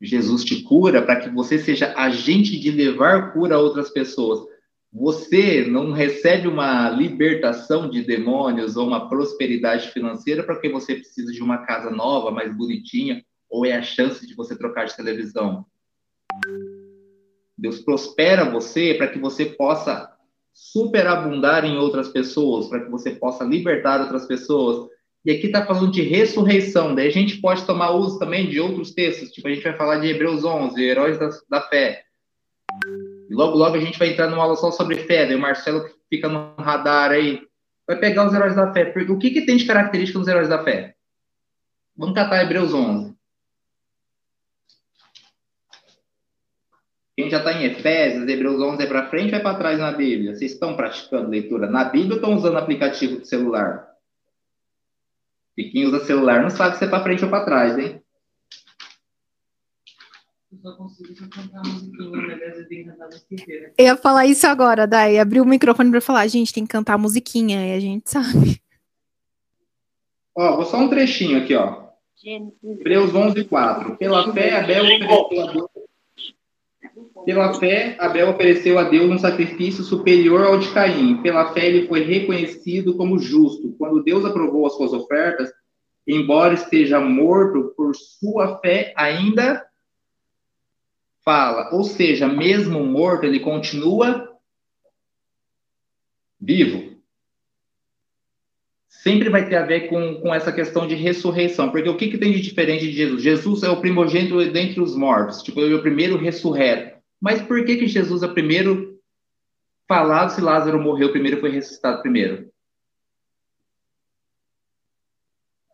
Jesus 0.00 0.44
te 0.44 0.62
cura 0.62 1.02
para 1.02 1.16
que 1.16 1.30
você 1.30 1.58
seja 1.58 1.94
agente 1.96 2.58
de 2.58 2.70
levar 2.70 3.32
cura 3.32 3.56
a 3.56 3.58
outras 3.58 3.90
pessoas. 3.90 4.46
Você 4.92 5.66
não 5.66 5.90
recebe 5.90 6.46
uma 6.46 6.88
libertação 6.90 7.90
de 7.90 8.02
demônios 8.02 8.76
ou 8.76 8.86
uma 8.86 9.08
prosperidade 9.08 9.90
financeira 9.90 10.42
porque 10.42 10.68
você 10.68 10.94
precisa 10.94 11.32
de 11.32 11.42
uma 11.42 11.58
casa 11.58 11.90
nova, 11.90 12.30
mais 12.30 12.56
bonitinha, 12.56 13.24
ou 13.48 13.66
é 13.66 13.72
a 13.72 13.82
chance 13.82 14.26
de 14.26 14.34
você 14.34 14.56
trocar 14.56 14.84
de 14.84 14.96
televisão. 14.96 15.66
Deus 17.56 17.80
prospera 17.80 18.50
você 18.50 18.94
para 18.94 19.08
que 19.08 19.18
você 19.18 19.46
possa 19.46 20.12
superabundar 20.52 21.64
em 21.64 21.76
outras 21.76 22.08
pessoas, 22.08 22.68
para 22.68 22.80
que 22.80 22.90
você 22.90 23.10
possa 23.10 23.44
libertar 23.44 24.00
outras 24.00 24.26
pessoas. 24.26 24.88
E 25.24 25.30
aqui 25.30 25.46
está 25.46 25.66
falando 25.66 25.90
de 25.90 26.02
ressurreição. 26.02 26.94
Daí 26.94 27.08
a 27.08 27.12
gente 27.12 27.40
pode 27.40 27.66
tomar 27.66 27.90
uso 27.90 28.18
também 28.18 28.48
de 28.48 28.60
outros 28.60 28.92
textos. 28.92 29.30
Tipo, 29.30 29.48
a 29.48 29.50
gente 29.52 29.64
vai 29.64 29.76
falar 29.76 29.98
de 29.98 30.06
Hebreus 30.06 30.44
11, 30.44 30.82
Heróis 30.82 31.18
da, 31.18 31.30
da 31.50 31.60
Fé. 31.62 32.04
E 33.28 33.34
logo, 33.34 33.56
logo 33.56 33.74
a 33.74 33.80
gente 33.80 33.98
vai 33.98 34.10
entrar 34.10 34.28
numa 34.28 34.42
aula 34.42 34.56
só 34.56 34.70
sobre 34.70 34.96
fé. 34.96 35.26
Daí 35.26 35.34
o 35.34 35.40
Marcelo 35.40 35.84
fica 36.08 36.28
no 36.28 36.54
radar 36.56 37.10
aí. 37.10 37.42
Vai 37.86 37.98
pegar 37.98 38.26
os 38.26 38.34
Heróis 38.34 38.54
da 38.54 38.72
Fé. 38.72 38.84
Porque 38.86 39.10
o 39.10 39.18
que, 39.18 39.30
que 39.30 39.46
tem 39.46 39.56
de 39.56 39.66
característica 39.66 40.18
nos 40.18 40.28
Heróis 40.28 40.48
da 40.48 40.62
Fé? 40.62 40.94
Vamos 41.96 42.14
catar 42.14 42.42
Hebreus 42.42 42.72
11. 42.72 43.15
Quem 47.16 47.30
já 47.30 47.38
está 47.38 47.54
em 47.54 47.64
Efésios, 47.64 48.28
Hebreus 48.28 48.60
11 48.60 48.82
é 48.82 48.86
para 48.86 49.08
frente 49.08 49.32
ou 49.32 49.40
é 49.40 49.42
para 49.42 49.56
trás 49.56 49.78
na 49.78 49.90
Bíblia? 49.90 50.34
Vocês 50.34 50.52
estão 50.52 50.76
praticando 50.76 51.30
leitura 51.30 51.66
na 51.66 51.84
Bíblia 51.84 52.12
ou 52.12 52.16
estão 52.16 52.34
usando 52.34 52.58
aplicativo 52.58 53.20
de 53.20 53.26
celular? 53.26 53.88
E 55.56 55.70
quem 55.70 55.86
usa 55.86 56.04
celular 56.04 56.42
não 56.42 56.50
sabe 56.50 56.76
se 56.76 56.84
é 56.84 56.88
para 56.88 57.02
frente 57.02 57.24
ou 57.24 57.30
para 57.30 57.46
trás, 57.46 57.78
hein? 57.78 58.02
Eu 63.78 63.84
ia 63.86 63.96
falar 63.96 64.26
isso 64.26 64.46
agora, 64.46 64.86
Dai. 64.86 65.18
Abriu 65.18 65.42
o 65.42 65.46
microfone 65.46 65.90
para 65.90 66.02
falar, 66.02 66.26
gente, 66.26 66.52
tem 66.52 66.66
que 66.66 66.72
cantar 66.72 66.94
a 66.94 66.98
musiquinha, 66.98 67.66
e 67.66 67.72
a 67.72 67.80
gente 67.80 68.10
sabe. 68.10 68.60
Ó, 70.34 70.56
vou 70.56 70.66
só 70.66 70.76
um 70.76 70.90
trechinho 70.90 71.42
aqui, 71.42 71.54
ó. 71.54 71.86
Hebreus 72.62 73.14
11, 73.14 73.44
4. 73.44 73.96
Pela 73.96 74.32
fé, 74.34 74.60
Abel 74.60 74.84
ofereceu 74.84 75.44
a 75.44 75.52
Deus 75.52 75.75
pela 77.26 77.52
fé, 77.54 77.96
Abel 77.98 78.30
ofereceu 78.30 78.78
a 78.78 78.84
Deus 78.84 79.10
um 79.10 79.18
sacrifício 79.18 79.82
superior 79.82 80.46
ao 80.46 80.60
de 80.60 80.72
Caim. 80.72 81.20
Pela 81.22 81.52
fé, 81.52 81.66
ele 81.66 81.88
foi 81.88 82.04
reconhecido 82.04 82.96
como 82.96 83.18
justo. 83.18 83.74
Quando 83.76 84.04
Deus 84.04 84.24
aprovou 84.24 84.64
as 84.64 84.74
suas 84.74 84.92
ofertas, 84.92 85.52
embora 86.06 86.54
esteja 86.54 87.00
morto, 87.00 87.74
por 87.76 87.96
sua 87.96 88.60
fé 88.60 88.92
ainda 88.96 89.66
fala. 91.24 91.74
Ou 91.74 91.82
seja, 91.82 92.28
mesmo 92.28 92.86
morto, 92.86 93.26
ele 93.26 93.40
continua 93.40 94.32
vivo. 96.40 96.94
Sempre 98.88 99.28
vai 99.30 99.48
ter 99.48 99.56
a 99.56 99.66
ver 99.66 99.88
com, 99.88 100.20
com 100.20 100.32
essa 100.32 100.52
questão 100.52 100.86
de 100.86 100.94
ressurreição. 100.94 101.70
Porque 101.72 101.88
o 101.88 101.96
que, 101.96 102.08
que 102.08 102.18
tem 102.18 102.30
de 102.30 102.40
diferente 102.40 102.86
de 102.86 102.92
Jesus? 102.92 103.20
Jesus 103.20 103.62
é 103.64 103.68
o 103.68 103.80
primogênito 103.80 104.38
dentre 104.52 104.80
os 104.80 104.94
mortos. 104.94 105.42
Tipo, 105.42 105.60
ele 105.60 105.74
é 105.74 105.76
o 105.76 105.82
primeiro 105.82 106.16
ressurreto. 106.16 106.95
Mas 107.20 107.40
por 107.42 107.64
que, 107.64 107.76
que 107.76 107.86
Jesus 107.86 108.22
é 108.22 108.28
primeiro 108.28 109.00
falado 109.88 110.30
se 110.30 110.40
Lázaro 110.40 110.80
morreu 110.80 111.12
primeiro 111.12 111.38
e 111.38 111.40
foi 111.40 111.50
ressuscitado 111.50 112.02
primeiro? 112.02 112.50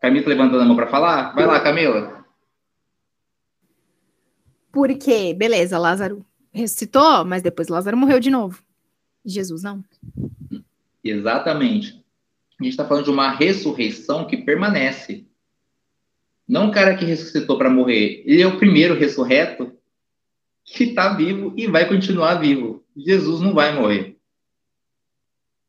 Camila 0.01 0.27
levantando 0.27 0.61
a 0.61 0.65
mão 0.65 0.75
para 0.75 0.87
falar? 0.87 1.33
Vai 1.33 1.45
lá, 1.45 1.59
Camila. 1.61 2.25
Porque, 4.71 5.33
beleza, 5.33 5.77
Lázaro 5.77 6.25
ressuscitou, 6.51 7.23
mas 7.23 7.41
depois 7.41 7.67
Lázaro 7.67 7.95
morreu 7.95 8.19
de 8.19 8.29
novo. 8.29 8.61
Jesus 9.25 9.63
não. 9.63 9.83
Exatamente. 11.03 12.03
A 12.59 12.63
gente 12.63 12.73
está 12.73 12.85
falando 12.85 13.05
de 13.05 13.11
uma 13.11 13.31
ressurreição 13.31 14.25
que 14.25 14.37
permanece. 14.37 15.25
Não 16.47 16.67
o 16.67 16.71
cara 16.71 16.95
que 16.95 17.05
ressuscitou 17.05 17.57
para 17.57 17.69
morrer. 17.69 18.23
Ele 18.25 18.41
é 18.41 18.47
o 18.47 18.57
primeiro 18.57 18.95
ressurreto 18.95 19.71
que 20.65 20.85
está 20.85 21.13
vivo 21.13 21.53
e 21.57 21.67
vai 21.67 21.87
continuar 21.87 22.35
vivo. 22.35 22.83
Jesus 22.95 23.41
não 23.41 23.53
vai 23.53 23.73
morrer. 23.73 24.17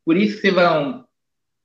Por 0.05 0.15
isso 0.15 0.39
que 0.39 0.51
vão, 0.51 1.05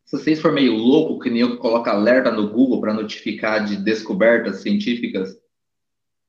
se 0.05 0.17
vocês 0.17 0.41
for 0.41 0.53
meio 0.53 0.75
louco, 0.75 1.19
que 1.21 1.31
nem 1.31 1.43
eu 1.43 1.53
que 1.53 1.57
coloco 1.59 1.89
alerta 1.89 2.31
no 2.31 2.49
Google 2.51 2.81
para 2.81 2.95
notificar 2.95 3.65
de 3.65 3.77
descobertas 3.77 4.63
científicas 4.63 5.39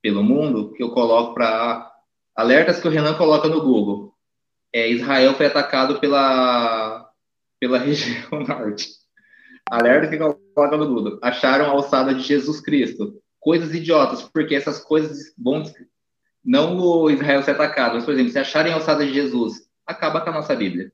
pelo 0.00 0.22
mundo, 0.22 0.72
que 0.72 0.82
eu 0.82 0.90
coloco 0.90 1.34
para 1.34 1.90
alertas 2.34 2.80
que 2.80 2.88
o 2.88 2.90
Renan 2.90 3.14
coloca 3.14 3.48
no 3.48 3.62
Google. 3.62 4.14
É, 4.72 4.90
Israel 4.90 5.34
foi 5.34 5.46
atacado 5.46 6.00
pela 6.00 7.10
pela 7.58 7.78
região 7.78 8.40
norte. 8.46 8.88
Alerta 9.70 10.08
que 10.08 10.18
coloca 10.18 10.76
no 10.76 10.88
Google. 10.88 11.18
Acharam 11.22 11.66
a 11.66 11.68
alçada 11.68 12.12
de 12.12 12.20
Jesus 12.20 12.60
Cristo. 12.60 13.22
Coisas 13.38 13.72
idiotas, 13.72 14.22
porque 14.22 14.54
essas 14.54 14.80
coisas 14.80 15.32
vão 15.38 15.62
não 16.44 16.78
o 16.78 17.10
Israel 17.10 17.42
ser 17.42 17.52
atacado, 17.52 17.94
mas, 17.94 18.04
por 18.04 18.14
exemplo, 18.14 18.32
se 18.32 18.38
acharem 18.38 18.72
a 18.72 18.76
alçada 18.76 19.06
de 19.06 19.12
Jesus, 19.12 19.68
acaba 19.86 20.20
com 20.20 20.30
a 20.30 20.32
nossa 20.32 20.54
Bíblia. 20.54 20.92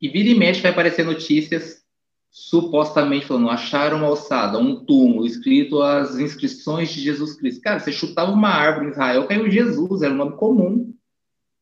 E 0.00 0.08
vira 0.08 0.28
e 0.28 0.34
mexe 0.34 0.60
vai 0.60 0.70
aparecer 0.70 1.04
notícias 1.04 1.84
supostamente 2.30 3.26
falando, 3.26 3.48
acharam 3.48 3.98
uma 3.98 4.08
alçada, 4.08 4.58
um 4.58 4.84
túmulo, 4.84 5.24
escrito 5.24 5.80
as 5.80 6.18
inscrições 6.18 6.90
de 6.90 7.00
Jesus 7.00 7.34
Cristo. 7.36 7.60
Cara, 7.60 7.78
você 7.78 7.92
chutava 7.92 8.32
uma 8.32 8.48
árvore 8.48 8.88
em 8.88 8.90
Israel, 8.90 9.28
caiu 9.28 9.48
Jesus, 9.48 10.02
era 10.02 10.12
um 10.12 10.16
nome 10.16 10.36
comum. 10.36 10.92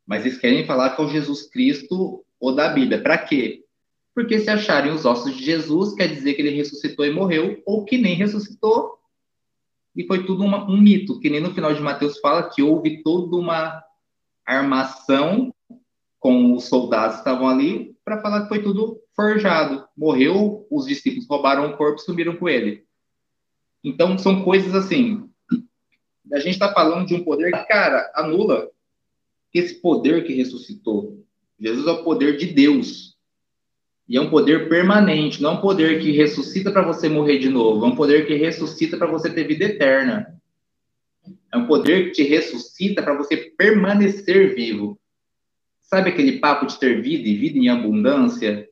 Mas 0.06 0.24
eles 0.24 0.38
querem 0.38 0.64
falar 0.64 0.96
que 0.96 1.02
é 1.02 1.04
o 1.04 1.10
Jesus 1.10 1.42
Cristo 1.42 2.24
ou 2.40 2.54
da 2.54 2.68
Bíblia. 2.70 3.02
Para 3.02 3.18
quê? 3.18 3.64
Porque 4.14 4.40
se 4.40 4.48
acharem 4.48 4.92
os 4.92 5.04
ossos 5.04 5.36
de 5.36 5.44
Jesus, 5.44 5.94
quer 5.94 6.08
dizer 6.08 6.32
que 6.32 6.40
ele 6.40 6.56
ressuscitou 6.56 7.04
e 7.04 7.12
morreu, 7.12 7.62
ou 7.66 7.84
que 7.84 7.98
nem 7.98 8.14
ressuscitou 8.14 8.98
e 9.94 10.06
foi 10.06 10.24
tudo 10.24 10.42
uma, 10.42 10.68
um 10.68 10.80
mito, 10.80 11.20
que 11.20 11.28
nem 11.28 11.40
no 11.40 11.54
final 11.54 11.74
de 11.74 11.80
Mateus 11.80 12.18
fala 12.18 12.48
que 12.48 12.62
houve 12.62 13.02
toda 13.02 13.36
uma 13.36 13.82
armação 14.44 15.54
com 16.18 16.54
os 16.54 16.64
soldados 16.64 17.16
que 17.16 17.20
estavam 17.20 17.48
ali 17.48 17.94
para 18.04 18.20
falar 18.20 18.42
que 18.42 18.48
foi 18.48 18.62
tudo 18.62 19.00
forjado. 19.14 19.86
Morreu, 19.96 20.66
os 20.70 20.86
discípulos 20.86 21.26
roubaram 21.28 21.70
o 21.70 21.76
corpo 21.76 22.00
e 22.00 22.04
sumiram 22.04 22.36
com 22.36 22.48
ele. 22.48 22.84
Então, 23.84 24.16
são 24.16 24.44
coisas 24.44 24.74
assim. 24.74 25.28
A 26.32 26.38
gente 26.38 26.54
está 26.54 26.72
falando 26.72 27.06
de 27.06 27.14
um 27.14 27.24
poder 27.24 27.50
que, 27.52 27.64
cara, 27.64 28.10
anula 28.14 28.70
esse 29.52 29.74
poder 29.74 30.24
que 30.24 30.32
ressuscitou. 30.32 31.22
Jesus 31.58 31.86
é 31.86 31.90
o 31.90 32.04
poder 32.04 32.36
de 32.36 32.46
Deus. 32.46 33.11
E 34.12 34.16
é 34.18 34.20
um 34.20 34.28
poder 34.28 34.68
permanente, 34.68 35.40
não 35.40 35.52
é 35.52 35.54
um 35.54 35.60
poder 35.62 35.98
que 35.98 36.10
ressuscita 36.12 36.70
para 36.70 36.82
você 36.82 37.08
morrer 37.08 37.38
de 37.38 37.48
novo, 37.48 37.82
é 37.86 37.88
um 37.88 37.96
poder 37.96 38.26
que 38.26 38.34
ressuscita 38.34 38.98
para 38.98 39.06
você 39.06 39.32
ter 39.32 39.44
vida 39.44 39.64
eterna. 39.64 40.38
É 41.50 41.56
um 41.56 41.66
poder 41.66 42.04
que 42.04 42.10
te 42.10 42.22
ressuscita 42.24 43.02
para 43.02 43.16
você 43.16 43.38
permanecer 43.38 44.54
vivo. 44.54 45.00
Sabe 45.80 46.10
aquele 46.10 46.40
papo 46.40 46.66
de 46.66 46.78
ter 46.78 47.00
vida 47.00 47.26
e 47.26 47.38
vida 47.38 47.58
em 47.58 47.70
abundância? 47.70 48.68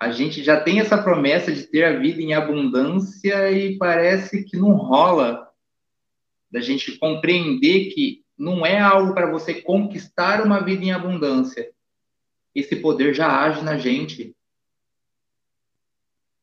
A 0.00 0.10
gente 0.10 0.42
já 0.42 0.58
tem 0.58 0.80
essa 0.80 0.96
promessa 0.96 1.52
de 1.52 1.64
ter 1.64 1.84
a 1.84 1.98
vida 1.98 2.22
em 2.22 2.32
abundância 2.32 3.52
e 3.52 3.76
parece 3.76 4.42
que 4.44 4.56
não 4.56 4.72
rola 4.72 5.50
da 6.50 6.62
gente 6.62 6.96
compreender 6.96 7.90
que 7.90 8.24
não 8.38 8.64
é 8.64 8.80
algo 8.80 9.12
para 9.12 9.30
você 9.30 9.52
conquistar 9.52 10.42
uma 10.42 10.64
vida 10.64 10.82
em 10.82 10.92
abundância 10.92 11.73
esse 12.54 12.76
poder 12.76 13.14
já 13.14 13.28
age 13.44 13.62
na 13.64 13.76
gente. 13.76 14.34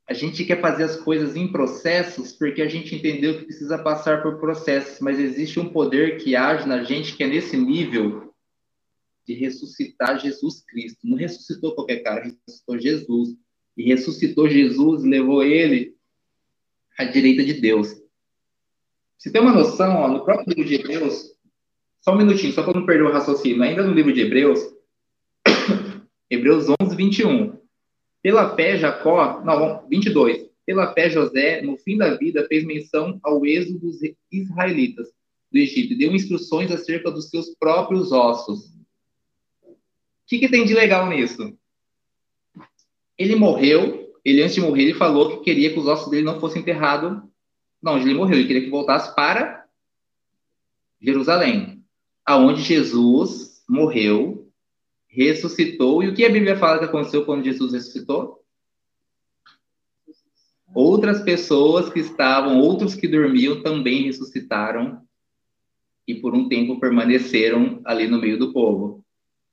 A 0.07 0.13
gente 0.13 0.43
quer 0.43 0.59
fazer 0.59 0.83
as 0.83 0.97
coisas 0.97 1.35
em 1.35 1.51
processos 1.51 2.33
porque 2.33 2.61
a 2.61 2.67
gente 2.67 2.93
entendeu 2.95 3.39
que 3.39 3.45
precisa 3.45 3.77
passar 3.77 4.21
por 4.21 4.39
processos, 4.39 4.99
mas 4.99 5.19
existe 5.19 5.59
um 5.59 5.69
poder 5.69 6.17
que 6.17 6.35
age 6.35 6.67
na 6.67 6.83
gente 6.83 7.15
que 7.15 7.23
é 7.23 7.27
nesse 7.27 7.55
nível 7.55 8.33
de 9.25 9.33
ressuscitar 9.33 10.19
Jesus 10.19 10.63
Cristo. 10.65 10.99
Não 11.03 11.17
ressuscitou 11.17 11.73
qualquer 11.73 12.03
cara, 12.03 12.23
ressuscitou 12.23 12.79
Jesus. 12.79 13.29
E 13.77 13.83
ressuscitou 13.83 14.49
Jesus, 14.49 15.03
levou 15.03 15.43
ele 15.43 15.95
à 16.97 17.05
direita 17.05 17.43
de 17.43 17.53
Deus. 17.53 17.95
Você 19.17 19.31
tem 19.31 19.41
uma 19.41 19.53
noção, 19.53 19.95
ó, 19.95 20.07
no 20.07 20.25
próprio 20.25 20.49
livro 20.49 20.65
de 20.65 20.75
Hebreus, 20.75 21.31
só 22.01 22.13
um 22.13 22.17
minutinho, 22.17 22.51
só 22.51 22.63
para 22.63 22.77
não 22.77 22.85
perder 22.85 23.03
o 23.03 23.11
raciocínio, 23.11 23.61
ainda 23.61 23.83
no 23.83 23.93
livro 23.93 24.11
de 24.11 24.21
Hebreus, 24.21 24.59
Hebreus 26.31 26.67
11, 26.81 26.95
21. 26.95 27.59
Pela 28.23 28.55
fé, 28.55 28.77
Jacó, 28.77 29.41
não, 29.43 29.85
22. 29.89 30.49
Pela 30.65 30.93
fé, 30.93 31.09
José, 31.09 31.61
no 31.61 31.75
fim 31.75 31.97
da 31.97 32.15
vida, 32.15 32.47
fez 32.47 32.63
menção 32.63 33.19
ao 33.21 33.45
êxodo 33.45 33.79
dos 33.79 33.97
israelitas 34.31 35.09
do 35.51 35.57
Egito 35.57 35.91
e 35.91 35.97
deu 35.97 36.13
instruções 36.15 36.71
acerca 36.71 37.11
dos 37.11 37.29
seus 37.29 37.53
próprios 37.55 38.13
ossos. 38.13 38.67
O 39.61 39.75
que, 40.25 40.39
que 40.39 40.47
tem 40.47 40.63
de 40.63 40.73
legal 40.73 41.09
nisso? 41.09 41.53
Ele 43.17 43.35
morreu, 43.35 44.15
ele 44.23 44.41
antes 44.41 44.55
de 44.55 44.61
morrer, 44.61 44.83
ele 44.83 44.93
falou 44.93 45.37
que 45.37 45.43
queria 45.43 45.73
que 45.73 45.79
os 45.79 45.87
ossos 45.87 46.09
dele 46.09 46.23
não 46.23 46.39
fossem 46.39 46.61
enterrados. 46.61 47.21
Não, 47.81 47.97
ele 47.97 48.13
morreu, 48.13 48.37
ele 48.37 48.47
queria 48.47 48.63
que 48.63 48.69
voltasse 48.69 49.13
para 49.13 49.65
Jerusalém, 51.01 51.83
aonde 52.25 52.61
Jesus 52.61 53.61
morreu 53.67 54.40
ressuscitou. 55.11 56.01
E 56.01 56.07
o 56.07 56.15
que 56.15 56.25
a 56.25 56.29
Bíblia 56.29 56.55
fala 56.55 56.79
que 56.79 56.85
aconteceu 56.85 57.25
quando 57.25 57.43
Jesus 57.43 57.73
ressuscitou? 57.73 58.41
Outras 60.73 61.21
pessoas 61.21 61.89
que 61.89 61.99
estavam, 61.99 62.59
outros 62.59 62.95
que 62.95 63.07
dormiam 63.07 63.61
também 63.61 64.03
ressuscitaram 64.03 65.01
e 66.07 66.15
por 66.15 66.33
um 66.33 66.47
tempo 66.47 66.79
permaneceram 66.79 67.81
ali 67.85 68.07
no 68.07 68.19
meio 68.19 68.39
do 68.39 68.53
povo. 68.53 69.03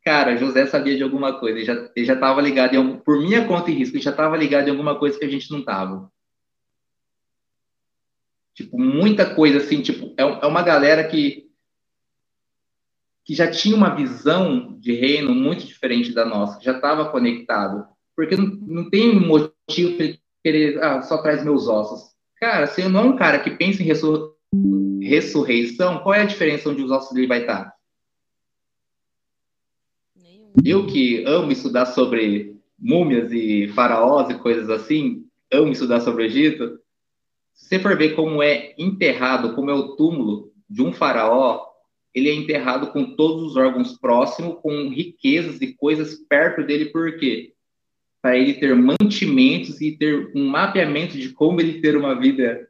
Cara, 0.05 0.37
José 0.37 0.65
sabia 0.67 0.97
de 0.97 1.03
alguma 1.03 1.39
coisa, 1.39 1.59
ele 1.59 1.67
já, 1.67 1.91
ele 1.95 2.07
já 2.07 2.17
tava 2.17 2.41
ligado, 2.41 2.75
em, 2.75 2.97
por 3.01 3.19
minha 3.19 3.47
conta 3.47 3.71
e 3.71 3.75
risco, 3.75 3.97
ele 3.97 4.03
já 4.03 4.13
tava 4.13 4.37
ligado 4.37 4.69
em 4.69 4.71
alguma 4.71 4.97
coisa 4.99 5.19
que 5.19 5.25
a 5.25 5.29
gente 5.29 5.51
não 5.51 5.63
tava. 5.63 6.11
Tipo, 8.55 8.79
muita 8.79 9.35
coisa 9.35 9.59
assim, 9.59 9.83
tipo, 9.83 10.15
é, 10.17 10.23
é 10.23 10.47
uma 10.47 10.63
galera 10.63 11.07
que 11.07 11.48
que 13.29 13.35
já 13.35 13.51
tinha 13.51 13.77
uma 13.77 13.95
visão 13.95 14.75
de 14.81 14.95
reino 14.95 15.35
muito 15.35 15.67
diferente 15.67 16.15
da 16.15 16.25
nossa, 16.25 16.63
já 16.63 16.73
estava 16.73 17.11
conectado. 17.11 17.85
Porque 18.17 18.35
não, 18.35 18.47
não 18.47 18.89
tem 18.89 19.21
motivo 19.21 19.97
para 19.97 20.07
ele 20.07 20.21
querer, 20.43 20.83
ah, 20.83 21.03
só 21.03 21.19
traz 21.19 21.45
meus 21.45 21.69
ossos. 21.69 22.15
Cara, 22.41 22.67
se 22.67 22.81
eu 22.81 22.89
não 22.89 23.01
é 23.01 23.05
um 23.05 23.17
cara 23.17 23.39
que 23.41 23.51
pensa 23.51 23.83
em 23.83 23.85
ressur 23.85 24.35
ressurreição, 25.03 25.99
qual 25.99 26.15
é 26.15 26.23
a 26.23 26.27
diferença 26.27 26.71
onde 26.71 26.83
os 26.83 26.91
ossos 26.91 27.13
dele 27.13 27.27
vai 27.27 27.43
estar? 27.43 27.75
Eu 30.65 30.87
que 30.87 31.23
amo 31.27 31.53
estudar 31.53 31.85
sobre 31.85 32.57
múmias 32.79 33.31
e 33.31 33.69
faraós 33.75 34.31
e 34.31 34.39
coisas 34.39 34.71
assim, 34.71 35.27
amo 35.53 35.71
estudar 35.71 36.01
sobre 36.01 36.23
o 36.23 36.27
Egito. 36.27 36.81
Se 37.53 37.69
você 37.69 37.79
for 37.79 37.95
ver 37.95 38.17
como 38.17 38.43
é 38.43 38.75
enterrado, 38.79 39.55
como 39.55 39.71
é 39.71 39.75
o 39.75 39.97
túmulo 39.97 40.51
de 40.69 40.83
um 40.83 40.95
faraó, 40.95 41.68
ele 42.15 42.29
é 42.29 42.35
enterrado 42.35 42.89
com 42.89 43.15
todos 43.15 43.43
os 43.43 43.57
órgãos 43.57 43.97
próximos, 43.99 44.59
com 44.61 44.89
riquezas 44.89 45.61
e 45.61 45.75
coisas 45.75 46.15
perto 46.29 46.65
dele, 46.65 46.87
por 46.87 47.19
quê? 47.19 47.55
Para 48.23 48.37
ele 48.37 48.55
ter 48.55 48.75
mantimentos 48.75 49.81
e 49.81 49.97
ter 49.97 50.33
um 50.35 50.47
mapeamento 50.47 51.17
de 51.17 51.31
como 51.31 51.61
ele 51.61 51.81
ter 51.81 51.97
uma 51.97 52.19
vida, 52.19 52.69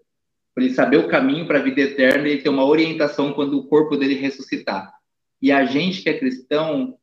para 0.54 0.64
ele 0.64 0.74
saber 0.74 0.98
o 0.98 1.08
caminho 1.08 1.46
para 1.46 1.58
a 1.58 1.62
vida 1.62 1.80
eterna 1.80 2.28
e 2.28 2.42
ter 2.42 2.48
uma 2.48 2.64
orientação 2.64 3.32
quando 3.32 3.58
o 3.58 3.66
corpo 3.66 3.96
dele 3.96 4.14
ressuscitar. 4.14 4.92
E 5.40 5.52
a 5.52 5.64
gente 5.64 6.02
que 6.02 6.10
é 6.10 6.18
cristão 6.18 6.98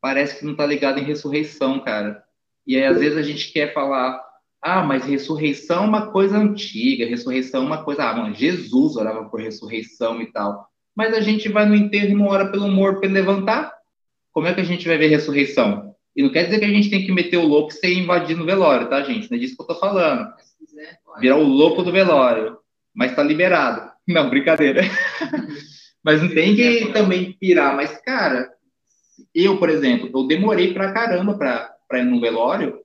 parece 0.00 0.38
que 0.38 0.44
não 0.44 0.52
está 0.52 0.66
ligado 0.66 0.98
em 0.98 1.04
ressurreição, 1.04 1.78
cara. 1.80 2.24
E 2.66 2.76
aí, 2.76 2.84
às 2.84 2.98
vezes 2.98 3.16
a 3.16 3.22
gente 3.22 3.52
quer 3.52 3.72
falar, 3.72 4.20
ah, 4.60 4.82
mas 4.82 5.04
ressurreição 5.04 5.84
é 5.84 5.86
uma 5.86 6.10
coisa 6.10 6.36
antiga, 6.38 7.06
ressurreição 7.06 7.62
é 7.62 7.66
uma 7.66 7.84
coisa, 7.84 8.08
ah, 8.08 8.16
mano, 8.16 8.34
Jesus 8.34 8.96
orava 8.96 9.28
por 9.28 9.40
ressurreição 9.40 10.20
e 10.20 10.26
tal 10.32 10.71
mas 10.94 11.14
a 11.14 11.20
gente 11.20 11.48
vai 11.48 11.66
no 11.66 11.74
enterro 11.74 12.10
e 12.10 12.14
não 12.14 12.26
ora 12.26 12.50
pelo 12.50 12.68
morto 12.68 13.00
para 13.00 13.08
ele 13.08 13.18
levantar. 13.18 13.72
Como 14.32 14.46
é 14.46 14.54
que 14.54 14.60
a 14.60 14.64
gente 14.64 14.86
vai 14.86 14.98
ver 14.98 15.08
ressurreição? 15.08 15.94
E 16.14 16.22
não 16.22 16.30
quer 16.30 16.44
dizer 16.44 16.58
que 16.58 16.64
a 16.64 16.68
gente 16.68 16.90
tem 16.90 17.04
que 17.04 17.12
meter 17.12 17.38
o 17.38 17.46
louco 17.46 17.72
e 17.72 17.74
ser 17.74 17.92
invadir 17.94 18.36
no 18.36 18.44
velório, 18.44 18.88
tá, 18.88 19.02
gente? 19.02 19.30
Não 19.30 19.36
é 19.36 19.40
disso 19.40 19.56
que 19.56 19.62
eu 19.62 19.66
tô 19.66 19.74
falando. 19.74 20.30
Virar 21.18 21.36
o 21.36 21.42
louco 21.42 21.82
do 21.82 21.92
velório. 21.92 22.58
Mas 22.94 23.14
tá 23.16 23.22
liberado. 23.22 23.90
Não, 24.06 24.28
brincadeira. 24.28 24.82
mas 26.04 26.20
não 26.20 26.28
tem 26.28 26.56
que 26.56 26.92
também 26.92 27.32
pirar. 27.34 27.76
Mas, 27.76 27.96
cara, 28.02 28.50
eu, 29.32 29.58
por 29.58 29.70
exemplo, 29.70 30.10
eu 30.12 30.26
demorei 30.26 30.74
pra 30.74 30.92
caramba 30.92 31.38
pra, 31.38 31.72
pra 31.88 32.00
ir 32.00 32.04
no 32.04 32.20
velório, 32.20 32.80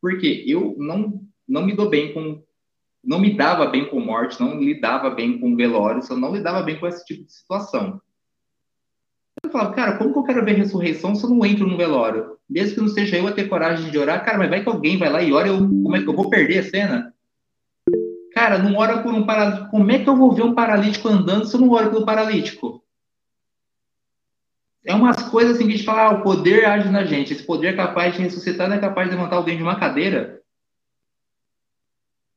porque 0.00 0.44
eu 0.46 0.74
não, 0.78 1.20
não 1.48 1.64
me 1.64 1.74
dou 1.74 1.88
bem 1.88 2.12
com 2.12 2.42
não 3.04 3.18
me 3.18 3.36
dava 3.36 3.66
bem 3.66 3.88
com 3.88 4.00
morte, 4.00 4.40
não 4.40 4.58
lidava 4.58 5.10
bem 5.10 5.38
com 5.38 5.56
velórios, 5.56 6.08
eu 6.08 6.16
não 6.16 6.34
lidava 6.34 6.62
bem 6.62 6.78
com 6.78 6.86
esse 6.86 7.04
tipo 7.04 7.24
de 7.24 7.32
situação. 7.32 8.00
Eu 9.42 9.50
falava, 9.50 9.74
cara, 9.74 9.96
como 9.98 10.12
que 10.12 10.18
eu 10.18 10.24
quero 10.24 10.44
ver 10.44 10.52
ressurreição 10.52 11.14
se 11.14 11.24
eu 11.24 11.30
não 11.30 11.44
entro 11.44 11.66
no 11.66 11.76
velório? 11.76 12.36
Mesmo 12.48 12.74
que 12.74 12.80
não 12.82 12.88
seja 12.88 13.16
eu 13.16 13.26
a 13.26 13.32
ter 13.32 13.48
coragem 13.48 13.90
de 13.90 13.98
orar, 13.98 14.24
cara, 14.24 14.38
mas 14.38 14.50
vai 14.50 14.62
que 14.62 14.68
alguém 14.68 14.98
vai 14.98 15.10
lá 15.10 15.22
e 15.22 15.32
ora, 15.32 15.48
eu, 15.48 15.58
como 15.58 15.96
é 15.96 16.02
que 16.02 16.08
eu 16.08 16.14
vou 16.14 16.30
perder 16.30 16.58
a 16.58 16.62
cena? 16.62 17.14
Cara, 18.34 18.58
não 18.58 18.76
ora 18.76 19.02
por 19.02 19.12
um 19.12 19.26
paralítico. 19.26 19.70
Como 19.70 19.90
é 19.90 19.98
que 19.98 20.08
eu 20.08 20.16
vou 20.16 20.32
ver 20.32 20.42
um 20.42 20.54
paralítico 20.54 21.08
andando 21.08 21.46
se 21.46 21.54
eu 21.54 21.60
não 21.60 21.70
oro 21.70 21.90
pelo 21.90 22.06
paralítico? 22.06 22.82
É 24.84 24.94
umas 24.94 25.22
coisas 25.30 25.56
assim 25.56 25.66
que 25.66 25.74
a 25.74 25.76
gente 25.76 25.86
fala, 25.86 26.02
ah, 26.02 26.10
o 26.12 26.22
poder 26.22 26.64
age 26.64 26.88
na 26.88 27.04
gente. 27.04 27.32
Esse 27.32 27.44
poder 27.44 27.68
é 27.68 27.76
capaz 27.76 28.14
de 28.14 28.22
ressuscitar, 28.22 28.68
não 28.68 28.76
é 28.76 28.80
capaz 28.80 29.08
de 29.08 29.14
levantar 29.14 29.36
alguém 29.36 29.56
de 29.56 29.62
uma 29.62 29.78
cadeira. 29.78 30.41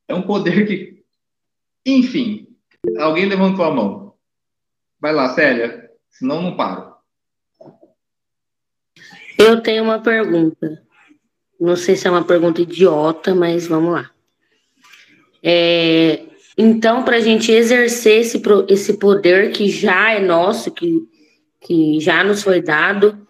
É 0.07 0.13
um 0.13 0.21
poder 0.21 0.67
que. 0.67 1.03
Enfim, 1.85 2.47
alguém 2.97 3.25
levantou 3.25 3.65
a 3.65 3.71
mão. 3.71 4.13
Vai 4.99 5.13
lá, 5.13 5.29
Célia, 5.33 5.91
senão 6.09 6.41
não 6.41 6.55
paro. 6.55 6.95
Eu 9.37 9.61
tenho 9.61 9.83
uma 9.83 9.99
pergunta. 9.99 10.83
Não 11.59 11.75
sei 11.75 11.95
se 11.95 12.07
é 12.07 12.11
uma 12.11 12.23
pergunta 12.23 12.61
idiota, 12.61 13.35
mas 13.35 13.67
vamos 13.67 13.93
lá. 13.93 14.11
É, 15.43 16.23
então, 16.57 17.03
para 17.03 17.17
a 17.17 17.19
gente 17.19 17.51
exercer 17.51 18.21
esse, 18.21 18.41
esse 18.67 18.97
poder 18.97 19.51
que 19.51 19.69
já 19.69 20.13
é 20.13 20.19
nosso, 20.19 20.71
que, 20.71 21.07
que 21.61 21.99
já 21.99 22.23
nos 22.23 22.41
foi 22.41 22.61
dado, 22.61 23.24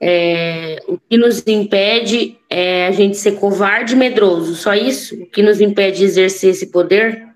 é, 0.00 0.82
o 0.86 0.98
que 0.98 1.16
nos 1.16 1.44
impede 1.46 2.38
é 2.48 2.86
a 2.86 2.92
gente 2.92 3.16
ser 3.16 3.32
covarde 3.32 3.94
e 3.94 3.96
medroso, 3.96 4.54
só 4.54 4.74
isso? 4.74 5.20
O 5.22 5.26
que 5.26 5.42
nos 5.42 5.60
impede 5.60 5.98
de 5.98 6.04
exercer 6.04 6.50
esse 6.50 6.70
poder? 6.70 7.28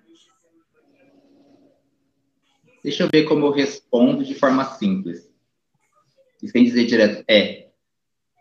Deixa 2.82 3.04
eu 3.04 3.08
ver 3.08 3.24
como 3.24 3.46
eu 3.46 3.50
respondo 3.50 4.24
de 4.24 4.34
forma 4.34 4.64
simples. 4.64 5.30
E 6.42 6.48
sem 6.48 6.64
dizer 6.64 6.86
direto, 6.86 7.24
é. 7.28 7.68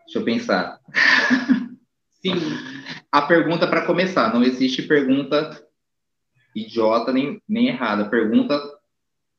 Deixa 0.06 0.20
eu 0.20 0.24
pensar. 0.24 0.80
Sim. 2.22 2.34
A 3.12 3.22
pergunta 3.22 3.68
para 3.68 3.86
começar, 3.86 4.34
não 4.34 4.44
existe 4.44 4.84
pergunta 4.84 5.64
idiota 6.56 7.12
nem, 7.12 7.42
nem 7.48 7.68
errada. 7.68 8.10
Pergunta 8.10 8.60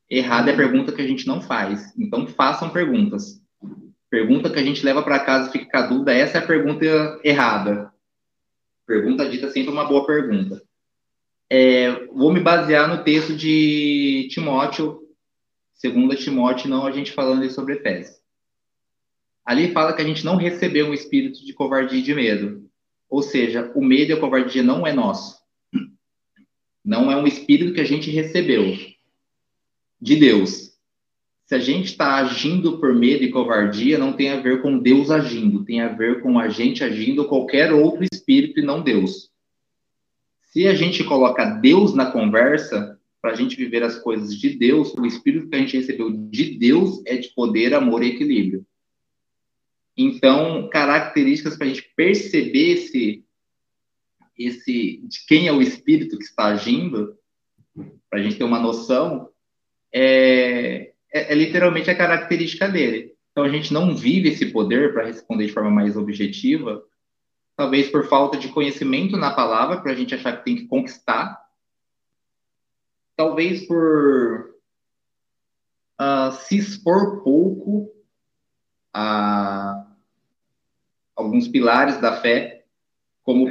errada 0.09 0.51
é 0.51 0.55
pergunta 0.55 0.91
que 0.91 1.01
a 1.01 1.07
gente 1.07 1.27
não 1.27 1.41
faz. 1.41 1.93
Então 1.97 2.27
façam 2.27 2.69
perguntas. 2.69 3.42
Pergunta 4.13 4.47
que 4.51 4.59
a 4.59 4.63
gente 4.63 4.85
leva 4.85 5.01
para 5.01 5.25
casa 5.25 5.49
e 5.49 5.51
fica 5.51 5.71
com 5.71 5.77
a 5.77 5.87
dúvida, 5.87 6.13
essa 6.13 6.37
é 6.37 6.41
a 6.43 6.45
pergunta 6.45 6.85
errada. 7.23 7.91
Pergunta 8.85 9.27
dita 9.27 9.49
sempre 9.49 9.71
uma 9.71 9.85
boa 9.85 10.05
pergunta. 10.05 10.61
É, 11.49 12.05
vou 12.05 12.31
me 12.31 12.39
basear 12.39 12.87
no 12.87 13.03
texto 13.03 13.35
de 13.35 14.27
Timóteo, 14.29 15.01
segunda 15.73 16.15
Timóteo, 16.15 16.69
não 16.69 16.85
a 16.85 16.91
gente 16.91 17.11
falando 17.11 17.49
sobre 17.49 17.73
Efésios. 17.73 18.15
Ali 19.43 19.71
fala 19.71 19.93
que 19.93 20.03
a 20.03 20.05
gente 20.05 20.23
não 20.23 20.35
recebeu 20.35 20.85
um 20.85 20.93
espírito 20.93 21.43
de 21.43 21.51
covardia 21.51 21.97
e 21.97 22.03
de 22.03 22.13
medo. 22.13 22.69
Ou 23.09 23.23
seja, 23.23 23.71
o 23.73 23.83
medo 23.83 24.11
e 24.11 24.13
a 24.13 24.19
covardia 24.19 24.61
não 24.61 24.85
é 24.85 24.93
nosso. 24.93 25.41
Não 26.85 27.11
é 27.11 27.15
um 27.15 27.25
espírito 27.25 27.73
que 27.73 27.81
a 27.81 27.83
gente 27.83 28.11
recebeu 28.11 28.77
de 29.99 30.15
Deus 30.17 30.72
se 31.45 31.55
a 31.55 31.59
gente 31.59 31.87
está 31.87 32.15
agindo 32.15 32.79
por 32.79 32.93
medo 32.95 33.23
e 33.23 33.31
covardia, 33.31 33.97
não 33.97 34.13
tem 34.13 34.29
a 34.29 34.39
ver 34.39 34.61
com 34.61 34.79
Deus 34.79 35.11
agindo, 35.11 35.65
tem 35.65 35.81
a 35.81 35.89
ver 35.89 36.21
com 36.21 36.39
a 36.39 36.47
gente 36.47 36.83
agindo 36.83 37.27
qualquer 37.27 37.73
outro 37.73 38.03
espírito 38.03 38.59
e 38.59 38.63
não 38.63 38.81
Deus. 38.81 39.29
Se 40.41 40.67
a 40.67 40.73
gente 40.73 41.03
coloca 41.03 41.45
Deus 41.45 41.93
na 41.93 42.11
conversa, 42.11 42.99
para 43.21 43.31
a 43.31 43.35
gente 43.35 43.55
viver 43.55 43.83
as 43.83 43.97
coisas 43.97 44.37
de 44.37 44.51
Deus, 44.51 44.93
o 44.93 45.05
espírito 45.05 45.49
que 45.49 45.55
a 45.55 45.59
gente 45.59 45.77
recebeu 45.77 46.11
de 46.11 46.57
Deus 46.57 47.01
é 47.05 47.17
de 47.17 47.29
poder, 47.29 47.73
amor 47.73 48.03
e 48.03 48.09
equilíbrio. 48.09 48.65
Então, 49.97 50.69
características 50.69 51.55
para 51.55 51.67
a 51.67 51.69
gente 51.69 51.91
perceber 51.95 52.73
esse, 52.73 53.23
esse 54.37 55.01
de 55.03 55.25
quem 55.27 55.47
é 55.47 55.53
o 55.53 55.61
espírito 55.61 56.17
que 56.17 56.23
está 56.23 56.45
agindo, 56.45 57.17
para 58.09 58.19
a 58.19 58.21
gente 58.21 58.37
ter 58.37 58.43
uma 58.43 58.59
noção, 58.59 59.29
é, 59.91 60.92
é, 61.13 61.31
é 61.31 61.35
literalmente 61.35 61.89
a 61.89 61.95
característica 61.95 62.67
dele. 62.67 63.13
Então 63.31 63.43
a 63.43 63.49
gente 63.49 63.71
não 63.71 63.95
vive 63.95 64.29
esse 64.29 64.47
poder 64.47 64.93
para 64.93 65.05
responder 65.05 65.45
de 65.45 65.53
forma 65.53 65.69
mais 65.69 65.95
objetiva, 65.95 66.83
talvez 67.55 67.89
por 67.89 68.07
falta 68.07 68.37
de 68.37 68.49
conhecimento 68.49 69.15
na 69.15 69.31
palavra, 69.31 69.79
para 69.79 69.91
a 69.91 69.95
gente 69.95 70.15
achar 70.15 70.37
que 70.37 70.45
tem 70.45 70.55
que 70.55 70.67
conquistar, 70.67 71.41
talvez 73.15 73.65
por 73.67 74.55
uh, 76.01 76.31
se 76.31 76.57
expor 76.57 77.23
pouco 77.23 77.91
a 78.93 79.87
alguns 81.15 81.47
pilares 81.47 81.99
da 82.01 82.19
fé, 82.21 82.65
como 83.23 83.47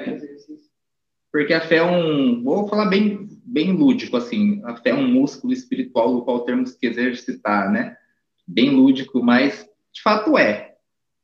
porque 1.31 1.55
a 1.55 1.61
fé 1.61 1.77
é 1.77 1.83
um, 1.83 2.43
vou 2.43 2.69
falar 2.69 2.87
bem 2.87 3.32
bem 3.45 3.73
lúdico, 3.73 4.17
assim, 4.17 4.63
até 4.65 4.95
um 4.95 5.07
músculo 5.07 5.53
espiritual 5.53 6.15
do 6.15 6.23
qual 6.23 6.41
temos 6.41 6.73
que 6.73 6.87
exercitar, 6.87 7.71
né? 7.71 7.97
Bem 8.47 8.71
lúdico, 8.71 9.23
mas 9.23 9.69
de 9.93 10.03
fato 10.03 10.39
é. 10.39 10.75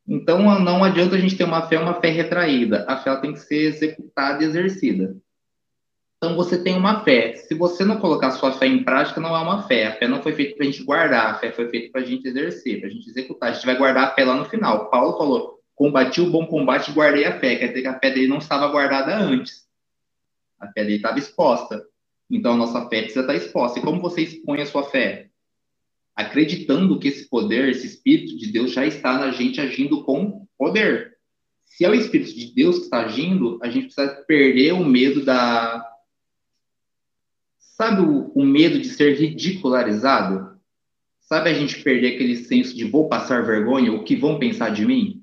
Então 0.06 0.42
não 0.60 0.82
adianta 0.82 1.16
a 1.16 1.18
gente 1.18 1.36
ter 1.36 1.44
uma 1.44 1.68
fé, 1.68 1.78
uma 1.78 2.00
fé 2.00 2.08
retraída. 2.08 2.84
A 2.88 2.96
fé 2.96 3.14
tem 3.16 3.32
que 3.32 3.40
ser 3.40 3.68
executada 3.68 4.42
e 4.42 4.46
exercida. 4.46 5.16
Então 6.16 6.34
você 6.34 6.62
tem 6.62 6.76
uma 6.76 7.04
fé. 7.04 7.34
Se 7.34 7.54
você 7.54 7.84
não 7.84 8.00
colocar 8.00 8.32
sua 8.32 8.52
fé 8.52 8.66
em 8.66 8.82
prática, 8.82 9.20
não 9.20 9.36
é 9.36 9.40
uma 9.40 9.62
fé. 9.68 9.86
A 9.86 9.96
fé 9.96 10.08
não 10.08 10.22
foi 10.22 10.32
feita 10.32 10.56
para 10.56 10.66
a 10.66 10.70
gente 10.70 10.82
guardar, 10.82 11.30
a 11.30 11.34
fé 11.34 11.52
foi 11.52 11.68
feita 11.68 11.92
para 11.92 12.00
a 12.00 12.04
gente 12.04 12.26
exercer, 12.26 12.80
para 12.80 12.88
a 12.88 12.92
gente 12.92 13.08
executar. 13.08 13.50
A 13.50 13.52
gente 13.52 13.66
vai 13.66 13.76
guardar 13.76 14.04
a 14.08 14.14
fé 14.14 14.24
lá 14.24 14.34
no 14.34 14.46
final. 14.46 14.90
Paulo 14.90 15.16
falou: 15.16 15.60
combati 15.76 16.20
o 16.20 16.30
bom 16.30 16.46
combate 16.46 16.90
e 16.90 16.94
guardei 16.94 17.24
a 17.24 17.38
fé. 17.38 17.56
Quer 17.56 17.68
dizer 17.68 17.82
que 17.82 17.88
a 17.88 17.98
fé 17.98 18.10
dele 18.10 18.26
não 18.26 18.38
estava 18.38 18.66
guardada 18.68 19.16
antes. 19.16 19.68
A 20.58 20.66
fé 20.72 20.82
dele 20.82 20.96
estava 20.96 21.18
exposta. 21.18 21.84
Então, 22.30 22.52
a 22.52 22.56
nossa 22.56 22.88
fé 22.88 23.02
precisa 23.02 23.20
estar 23.20 23.34
exposta. 23.34 23.78
E 23.78 23.82
como 23.82 24.00
você 24.00 24.22
expõe 24.22 24.60
a 24.60 24.66
sua 24.66 24.84
fé? 24.84 25.28
acreditando 26.18 26.98
que 26.98 27.06
esse 27.06 27.28
poder, 27.28 27.68
esse 27.68 27.86
Espírito 27.86 28.36
de 28.36 28.50
Deus 28.50 28.72
já 28.72 28.84
está 28.84 29.16
na 29.16 29.30
gente 29.30 29.60
agindo 29.60 30.02
com 30.02 30.48
poder. 30.58 31.16
Se 31.64 31.84
é 31.84 31.88
o 31.88 31.94
Espírito 31.94 32.34
de 32.34 32.52
Deus 32.52 32.78
que 32.78 32.84
está 32.86 33.04
agindo, 33.04 33.56
a 33.62 33.70
gente 33.70 33.94
precisa 33.94 34.08
perder 34.26 34.72
o 34.72 34.84
medo 34.84 35.24
da. 35.24 35.88
Sabe 37.56 38.02
o, 38.02 38.32
o 38.34 38.44
medo 38.44 38.80
de 38.80 38.88
ser 38.88 39.16
ridicularizado? 39.16 40.58
Sabe 41.20 41.50
a 41.50 41.54
gente 41.54 41.84
perder 41.84 42.16
aquele 42.16 42.34
senso 42.34 42.76
de 42.76 42.82
vou 42.82 43.08
passar 43.08 43.46
vergonha, 43.46 43.92
o 43.92 44.02
que 44.02 44.16
vão 44.16 44.40
pensar 44.40 44.70
de 44.70 44.84
mim? 44.84 45.22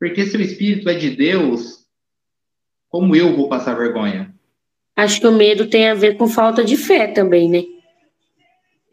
Porque 0.00 0.24
se 0.24 0.34
o 0.34 0.40
Espírito 0.40 0.88
é 0.88 0.94
de 0.94 1.10
Deus, 1.10 1.86
como 2.88 3.14
eu 3.14 3.36
vou 3.36 3.50
passar 3.50 3.74
vergonha? 3.74 4.34
Acho 4.96 5.20
que 5.20 5.26
o 5.26 5.32
medo 5.32 5.68
tem 5.68 5.90
a 5.90 5.94
ver 5.94 6.16
com 6.16 6.26
falta 6.26 6.64
de 6.64 6.74
fé 6.74 7.06
também, 7.06 7.50
né? 7.50 7.62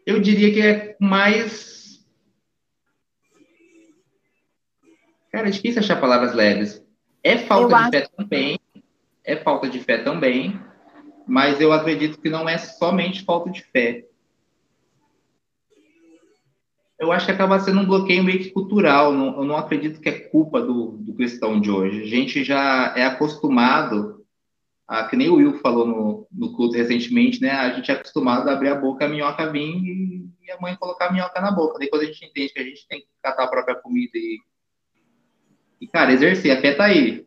Eu 0.04 0.20
diria 0.20 0.52
que 0.52 0.60
é 0.60 0.96
mais. 1.00 2.04
Cara, 5.32 5.48
é 5.48 5.50
difícil 5.50 5.80
achar 5.80 5.98
palavras 5.98 6.34
leves. 6.34 6.84
É 7.22 7.38
falta 7.38 7.64
eu 7.64 7.68
de 7.68 7.74
acho... 7.74 7.90
fé 7.90 8.08
também. 8.14 8.60
É 9.24 9.36
falta 9.36 9.68
de 9.68 9.80
fé 9.80 9.98
também. 9.98 10.60
Mas 11.26 11.58
eu 11.58 11.72
acredito 11.72 12.20
que 12.20 12.28
não 12.28 12.46
é 12.46 12.58
somente 12.58 13.24
falta 13.24 13.50
de 13.50 13.62
fé. 13.62 14.04
Eu 16.98 17.10
acho 17.10 17.24
que 17.24 17.32
acaba 17.32 17.58
sendo 17.58 17.80
um 17.80 17.86
bloqueio 17.86 18.22
meio 18.22 18.40
que 18.40 18.50
cultural. 18.50 19.10
Não, 19.10 19.38
eu 19.38 19.44
não 19.44 19.56
acredito 19.56 20.00
que 20.00 20.08
é 20.10 20.12
culpa 20.12 20.60
do, 20.60 20.98
do 20.98 21.14
cristão 21.14 21.58
de 21.58 21.70
hoje. 21.70 22.02
A 22.02 22.06
gente 22.06 22.44
já 22.44 22.92
é 22.94 23.06
acostumado 23.06 24.23
ah, 24.86 25.04
que 25.08 25.16
nem 25.16 25.30
o 25.30 25.36
Will 25.36 25.58
falou 25.60 25.86
no, 25.86 26.28
no 26.30 26.52
culto 26.54 26.76
recentemente, 26.76 27.40
né? 27.40 27.50
A 27.50 27.70
gente 27.70 27.90
é 27.90 27.94
acostumado 27.94 28.48
a 28.48 28.52
abrir 28.52 28.68
a 28.68 28.74
boca, 28.74 29.04
a 29.04 29.08
minhoca 29.08 29.50
vir 29.50 29.60
e, 29.60 30.28
e 30.42 30.50
a 30.50 30.60
mãe 30.60 30.76
colocar 30.76 31.06
a 31.06 31.12
minhoca 31.12 31.40
na 31.40 31.50
boca. 31.50 31.78
Depois 31.78 32.02
a 32.02 32.06
gente 32.06 32.24
entende 32.24 32.52
que 32.52 32.60
a 32.60 32.64
gente 32.64 32.86
tem 32.86 33.00
que 33.00 33.06
catar 33.22 33.44
a 33.44 33.48
própria 33.48 33.76
comida 33.76 34.12
e, 34.14 34.38
e 35.80 35.86
cara, 35.86 36.12
exercer. 36.12 36.56
A 36.56 36.60
fé 36.60 36.74
tá 36.74 36.84
aí. 36.84 37.26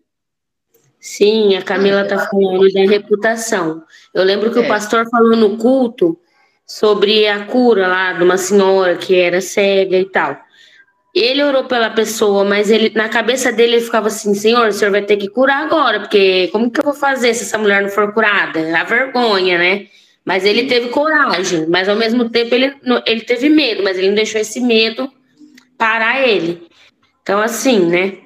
Sim, 0.99 1.55
a 1.55 1.61
Camila 1.61 2.05
tá 2.05 2.27
falando 2.27 2.71
da 2.73 2.81
reputação. 2.81 3.83
Eu 4.13 4.23
lembro 4.23 4.51
que 4.51 4.59
é. 4.59 4.61
o 4.61 4.67
pastor 4.67 5.07
falou 5.09 5.35
no 5.35 5.57
culto 5.57 6.19
sobre 6.65 7.27
a 7.27 7.45
cura 7.45 7.87
lá 7.87 8.13
de 8.13 8.23
uma 8.23 8.37
senhora 8.37 8.97
que 8.97 9.15
era 9.15 9.39
cega 9.39 9.97
e 9.97 10.05
tal. 10.05 10.37
Ele 11.17 11.43
orou 11.43 11.63
pela 11.63 11.89
pessoa, 11.89 12.43
mas 12.43 12.69
ele 12.69 12.91
na 12.95 13.09
cabeça 13.09 13.51
dele 13.51 13.75
ele 13.75 13.85
ficava 13.85 14.07
assim: 14.07 14.33
Senhor, 14.33 14.67
o 14.67 14.71
senhor 14.71 14.91
vai 14.91 15.01
ter 15.01 15.17
que 15.17 15.27
curar 15.27 15.65
agora, 15.65 15.99
porque 16.01 16.47
como 16.51 16.69
que 16.69 16.79
eu 16.79 16.83
vou 16.83 16.93
fazer 16.93 17.33
se 17.33 17.43
essa 17.43 17.57
mulher 17.57 17.81
não 17.81 17.89
for 17.89 18.13
curada? 18.13 18.59
A 18.77 18.83
vergonha, 18.83 19.57
né? 19.57 19.87
Mas 20.23 20.45
ele 20.45 20.65
teve 20.65 20.89
coragem, 20.89 21.67
mas 21.67 21.87
ao 21.87 21.95
mesmo 21.95 22.29
tempo 22.29 22.53
ele, 22.53 22.75
ele 23.05 23.21
teve 23.21 23.49
medo, 23.49 23.81
mas 23.83 23.97
ele 23.97 24.09
não 24.09 24.15
deixou 24.15 24.41
esse 24.41 24.59
medo 24.59 25.11
parar 25.77 26.27
ele. 26.27 26.67
Então, 27.23 27.39
assim, 27.41 27.79
né? 27.79 28.17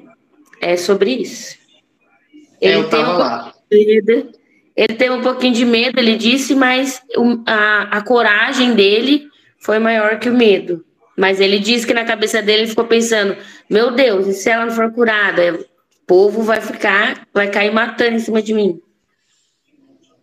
É 0.59 0.75
sobre 0.75 1.11
isso. 1.11 1.55
Ele 2.59 2.75
eu 2.75 2.89
tava 2.89 3.13
um 3.13 3.17
lá. 3.17 3.53
Medo, 3.71 4.31
ele 4.75 4.93
teve 4.95 5.11
um 5.11 5.21
pouquinho 5.21 5.53
de 5.53 5.65
medo, 5.65 5.99
ele 5.99 6.15
disse, 6.17 6.55
mas 6.55 7.01
a, 7.45 7.97
a 7.97 8.01
coragem 8.01 8.73
dele 8.73 9.27
foi 9.59 9.79
maior 9.79 10.19
que 10.19 10.29
o 10.29 10.33
medo. 10.33 10.83
Mas 11.18 11.39
ele 11.39 11.59
disse 11.59 11.86
que 11.86 11.93
na 11.93 12.05
cabeça 12.05 12.41
dele 12.41 12.64
ele 12.64 12.70
ficou 12.70 12.86
pensando: 12.86 13.36
meu 13.70 13.91
Deus, 13.91 14.28
e 14.28 14.34
se 14.34 14.49
ela 14.49 14.66
não 14.66 14.74
for 14.74 14.91
curada? 14.91 15.59
O 15.59 16.05
povo 16.07 16.41
vai 16.41 16.59
ficar, 16.59 17.28
vai 17.34 17.49
cair 17.49 17.74
matando 17.74 18.16
em 18.16 18.20
cima 18.20 18.41
de 18.41 18.53
mim. 18.53 18.82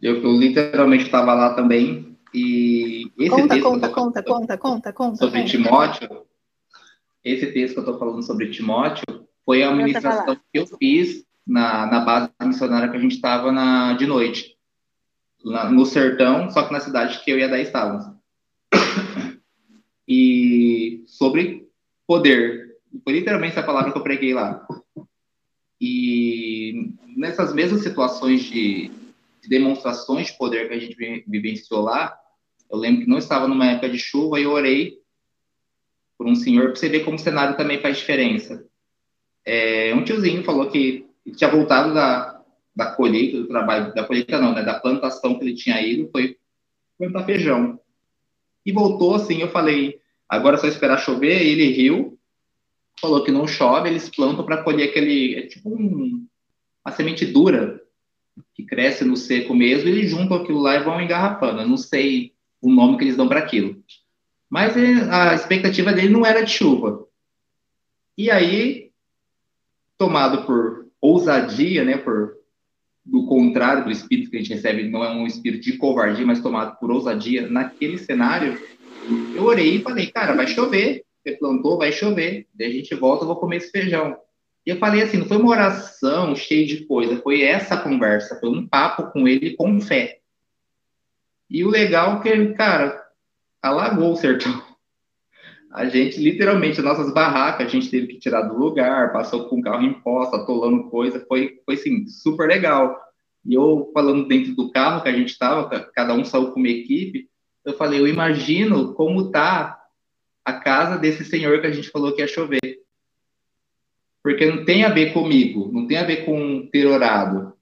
Eu, 0.02 0.22
eu 0.22 0.32
literalmente 0.32 1.04
estava 1.04 1.34
lá 1.34 1.54
também. 1.54 2.16
E 2.34 3.10
esse 3.18 3.30
conta, 3.30 3.54
texto 3.54 3.62
conta, 3.62 3.88
conta, 3.88 4.22
conta, 4.22 4.58
conta, 4.58 4.92
conta. 4.92 5.16
Sobre 5.16 5.40
conta. 5.40 5.50
Timóteo, 5.50 6.22
esse 7.24 7.46
texto 7.46 7.74
que 7.74 7.80
eu 7.80 7.84
estou 7.84 7.98
falando 7.98 8.22
sobre 8.22 8.50
Timóteo 8.50 9.04
foi 9.44 9.62
a 9.62 9.72
ministração 9.72 10.34
que 10.34 10.58
eu 10.58 10.66
fiz 10.66 11.24
na, 11.46 11.86
na 11.86 12.00
base 12.00 12.30
missionária 12.42 12.88
que 12.90 12.96
a 12.96 13.00
gente 13.00 13.14
estava 13.14 13.50
de 13.94 14.06
noite, 14.06 14.56
lá, 15.42 15.70
no 15.70 15.86
sertão, 15.86 16.50
só 16.50 16.64
que 16.64 16.72
na 16.72 16.80
cidade 16.80 17.20
que 17.24 17.30
eu 17.30 17.38
e 17.38 17.44
a 17.44 17.48
Daí 17.48 17.62
estávamos 17.62 18.04
e 20.08 21.04
sobre 21.06 21.68
poder. 22.06 22.78
Foi 23.04 23.12
literalmente 23.12 23.52
essa 23.52 23.62
palavra 23.62 23.92
que 23.92 23.98
eu 23.98 24.02
preguei 24.02 24.32
lá. 24.32 24.66
E 25.78 26.94
nessas 27.14 27.52
mesmas 27.52 27.82
situações 27.82 28.42
de, 28.44 28.88
de 29.42 29.48
demonstrações 29.48 30.28
de 30.28 30.38
poder 30.38 30.68
que 30.68 30.74
a 30.74 30.78
gente 30.78 31.24
vivenciou 31.28 31.82
lá, 31.82 32.18
eu 32.70 32.78
lembro 32.78 33.02
que 33.02 33.08
não 33.08 33.18
estava 33.18 33.46
numa 33.46 33.66
época 33.66 33.90
de 33.90 33.98
chuva 33.98 34.40
e 34.40 34.44
eu 34.44 34.52
orei 34.52 34.98
por 36.16 36.26
um 36.26 36.34
senhor 36.34 36.70
para 36.70 36.76
você 36.76 36.88
ver 36.88 37.04
como 37.04 37.16
o 37.16 37.20
cenário 37.20 37.56
também 37.56 37.80
faz 37.80 37.98
diferença. 37.98 38.66
É, 39.44 39.94
um 39.94 40.02
tiozinho 40.02 40.42
falou 40.42 40.70
que 40.70 41.06
tinha 41.36 41.50
voltado 41.50 41.94
da, 41.94 42.42
da 42.74 42.92
colheita, 42.92 43.38
do 43.38 43.48
trabalho, 43.48 43.94
da 43.94 44.04
colheita 44.04 44.40
não, 44.40 44.54
né, 44.54 44.62
da 44.62 44.80
plantação 44.80 45.38
que 45.38 45.44
ele 45.44 45.54
tinha 45.54 45.80
ido, 45.80 46.10
foi 46.10 46.36
plantar 46.98 47.24
feijão 47.24 47.78
e 48.64 48.72
voltou 48.72 49.14
assim. 49.14 49.40
Eu 49.40 49.48
falei, 49.48 50.00
agora 50.28 50.56
é 50.56 50.60
só 50.60 50.66
esperar 50.66 50.98
chover. 50.98 51.42
Ele 51.42 51.70
riu, 51.72 52.18
falou 53.00 53.24
que 53.24 53.30
não 53.30 53.46
chove, 53.46 53.88
eles 53.88 54.08
plantam 54.08 54.44
para 54.44 54.62
colher 54.62 54.88
aquele. 54.88 55.36
É 55.36 55.42
tipo 55.46 55.68
um, 55.70 56.26
uma 56.84 56.94
semente 56.94 57.26
dura 57.26 57.80
que 58.54 58.64
cresce 58.64 59.04
no 59.04 59.16
seco 59.16 59.54
mesmo. 59.54 59.88
E 59.88 59.92
eles 59.92 60.10
juntam 60.10 60.38
aquilo 60.38 60.60
lá 60.60 60.76
e 60.76 60.84
vão 60.84 61.00
engarrafando. 61.00 61.62
Eu 61.62 61.68
não 61.68 61.76
sei 61.76 62.32
o 62.60 62.70
nome 62.70 62.96
que 62.96 63.04
eles 63.04 63.16
dão 63.16 63.28
para 63.28 63.40
aquilo. 63.40 63.82
Mas 64.48 64.74
a 65.10 65.34
expectativa 65.34 65.92
dele 65.92 66.08
não 66.08 66.24
era 66.24 66.42
de 66.42 66.50
chuva. 66.50 67.06
E 68.16 68.30
aí, 68.30 68.90
tomado 69.96 70.44
por 70.44 70.88
ousadia, 71.00 71.84
né, 71.84 71.96
por 71.98 72.37
do 73.08 73.26
contrário 73.26 73.84
do 73.84 73.90
espírito 73.90 74.30
que 74.30 74.36
a 74.36 74.40
gente 74.40 74.52
recebe, 74.52 74.88
não 74.88 75.02
é 75.02 75.10
um 75.10 75.26
espírito 75.26 75.64
de 75.64 75.78
covardia, 75.78 76.26
mas 76.26 76.42
tomado 76.42 76.78
por 76.78 76.90
ousadia, 76.90 77.48
naquele 77.48 77.96
cenário, 77.96 78.60
eu 79.34 79.44
orei 79.44 79.76
e 79.76 79.82
falei, 79.82 80.08
cara, 80.08 80.34
vai 80.34 80.46
chover, 80.46 81.04
você 81.22 81.32
plantou, 81.36 81.78
vai 81.78 81.90
chover, 81.90 82.46
daí 82.54 82.68
a 82.68 82.72
gente 82.72 82.94
volta, 82.94 83.24
eu 83.24 83.28
vou 83.28 83.36
comer 83.36 83.56
esse 83.56 83.70
feijão. 83.70 84.16
E 84.66 84.70
eu 84.70 84.76
falei 84.76 85.02
assim, 85.02 85.16
não 85.16 85.26
foi 85.26 85.38
uma 85.38 85.50
oração 85.50 86.36
cheia 86.36 86.66
de 86.66 86.84
coisa, 86.84 87.20
foi 87.22 87.42
essa 87.42 87.78
conversa, 87.78 88.38
foi 88.38 88.50
um 88.50 88.66
papo 88.66 89.10
com 89.10 89.26
ele 89.26 89.56
com 89.56 89.80
fé. 89.80 90.18
E 91.48 91.64
o 91.64 91.70
legal 91.70 92.18
é 92.18 92.22
que, 92.22 92.52
cara, 92.52 93.02
alagou 93.62 94.12
o 94.12 94.16
sertão. 94.16 94.67
A 95.70 95.86
gente, 95.86 96.18
literalmente, 96.18 96.80
nossas 96.80 97.12
barracas, 97.12 97.66
a 97.66 97.70
gente 97.70 97.90
teve 97.90 98.06
que 98.06 98.18
tirar 98.18 98.42
do 98.42 98.56
lugar, 98.56 99.12
passou 99.12 99.48
com 99.48 99.58
o 99.58 99.62
carro 99.62 99.84
em 99.84 99.92
posta, 100.00 100.36
atolando 100.36 100.88
coisa, 100.88 101.24
foi, 101.28 101.60
foi 101.64 101.74
assim, 101.74 102.06
super 102.06 102.48
legal. 102.48 102.98
E 103.44 103.54
eu, 103.54 103.90
falando 103.92 104.26
dentro 104.26 104.54
do 104.54 104.70
carro 104.70 105.02
que 105.02 105.08
a 105.08 105.12
gente 105.12 105.30
estava, 105.30 105.68
cada 105.94 106.14
um 106.14 106.24
saiu 106.24 106.52
com 106.52 106.60
uma 106.60 106.68
equipe, 106.68 107.28
eu 107.64 107.74
falei, 107.74 108.00
eu 108.00 108.08
imagino 108.08 108.94
como 108.94 109.30
tá 109.30 109.78
a 110.42 110.54
casa 110.54 110.96
desse 110.96 111.24
senhor 111.24 111.60
que 111.60 111.66
a 111.66 111.70
gente 111.70 111.90
falou 111.90 112.12
que 112.12 112.22
ia 112.22 112.26
chover. 112.26 112.80
Porque 114.22 114.46
não 114.46 114.64
tem 114.64 114.84
a 114.84 114.88
ver 114.88 115.12
comigo, 115.12 115.70
não 115.70 115.86
tem 115.86 115.98
a 115.98 116.04
ver 116.04 116.24
com 116.24 116.66
ter 116.72 116.86
orado. 116.86 117.52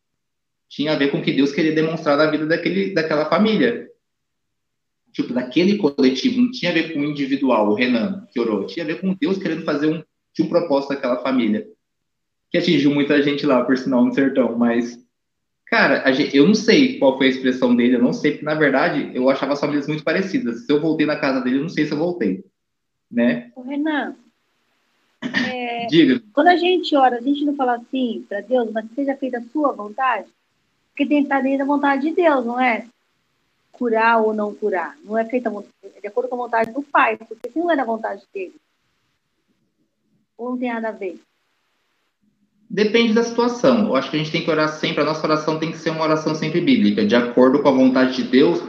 Tinha 0.68 0.92
a 0.92 0.96
ver 0.96 1.11
com 1.11 1.18
o 1.18 1.22
que 1.22 1.32
Deus 1.32 1.52
queria 1.52 1.74
demonstrar 1.74 2.16
na 2.16 2.26
vida 2.26 2.46
daquele, 2.46 2.94
daquela 2.94 3.28
família 3.28 3.86
tipo, 5.17 5.33
daquele 5.33 5.79
coletivo, 5.79 6.43
não 6.43 6.51
tinha 6.51 6.71
a 6.71 6.75
ver 6.75 6.93
com 6.93 7.01
o 7.01 7.05
individual, 7.05 7.71
o 7.71 7.75
Renan, 7.75 8.27
que 8.31 8.39
orou, 8.39 8.67
tinha 8.67 8.85
a 8.85 8.87
ver 8.87 9.01
com 9.01 9.14
Deus 9.14 9.39
querendo 9.39 9.64
fazer 9.64 9.87
um, 9.87 10.03
de 10.35 10.43
um 10.43 10.49
propósito 10.49 10.91
daquela 10.91 11.23
família, 11.23 11.67
que 12.51 12.59
atingiu 12.59 12.93
muita 12.93 13.23
gente 13.23 13.47
lá, 13.47 13.64
por 13.64 13.79
sinal, 13.79 14.05
no 14.05 14.12
sertão, 14.12 14.59
mas, 14.59 15.03
cara, 15.69 16.12
gente, 16.12 16.37
eu 16.37 16.47
não 16.47 16.55
sei 16.55 16.99
qual 16.99 17.17
foi 17.17 17.29
a 17.29 17.31
expressão 17.31 17.75
dele, 17.75 17.97
eu 17.97 18.03
não 18.03 18.12
sei, 18.12 18.33
porque, 18.33 18.45
na 18.45 18.55
verdade, 18.55 19.11
eu 19.14 19.31
achava 19.31 19.55
as 19.55 19.61
famílias 19.61 19.89
muito 19.89 20.05
parecidas, 20.05 20.67
se 20.67 20.71
eu 20.71 20.83
voltei 20.83 21.07
na 21.07 21.17
casa 21.17 21.41
dele, 21.41 21.57
eu 21.57 21.62
não 21.62 21.71
sei 21.71 21.87
se 21.87 21.93
eu 21.93 21.99
voltei, 21.99 22.45
né? 23.11 23.51
Ô, 23.57 23.62
Renan, 23.62 24.14
é, 25.51 25.87
Diga. 25.87 26.23
Quando 26.35 26.49
a 26.49 26.57
gente 26.57 26.95
ora, 26.95 27.17
a 27.17 27.23
gente 27.23 27.43
não 27.43 27.57
fala 27.57 27.77
assim 27.77 28.27
para 28.29 28.43
Deus, 28.43 28.71
mas 28.71 28.85
seja 28.95 29.17
feita 29.17 29.39
a 29.39 29.45
sua 29.51 29.73
vontade, 29.73 30.29
porque 30.91 31.07
tem 31.07 31.21
que 31.21 31.25
estar 31.25 31.41
dentro 31.41 31.61
da 31.61 31.64
vontade 31.64 32.03
de 32.03 32.14
Deus, 32.14 32.45
não 32.45 32.61
é? 32.61 32.87
Curar 33.77 34.22
ou 34.22 34.35
não 34.35 34.55
curar. 34.55 34.97
Não 35.05 35.16
é 35.16 35.24
feita 35.24 35.51
de 36.01 36.07
acordo 36.07 36.29
com 36.29 36.35
a 36.37 36.47
vontade 36.47 36.72
do 36.72 36.83
pai, 36.83 37.16
porque 37.16 37.51
se 37.51 37.59
não 37.59 37.70
é 37.70 37.77
da 37.77 37.85
vontade 37.85 38.22
dele, 38.33 38.55
ou 40.37 40.51
não 40.51 40.59
tem 40.59 40.72
nada 40.72 40.89
a 40.89 40.93
ver. 40.93 41.20
Depende 42.68 43.14
da 43.14 43.22
situação. 43.22 43.87
Eu 43.87 43.97
acho 43.97 44.11
que 44.11 44.16
a 44.16 44.18
gente 44.18 44.33
tem 44.33 44.43
que 44.43 44.51
orar 44.51 44.68
sempre, 44.68 45.03
a 45.03 45.05
nossa 45.05 45.27
oração 45.27 45.59
tem 45.59 45.70
que 45.70 45.79
ser 45.79 45.91
uma 45.91 46.03
oração 46.03 46.35
sempre 46.35 46.61
bíblica, 46.61 47.07
de 47.07 47.14
acordo 47.14 47.62
com 47.62 47.68
a 47.68 47.72
vontade 47.72 48.16
de 48.16 48.24
Deus, 48.24 48.61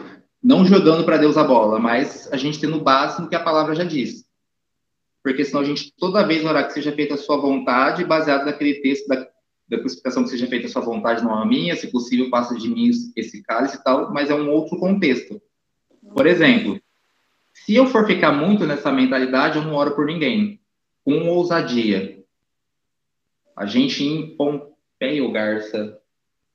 não 0.44 0.66
jogando 0.66 1.04
para 1.04 1.18
Deus 1.18 1.36
a 1.38 1.44
bola, 1.44 1.80
mas 1.80 2.32
a 2.32 2.38
gente 2.38 2.60
tendo 2.60 2.80
base 2.80 3.22
no 3.22 3.28
que 3.28 3.36
a 3.36 3.44
palavra 3.44 3.76
já 3.76 3.84
diz. 3.84 4.26
Porque 5.24 5.44
senão 5.44 5.62
a 5.62 5.66
gente 5.66 5.92
toda 5.98 6.26
vez 6.26 6.46
orar 6.46 6.68
que 6.68 6.74
seja 6.74 6.92
feita 6.92 7.16
a 7.16 7.18
sua 7.18 7.38
vontade, 7.38 8.06
baseado 8.06 8.46
naquele 8.46 8.76
texto 8.82 9.08
da 9.68 9.78
crucificação 9.78 10.24
que 10.24 10.30
seja 10.30 10.48
feita 10.48 10.68
a 10.68 10.70
sua 10.70 10.82
vontade, 10.82 11.24
não 11.24 11.34
a 11.34 11.46
minha, 11.46 11.76
se 11.76 11.92
possível, 11.92 12.30
passa 12.30 12.56
de 12.56 12.70
mim 12.70 12.90
esse 13.16 13.44
cálice 13.44 13.78
e 13.78 13.84
tal, 13.84 14.14
mas 14.14 14.30
é 14.30 14.36
um 14.36 14.50
outro 14.50 14.78
contexto. 14.80 15.42
Por 16.14 16.26
exemplo, 16.26 16.80
Se 17.66 17.76
eu 17.76 17.88
for 17.88 18.06
ficar 18.06 18.32
muito 18.32 18.66
nessa 18.66 18.92
mentalidade, 18.92 19.58
eu 19.58 19.64
não 19.64 19.74
oro 19.74 19.96
por 19.96 20.06
ninguém. 20.06 20.62
Com 21.04 21.28
ousadia. 21.28 22.24
A 23.56 23.66
gente 23.66 24.04
em 24.04 24.38
Pompeio, 24.38 25.32
Garça. 25.32 25.98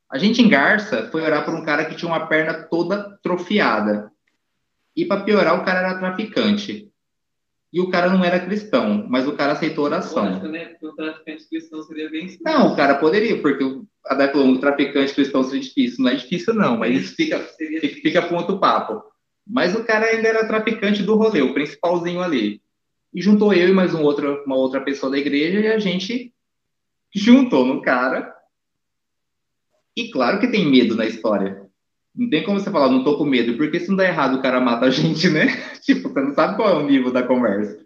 A 0.09 0.17
gente 0.17 0.41
em 0.41 0.49
Garça 0.49 1.09
foi 1.11 1.23
orar 1.23 1.45
por 1.45 1.55
um 1.55 1.65
cara 1.65 1.85
que 1.87 1.97
tinha 1.97 2.09
uma 2.09 2.27
perna 2.27 2.55
toda 2.55 3.19
trofiada. 3.23 4.13
E 4.95 5.05
para 5.05 5.25
piorar, 5.25 5.61
o 5.61 5.65
cara 5.65 5.81
era 5.81 5.99
traficante. 5.99 6.92
E 7.73 7.81
o 7.81 7.89
cara 7.89 8.11
não 8.11 8.23
era 8.23 8.45
cristão, 8.45 9.07
mas 9.09 9.27
o 9.27 9.33
cara 9.33 9.53
aceitou 9.53 9.85
oração. 9.85 10.35
Poxa, 10.35 10.49
né? 10.49 10.67
Porque 10.67 10.87
o 10.87 10.95
traficante 10.95 11.49
cristão 11.49 11.83
seria 11.83 12.11
bem 12.11 12.39
Não, 12.45 12.73
o 12.73 12.77
cara 12.77 12.97
poderia, 12.97 13.41
porque 13.41 13.65
o 13.65 13.87
a 14.07 14.39
um 14.39 14.59
traficante 14.59 15.15
cristão 15.15 15.45
seria 15.45 15.61
difícil. 15.61 16.05
Não 16.05 16.11
é 16.11 16.15
difícil, 16.15 16.55
não, 16.55 16.77
mas 16.77 17.01
isso 17.01 17.15
fica, 17.15 17.39
fica, 17.39 17.89
fica 17.89 18.23
para 18.23 18.37
outro 18.37 18.59
papo. 18.59 19.03
Mas 19.47 19.75
o 19.75 19.85
cara 19.85 20.07
ainda 20.07 20.29
era 20.29 20.47
traficante 20.47 21.03
do 21.03 21.17
rolê, 21.17 21.43
o 21.43 21.55
principalzinho 21.55 22.21
ali. 22.21 22.61
E 23.15 23.21
juntou 23.21 23.53
eu 23.53 23.69
e 23.69 23.73
mais 23.73 23.95
um 23.95 24.03
outro, 24.03 24.43
uma 24.45 24.57
outra 24.57 24.81
pessoa 24.81 25.11
da 25.11 25.19
igreja 25.19 25.61
e 25.61 25.69
a 25.69 25.79
gente 25.79 26.33
juntou 27.15 27.65
no 27.67 27.83
cara. 27.83 28.35
E 29.97 30.11
claro 30.11 30.41
que 30.41 30.51
tem 30.51 30.71
medo 30.71 30.97
na 30.97 31.07
história. 31.07 31.62
Não 32.15 32.29
tem 32.29 32.45
como 32.45 32.61
você 32.61 32.71
falar, 32.71 32.91
não 32.91 33.05
tô 33.05 33.17
com 33.17 33.25
medo, 33.25 33.57
porque 33.57 33.81
se 33.81 33.89
não 33.89 33.97
dá 33.97 34.05
errado 34.05 34.37
o 34.37 34.43
cara 34.43 34.61
mata 34.61 34.87
a 34.87 34.91
gente, 34.91 35.29
né? 35.31 35.47
tipo, 35.81 36.09
você 36.09 36.21
não 36.21 36.35
sabe 36.35 36.57
qual 36.57 36.69
é 36.69 36.75
o 36.75 36.87
nível 36.87 37.11
da 37.11 37.23
conversa. 37.23 37.83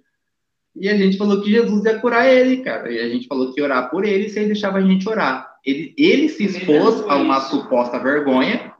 E 0.74 0.88
a 0.88 0.96
gente 0.96 1.16
falou 1.16 1.40
que 1.40 1.50
Jesus 1.50 1.84
ia 1.84 1.98
curar 1.98 2.28
ele, 2.28 2.58
cara. 2.58 2.92
E 2.92 2.98
a 2.98 3.08
gente 3.08 3.26
falou 3.26 3.52
que 3.52 3.60
ia 3.60 3.64
orar 3.64 3.90
por 3.90 4.04
ele 4.04 4.28
se 4.28 4.38
ele 4.38 4.48
deixava 4.48 4.78
a 4.78 4.82
gente 4.82 5.08
orar. 5.08 5.56
Ele, 5.64 5.94
ele 5.96 6.28
se 6.28 6.44
expôs 6.44 7.00
a 7.08 7.16
uma 7.16 7.40
suposta 7.40 7.98
vergonha, 7.98 8.74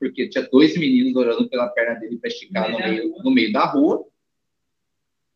porque 0.00 0.28
tinha 0.28 0.48
dois 0.50 0.76
meninos 0.76 1.14
orando 1.16 1.48
pela 1.48 1.68
perna 1.68 1.98
dele 2.00 2.16
para 2.18 2.28
esticar 2.28 2.70
no 2.70 2.78
meio, 2.78 3.14
no 3.22 3.30
meio 3.30 3.52
da 3.52 3.66
rua. 3.66 4.04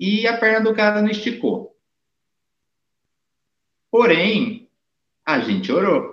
E 0.00 0.26
a 0.26 0.36
perna 0.36 0.60
do 0.70 0.74
cara 0.74 1.02
não 1.02 1.10
esticou. 1.10 1.76
Porém, 3.90 4.68
a 5.24 5.40
gente 5.40 5.70
orou. 5.70 6.11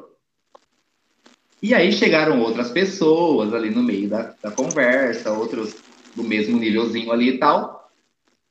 E 1.61 1.73
aí 1.73 1.91
chegaram 1.91 2.39
outras 2.39 2.71
pessoas 2.71 3.53
ali 3.53 3.69
no 3.69 3.83
meio 3.83 4.07
da, 4.07 4.33
da 4.41 4.49
conversa, 4.49 5.33
outros 5.33 5.75
do 6.15 6.23
mesmo 6.23 6.57
nívelzinho 6.57 7.11
ali 7.11 7.29
e 7.29 7.37
tal. 7.37 7.91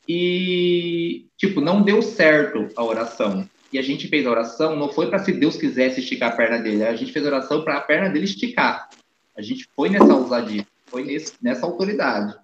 E, 0.07 1.27
tipo, 1.37 1.61
não 1.61 1.83
deu 1.83 2.03
certo 2.03 2.69
a 2.77 2.85
oração. 2.85 3.49
E 3.73 3.79
a 3.79 3.83
gente 3.83 4.09
fez 4.09 4.27
a 4.27 4.31
oração, 4.31 4.77
não 4.77 4.91
foi 4.91 5.09
para 5.09 5.19
se 5.19 5.33
Deus 5.33 5.57
quisesse 5.57 6.01
esticar 6.01 6.33
a 6.33 6.37
perna 6.37 6.59
dele, 6.59 6.85
a 6.85 6.97
gente 6.97 7.13
fez 7.13 7.25
a 7.25 7.29
oração 7.29 7.63
para 7.63 7.77
a 7.77 7.81
perna 7.81 8.09
dele 8.09 8.25
esticar. 8.25 8.89
A 9.37 9.43
gente 9.43 9.67
foi 9.75 9.89
nessa 9.89 10.15
ousadia, 10.15 10.67
foi 10.87 11.05
nesse, 11.05 11.35
nessa 11.43 11.67
autoridade. 11.67 12.35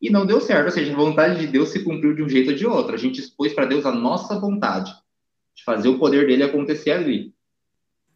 E 0.00 0.10
não 0.10 0.24
deu 0.24 0.40
certo, 0.40 0.66
ou 0.66 0.70
seja, 0.70 0.92
a 0.92 0.96
vontade 0.96 1.40
de 1.40 1.46
Deus 1.46 1.70
se 1.70 1.84
cumpriu 1.84 2.14
de 2.14 2.22
um 2.22 2.28
jeito 2.28 2.50
ou 2.50 2.56
de 2.56 2.66
outro. 2.66 2.94
A 2.94 2.98
gente 2.98 3.20
expôs 3.20 3.52
para 3.52 3.66
Deus 3.66 3.84
a 3.84 3.92
nossa 3.92 4.38
vontade, 4.38 4.92
de 5.54 5.64
fazer 5.64 5.88
o 5.88 5.98
poder 5.98 6.26
dele 6.26 6.44
acontecer 6.44 6.92
ali 6.92 7.32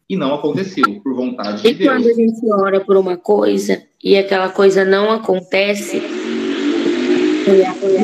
e 0.09 0.15
não 0.15 0.35
aconteceu 0.35 0.83
por 1.03 1.13
vontade 1.15 1.61
de 1.61 1.67
E 1.67 1.73
Deus. 1.73 1.89
quando 1.91 2.07
a 2.09 2.13
gente 2.13 2.51
ora 2.51 2.79
por 2.79 2.95
uma 2.97 3.17
coisa 3.17 3.81
e 4.03 4.15
aquela 4.17 4.49
coisa 4.49 4.85
não 4.85 5.11
acontece, 5.11 6.01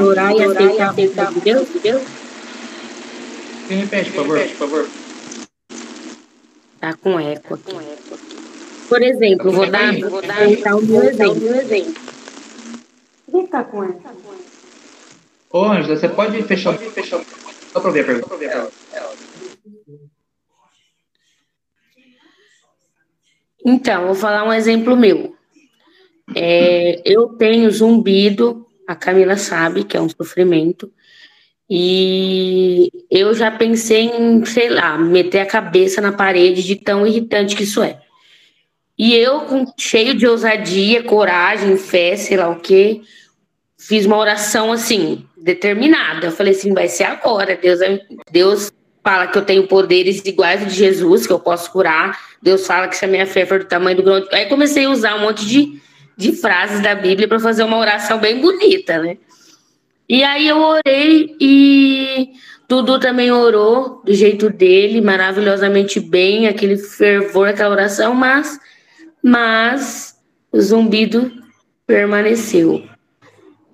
orar 0.03 0.33
e 0.33 0.43
aceitar 0.43 1.27
a 1.27 1.31
de 1.31 1.39
Deus, 1.41 1.67
Deus 1.81 2.01
Quem 3.67 3.77
repete, 3.77 4.11
por 4.11 4.25
favor? 4.25 4.39
por 4.39 4.49
favor. 4.49 4.89
tá 6.79 6.93
com 6.95 7.19
eco 7.19 7.53
aqui. 7.53 7.75
Por 8.89 9.01
exemplo, 9.01 9.51
vou 9.51 9.69
dar, 9.69 9.95
vou 9.99 10.21
dar 10.21 10.49
então, 10.49 10.79
um 10.79 10.81
meu 10.81 11.03
exemplo. 11.03 11.93
Quem 13.31 13.45
tá 13.47 13.63
com 13.63 13.83
eco? 13.83 14.01
Ô, 15.53 15.65
Ângela, 15.65 15.95
você 15.97 16.09
pode 16.09 16.41
fechar, 16.43 16.77
fechar 16.77 17.21
só 17.71 17.79
para 17.79 17.91
ver 17.91 18.01
a 18.01 18.03
pergunta. 18.05 18.71
Então, 23.65 24.07
vou 24.07 24.15
falar 24.15 24.43
um 24.43 24.53
exemplo 24.53 24.95
meu. 24.95 25.35
É, 26.35 27.01
eu 27.05 27.29
tenho 27.29 27.69
zumbido, 27.71 28.65
a 28.87 28.95
Camila 28.95 29.37
sabe 29.37 29.83
que 29.83 29.97
é 29.97 30.01
um 30.01 30.09
sofrimento, 30.09 30.91
e 31.69 32.91
eu 33.09 33.33
já 33.33 33.49
pensei 33.49 34.07
em, 34.07 34.43
sei 34.43 34.69
lá, 34.69 34.97
meter 34.97 35.39
a 35.39 35.45
cabeça 35.45 36.01
na 36.01 36.11
parede 36.11 36.63
de 36.63 36.75
tão 36.75 37.07
irritante 37.07 37.55
que 37.55 37.63
isso 37.63 37.81
é. 37.81 38.01
E 38.97 39.15
eu, 39.15 39.65
cheio 39.77 40.13
de 40.13 40.27
ousadia, 40.27 41.01
coragem, 41.01 41.77
fé, 41.77 42.15
sei 42.15 42.37
lá 42.37 42.49
o 42.49 42.59
quê, 42.59 43.01
fiz 43.77 44.05
uma 44.05 44.17
oração 44.17 44.71
assim, 44.71 45.25
determinada. 45.37 46.27
Eu 46.27 46.31
falei 46.31 46.53
assim: 46.53 46.73
vai 46.73 46.87
ser 46.87 47.05
agora. 47.05 47.55
Deus, 47.55 47.79
Deus 48.31 48.71
fala 49.03 49.27
que 49.27 49.37
eu 49.37 49.45
tenho 49.45 49.67
poderes 49.67 50.23
iguais 50.25 50.67
de 50.67 50.73
Jesus, 50.73 51.25
que 51.25 51.33
eu 51.33 51.39
posso 51.39 51.71
curar. 51.71 52.19
Deus 52.41 52.65
fala 52.65 52.87
que 52.87 52.97
se 52.97 53.05
a 53.05 53.07
minha 53.07 53.25
fé 53.25 53.45
for 53.45 53.59
do 53.59 53.65
tamanho 53.65 53.97
do 53.97 54.03
grão. 54.03 54.25
Aí 54.31 54.47
comecei 54.47 54.85
a 54.85 54.89
usar 54.89 55.15
um 55.15 55.21
monte 55.21 55.45
de, 55.45 55.79
de 56.17 56.31
frases 56.33 56.81
da 56.81 56.95
Bíblia 56.95 57.27
para 57.27 57.39
fazer 57.39 57.63
uma 57.63 57.77
oração 57.77 58.19
bem 58.19 58.41
bonita, 58.41 58.97
né? 58.97 59.17
E 60.09 60.23
aí 60.23 60.47
eu 60.47 60.57
orei 60.57 61.35
e 61.39 62.31
Dudu 62.67 62.99
também 62.99 63.31
orou 63.31 64.01
do 64.03 64.13
jeito 64.13 64.49
dele, 64.49 65.01
maravilhosamente 65.01 65.99
bem, 65.99 66.47
aquele 66.47 66.77
fervor, 66.77 67.49
aquela 67.49 67.69
oração, 67.69 68.13
mas, 68.13 68.59
mas 69.23 70.15
o 70.51 70.59
zumbido 70.59 71.31
permaneceu. 71.85 72.83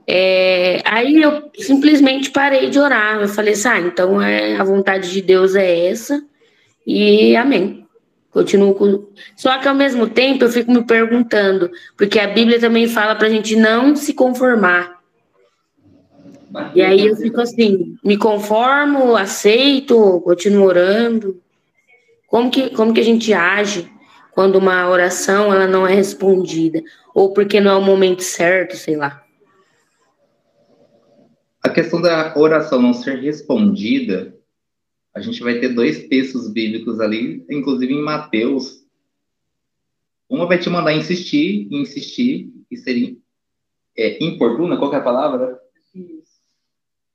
É, 0.08 0.82
aí 0.86 1.22
eu 1.22 1.52
simplesmente 1.60 2.32
parei 2.32 2.70
de 2.70 2.80
orar. 2.80 3.22
Eu 3.22 3.28
falei 3.28 3.54
assim: 3.54 3.68
ah, 3.68 3.80
então 3.80 4.22
é, 4.22 4.56
a 4.56 4.64
vontade 4.64 5.12
de 5.12 5.22
Deus 5.22 5.56
é 5.56 5.90
essa, 5.90 6.24
e 6.86 7.36
amém. 7.36 7.87
Continuo 8.38 8.76
com. 8.76 9.08
Só 9.36 9.58
que 9.58 9.68
ao 9.68 9.74
mesmo 9.74 10.08
tempo 10.08 10.44
eu 10.44 10.50
fico 10.50 10.72
me 10.72 10.84
perguntando, 10.84 11.72
porque 11.98 12.20
a 12.20 12.28
Bíblia 12.28 12.60
também 12.60 12.88
fala 12.88 13.16
para 13.16 13.26
a 13.26 13.30
gente 13.32 13.56
não 13.56 13.96
se 13.96 14.14
conformar. 14.14 15.02
E 16.76 16.84
aí 16.84 17.08
eu 17.08 17.16
fico 17.16 17.42
assim, 17.42 17.98
me 18.04 18.16
conformo, 18.16 19.16
aceito, 19.16 20.22
continuo 20.22 20.68
orando. 20.68 21.42
Como 22.28 22.52
que, 22.52 22.70
como 22.76 22.94
que 22.94 23.00
a 23.00 23.04
gente 23.04 23.34
age 23.34 23.92
quando 24.34 24.58
uma 24.58 24.88
oração 24.88 25.52
ela 25.52 25.66
não 25.66 25.88
é 25.88 25.96
respondida? 25.96 26.84
Ou 27.16 27.34
porque 27.34 27.60
não 27.60 27.72
é 27.72 27.76
o 27.76 27.82
momento 27.82 28.22
certo, 28.22 28.76
sei 28.78 28.96
lá. 28.96 29.24
A 31.64 31.70
questão 31.70 32.00
da 32.00 32.38
oração 32.38 32.80
não 32.80 32.94
ser 32.94 33.16
respondida, 33.16 34.37
a 35.18 35.22
gente 35.22 35.42
vai 35.42 35.60
ter 35.60 35.70
dois 35.70 36.08
textos 36.08 36.48
bíblicos 36.48 37.00
ali, 37.00 37.44
inclusive 37.50 37.92
em 37.92 38.04
Mateus. 38.04 38.86
Uma 40.30 40.46
vai 40.46 40.60
te 40.60 40.70
mandar 40.70 40.94
insistir, 40.94 41.68
insistir, 41.72 42.54
e 42.70 42.78
ser 42.78 43.18
é, 43.98 44.24
importuna, 44.24 44.78
qual 44.78 44.94
é 44.94 44.98
a 44.98 45.02
palavra? 45.02 45.60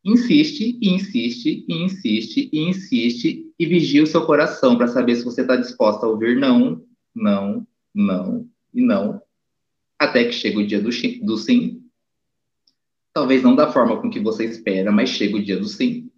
Insiste, 0.05 0.81
insiste, 0.83 1.65
insiste, 1.69 2.51
insiste, 2.53 3.53
e 3.57 3.67
vigia 3.67 4.03
o 4.03 4.07
seu 4.07 4.27
coração 4.27 4.77
para 4.77 4.89
saber 4.89 5.15
se 5.15 5.25
você 5.25 5.43
está 5.43 5.55
disposta 5.55 6.05
a 6.05 6.09
ouvir 6.09 6.37
não, 6.37 6.85
não, 7.15 7.65
não 7.95 8.49
e 8.75 8.83
não, 8.83 9.23
até 9.97 10.25
que 10.25 10.33
chega 10.33 10.59
o 10.59 10.67
dia 10.67 10.81
do, 10.81 10.91
do 11.25 11.37
sim. 11.37 11.81
Talvez 13.13 13.45
não 13.45 13.55
da 13.55 13.71
forma 13.71 14.01
com 14.01 14.11
que 14.11 14.19
você 14.19 14.45
espera, 14.47 14.91
mas 14.91 15.11
chega 15.11 15.37
o 15.37 15.43
dia 15.43 15.57
do 15.57 15.69
sim. 15.69 16.11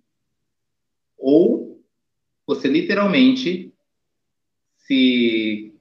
Ou 1.18 1.53
você 2.46 2.68
literalmente 2.68 3.72
se 4.76 5.74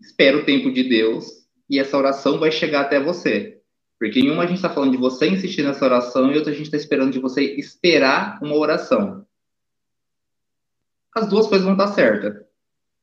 espera 0.00 0.38
o 0.38 0.44
tempo 0.44 0.72
de 0.72 0.84
Deus 0.84 1.46
e 1.68 1.78
essa 1.78 1.96
oração 1.96 2.38
vai 2.38 2.50
chegar 2.50 2.82
até 2.82 2.98
você. 2.98 3.60
Porque 3.98 4.18
em 4.18 4.30
uma 4.30 4.44
a 4.44 4.46
gente 4.46 4.56
está 4.56 4.70
falando 4.70 4.92
de 4.92 4.96
você 4.96 5.28
insistir 5.28 5.62
nessa 5.62 5.84
oração 5.84 6.32
e 6.32 6.36
outra 6.36 6.52
a 6.52 6.54
gente 6.54 6.66
está 6.66 6.76
esperando 6.76 7.12
de 7.12 7.18
você 7.18 7.44
esperar 7.56 8.42
uma 8.42 8.56
oração. 8.56 9.26
As 11.14 11.28
duas 11.28 11.46
coisas 11.46 11.64
vão 11.64 11.74
estar 11.74 11.88
certas. 11.88 12.44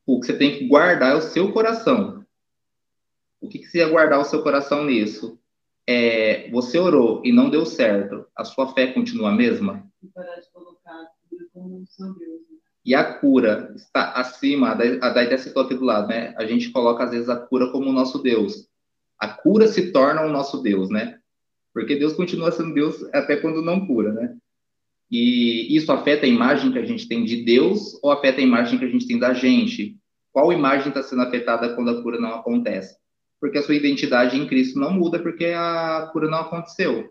O 0.06 0.20
que 0.20 0.26
você 0.26 0.38
tem 0.38 0.58
que 0.58 0.68
guardar 0.68 1.14
é 1.14 1.16
o 1.16 1.22
seu 1.22 1.52
coração. 1.52 2.26
O 3.40 3.48
que, 3.48 3.60
que 3.60 3.68
você 3.68 3.80
ia 3.80 3.90
guardar 3.90 4.20
o 4.20 4.26
seu 4.26 4.42
coração 4.42 4.86
nisso? 4.86 5.40
É, 5.86 6.50
você 6.50 6.80
orou 6.80 7.22
e 7.24 7.32
não 7.32 7.50
deu 7.50 7.66
certo, 7.66 8.26
a 8.36 8.44
sua 8.44 8.74
fé 8.74 8.88
continua 8.88 9.30
a 9.30 9.36
mesma? 9.36 9.88
E 10.04 10.08
a 12.96 13.04
cura 13.04 13.74
está 13.76 14.12
acima, 14.14 14.72
a 14.72 14.76
Daí 14.76 15.26
até 15.26 15.38
citou 15.38 15.64
aqui 15.64 15.76
do 15.76 15.84
lado, 15.84 16.08
né? 16.08 16.34
A 16.38 16.46
gente 16.46 16.70
coloca 16.70 17.04
às 17.04 17.12
vezes 17.12 17.30
a 17.30 17.36
cura 17.36 17.72
como 17.72 17.90
o 17.90 17.94
nosso 17.94 18.20
Deus 18.20 18.68
a 19.20 19.28
cura 19.28 19.68
se 19.68 19.92
torna 19.92 20.22
o 20.22 20.30
nosso 20.30 20.62
Deus, 20.62 20.90
né? 20.90 21.20
Porque 21.74 21.96
Deus 21.96 22.14
continua 22.14 22.52
sendo 22.52 22.74
Deus 22.74 23.04
até 23.14 23.36
quando 23.36 23.62
não 23.62 23.86
cura, 23.86 24.14
né? 24.14 24.38
E 25.10 25.76
isso 25.76 25.92
afeta 25.92 26.26
a 26.26 26.30
imagem 26.30 26.72
que 26.72 26.80
a 26.80 26.86
gente 26.86 27.08
tem 27.08 27.24
de 27.24 27.44
Deus 27.44 27.98
ou 28.04 28.12
afeta 28.12 28.40
a 28.40 28.44
imagem 28.44 28.78
que 28.78 28.86
a 28.86 28.90
gente 28.90 29.08
tem 29.08 29.18
da 29.18 29.34
gente? 29.34 29.98
Qual 30.32 30.54
imagem 30.54 30.90
está 30.90 31.02
sendo 31.02 31.22
afetada 31.22 31.74
quando 31.74 31.90
a 31.90 32.02
cura 32.02 32.20
não 32.20 32.36
acontece? 32.36 32.96
Porque 33.40 33.58
a 33.58 33.64
sua 33.64 33.76
identidade 33.76 34.38
em 34.38 34.48
Cristo 34.48 34.80
não 34.80 34.92
muda 34.92 35.20
porque 35.20 35.46
a 35.46 36.10
cura 36.12 36.30
não 36.30 36.40
aconteceu. 36.40 37.10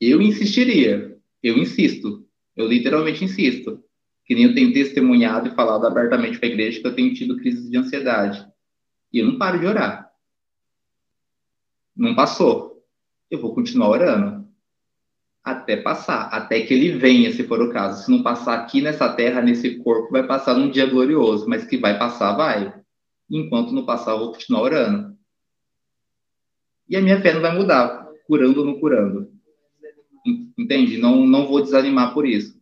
Eu 0.00 0.20
insistiria, 0.22 1.18
eu 1.42 1.56
insisto, 1.58 2.25
eu 2.56 2.66
literalmente 2.66 3.24
insisto. 3.24 3.82
Que 4.24 4.34
nem 4.34 4.44
eu 4.44 4.54
tenho 4.54 4.72
testemunhado 4.72 5.48
e 5.48 5.54
falado 5.54 5.86
abertamente 5.86 6.38
para 6.38 6.48
a 6.48 6.52
igreja 6.52 6.80
que 6.80 6.86
eu 6.86 6.94
tenho 6.94 7.14
tido 7.14 7.36
crises 7.36 7.70
de 7.70 7.76
ansiedade. 7.76 8.44
E 9.12 9.20
eu 9.20 9.26
não 9.26 9.38
paro 9.38 9.60
de 9.60 9.66
orar. 9.66 10.10
Não 11.94 12.14
passou. 12.14 12.82
Eu 13.30 13.40
vou 13.40 13.54
continuar 13.54 13.90
orando. 13.90 14.48
Até 15.44 15.76
passar. 15.76 16.22
Até 16.32 16.62
que 16.62 16.74
ele 16.74 16.98
venha, 16.98 17.30
se 17.30 17.44
for 17.44 17.60
o 17.60 17.72
caso. 17.72 18.04
Se 18.04 18.10
não 18.10 18.22
passar 18.22 18.58
aqui 18.58 18.80
nessa 18.82 19.12
terra, 19.12 19.40
nesse 19.40 19.76
corpo, 19.78 20.10
vai 20.10 20.26
passar 20.26 20.54
num 20.54 20.70
dia 20.70 20.86
glorioso. 20.86 21.48
Mas 21.48 21.64
que 21.64 21.76
vai 21.76 21.96
passar, 21.96 22.36
vai. 22.36 22.74
Enquanto 23.30 23.72
não 23.72 23.84
passar, 23.86 24.12
eu 24.12 24.18
vou 24.18 24.32
continuar 24.32 24.62
orando. 24.62 25.16
E 26.88 26.96
a 26.96 27.00
minha 27.00 27.20
fé 27.20 27.32
não 27.32 27.40
vai 27.40 27.56
mudar, 27.56 28.08
curando 28.26 28.60
ou 28.60 28.66
não 28.66 28.80
curando. 28.80 29.35
Entende? 30.56 30.98
Não, 30.98 31.26
não 31.26 31.46
vou 31.46 31.62
desanimar 31.62 32.12
por 32.12 32.26
isso. 32.26 32.56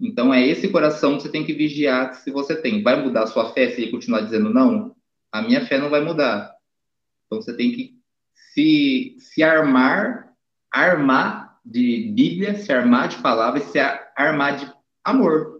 Então, 0.00 0.32
é 0.32 0.46
esse 0.46 0.68
coração 0.68 1.16
que 1.16 1.22
você 1.22 1.28
tem 1.28 1.44
que 1.44 1.52
vigiar 1.52 2.14
se 2.14 2.30
você 2.30 2.54
tem. 2.54 2.82
Vai 2.82 3.02
mudar 3.02 3.24
a 3.24 3.26
sua 3.26 3.52
fé 3.52 3.70
se 3.70 3.82
ele 3.82 3.90
continuar 3.90 4.20
dizendo 4.20 4.52
não? 4.52 4.94
A 5.32 5.42
minha 5.42 5.64
fé 5.66 5.78
não 5.78 5.90
vai 5.90 6.00
mudar. 6.00 6.54
Então, 7.26 7.42
você 7.42 7.56
tem 7.56 7.72
que 7.72 7.94
se, 8.54 9.16
se 9.18 9.42
armar, 9.42 10.32
armar 10.70 11.58
de 11.64 12.12
Bíblia, 12.14 12.54
se 12.54 12.72
armar 12.72 13.08
de 13.08 13.18
palavras, 13.18 13.64
se 13.64 13.78
armar 14.16 14.56
de 14.56 14.72
amor 15.04 15.58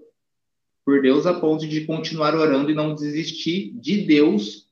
por 0.85 1.03
Deus 1.03 1.27
a 1.27 1.35
ponto 1.35 1.69
de 1.69 1.85
continuar 1.85 2.35
orando 2.35 2.71
e 2.71 2.75
não 2.75 2.95
desistir 2.95 3.73
de 3.79 4.07
Deus, 4.07 4.69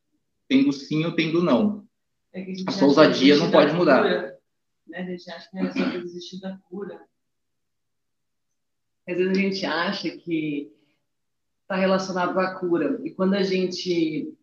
tendo 0.49 0.73
sim 0.73 1.05
ou 1.05 1.13
tendo 1.13 1.43
não. 1.43 1.85
É 2.33 2.41
a, 2.41 2.45
a 2.69 2.73
sua 2.73 2.89
ousadia 2.89 3.37
não 3.37 3.51
pode 3.51 3.75
mudar. 3.75 4.36
Né? 4.87 4.99
A 4.99 5.05
gente 5.05 5.31
acha 5.31 5.51
que 5.51 5.59
é 5.59 5.71
só 5.73 5.99
desistir 5.99 6.41
da 6.41 6.59
cura. 6.69 7.01
Às 9.09 9.17
vezes 9.17 9.37
a 9.37 9.41
gente 9.41 9.67
acha 9.67 10.11
que 10.11 10.73
está 11.63 11.77
relacionado 11.77 12.39
a 12.39 12.55
cura. 12.59 13.01
E 13.05 13.11
quando 13.11 13.35
a 13.35 13.43
gente 13.43 14.37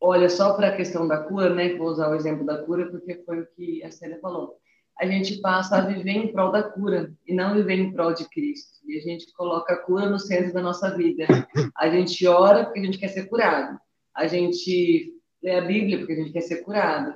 olha 0.00 0.28
só 0.28 0.54
para 0.54 0.68
a 0.68 0.76
questão 0.76 1.08
da 1.08 1.18
cura, 1.18 1.54
né? 1.54 1.74
Vou 1.74 1.88
usar 1.88 2.10
o 2.10 2.14
exemplo 2.14 2.44
da 2.44 2.62
cura 2.62 2.90
porque 2.90 3.22
foi 3.24 3.40
o 3.40 3.46
que 3.54 3.82
a 3.82 3.90
Célia 3.90 4.18
falou. 4.20 4.56
A 5.00 5.06
gente 5.06 5.40
passa 5.40 5.78
a 5.78 5.80
viver 5.80 6.10
em 6.10 6.32
prol 6.32 6.52
da 6.52 6.62
cura 6.62 7.12
e 7.26 7.34
não 7.34 7.54
viver 7.54 7.74
em 7.74 7.92
prol 7.92 8.12
de 8.12 8.28
Cristo. 8.28 8.78
E 8.86 8.98
a 8.98 9.00
gente 9.00 9.32
coloca 9.32 9.72
a 9.72 9.78
cura 9.78 10.08
no 10.08 10.18
centro 10.18 10.52
da 10.52 10.62
nossa 10.62 10.96
vida. 10.96 11.26
A 11.76 11.88
gente 11.88 12.24
ora 12.26 12.64
porque 12.64 12.80
a 12.80 12.84
gente 12.84 12.98
quer 12.98 13.08
ser 13.08 13.26
curado. 13.26 13.78
A 14.14 14.28
gente 14.28 15.12
lê 15.42 15.56
a 15.56 15.62
Bíblia 15.62 15.98
porque 15.98 16.12
a 16.12 16.16
gente 16.16 16.32
quer 16.32 16.42
ser 16.42 16.62
curado. 16.62 17.14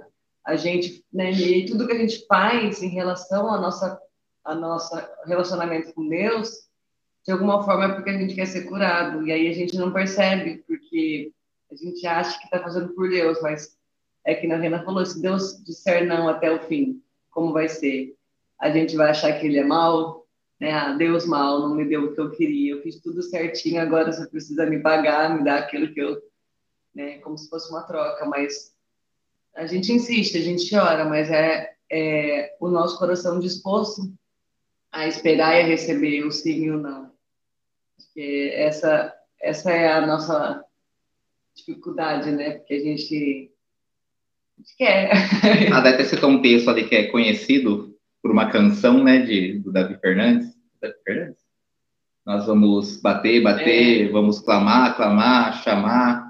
A 0.49 0.57
gente, 0.57 1.05
né, 1.13 1.31
e 1.31 1.67
tudo 1.67 1.87
que 1.87 1.93
a 1.93 1.99
gente 1.99 2.25
faz 2.27 2.83
em 2.83 2.89
relação 2.89 3.51
ao 3.51 3.61
nossa, 3.61 4.01
a 4.43 4.55
nossa 4.55 5.07
relacionamento 5.27 5.93
com 5.93 6.09
Deus, 6.09 6.49
de 7.23 7.31
alguma 7.31 7.63
forma 7.63 7.85
é 7.85 7.95
porque 7.95 8.09
a 8.09 8.19
gente 8.19 8.35
quer 8.35 8.47
ser 8.47 8.63
curado. 8.63 9.27
E 9.27 9.31
aí 9.31 9.47
a 9.47 9.53
gente 9.53 9.77
não 9.77 9.93
percebe, 9.93 10.65
porque 10.67 11.35
a 11.71 11.75
gente 11.75 12.07
acha 12.07 12.39
que 12.39 12.47
está 12.47 12.61
fazendo 12.61 12.95
por 12.95 13.11
Deus, 13.11 13.39
mas 13.43 13.77
é 14.25 14.35
que 14.35 14.47
na 14.47 14.57
Rena 14.57 14.83
falou: 14.83 15.05
se 15.05 15.21
Deus 15.21 15.63
disser 15.65 16.07
não 16.07 16.31
até 16.31 16.51
o 16.51 16.61
fim, 16.61 17.03
como 17.31 17.53
vai 17.53 17.69
ser? 17.69 18.17
A 18.59 18.71
gente 18.71 18.97
vai 18.97 19.11
achar 19.11 19.39
que 19.39 19.47
ele 19.47 19.59
é 19.59 19.65
mal, 19.65 20.27
né? 20.59 20.73
Ah, 20.73 20.95
Deus 20.95 21.27
mal, 21.27 21.61
não 21.61 21.75
me 21.75 21.85
deu 21.85 22.05
o 22.05 22.15
que 22.15 22.21
eu 22.23 22.31
queria, 22.31 22.73
eu 22.73 22.83
fiz 22.83 22.99
tudo 23.03 23.23
certinho, 23.23 23.83
agora 23.83 24.11
você 24.11 24.27
precisa 24.27 24.65
me 24.65 24.79
pagar, 24.81 25.37
me 25.37 25.45
dar 25.45 25.59
aquilo 25.59 25.93
que 25.93 26.01
eu. 26.01 26.17
Né? 26.95 27.19
Como 27.19 27.37
se 27.37 27.51
fosse 27.51 27.69
uma 27.71 27.83
troca, 27.83 28.25
mas 28.25 28.75
a 29.59 29.67
gente 29.67 29.93
insiste, 29.93 30.39
a 30.39 30.41
gente 30.41 30.75
ora, 30.77 31.05
mas 31.05 31.29
é, 31.31 31.73
é 31.91 32.57
o 32.61 32.69
nosso 32.69 32.97
coração 32.97 33.41
disposto 33.41 34.03
a 34.93 35.09
esperar 35.09 35.57
e 35.57 35.63
a 35.63 35.67
receber 35.67 36.25
o 36.25 36.31
sim 36.31 36.65
e 36.65 36.71
o 36.71 36.79
não. 36.79 37.11
Porque 37.97 38.53
essa, 38.55 39.13
essa 39.41 39.73
é 39.73 39.93
a 39.93 40.07
nossa 40.07 40.65
dificuldade, 41.57 42.31
né? 42.31 42.53
Porque 42.53 42.75
a 42.75 42.81
gente, 42.81 43.51
a 44.57 44.61
gente 44.61 44.77
quer. 44.77 45.11
A 45.75 45.81
Deta 45.81 46.05
citou 46.05 46.31
um 46.31 46.41
texto 46.41 46.71
ali 46.71 46.89
que 46.89 46.95
é 46.95 47.09
conhecido 47.09 47.97
por 48.23 48.31
uma 48.31 48.51
canção, 48.51 49.03
né, 49.03 49.23
de, 49.23 49.59
do 49.59 49.73
Davi 49.73 49.99
Fernandes. 50.01 50.57
Davi 50.81 50.95
Fernandes? 51.05 51.43
Nós 52.25 52.47
vamos 52.47 53.01
bater, 53.01 53.43
bater, 53.43 54.07
é. 54.07 54.13
vamos 54.13 54.39
clamar, 54.39 54.97
clamar, 54.97 55.65
chamar. 55.65 56.28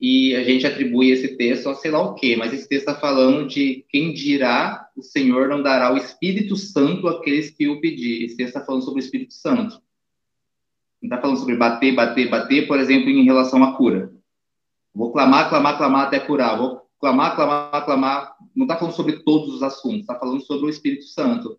E 0.00 0.34
a 0.36 0.44
gente 0.44 0.66
atribui 0.66 1.10
esse 1.10 1.36
texto 1.36 1.68
a 1.68 1.74
sei 1.74 1.90
lá 1.90 2.00
o 2.00 2.14
quê, 2.14 2.36
mas 2.36 2.52
esse 2.52 2.68
texto 2.68 2.88
está 2.88 2.94
falando 2.94 3.48
de 3.48 3.84
quem 3.88 4.12
dirá 4.12 4.88
o 4.96 5.02
Senhor 5.02 5.48
não 5.48 5.62
dará 5.62 5.92
o 5.92 5.96
Espírito 5.96 6.56
Santo 6.56 7.08
àqueles 7.08 7.50
que 7.50 7.68
o 7.68 7.80
pedir. 7.80 8.24
Esse 8.24 8.36
texto 8.36 8.48
está 8.56 8.64
falando 8.64 8.84
sobre 8.84 9.00
o 9.00 9.04
Espírito 9.04 9.34
Santo. 9.34 9.80
Não 11.02 11.08
está 11.08 11.20
falando 11.20 11.38
sobre 11.38 11.56
bater, 11.56 11.94
bater, 11.94 12.28
bater, 12.28 12.66
por 12.66 12.78
exemplo, 12.78 13.08
em 13.08 13.24
relação 13.24 13.62
à 13.64 13.76
cura. 13.76 14.12
Vou 14.94 15.12
clamar, 15.12 15.48
clamar, 15.48 15.76
clamar 15.76 16.06
até 16.06 16.20
curar. 16.20 16.58
Vou 16.58 16.82
clamar, 17.00 17.34
clamar, 17.34 17.84
clamar. 17.84 18.36
Não 18.54 18.66
está 18.66 18.76
falando 18.76 18.94
sobre 18.94 19.22
todos 19.24 19.54
os 19.54 19.62
assuntos, 19.62 20.00
está 20.00 20.16
falando 20.16 20.40
sobre 20.42 20.66
o 20.66 20.70
Espírito 20.70 21.04
Santo. 21.04 21.58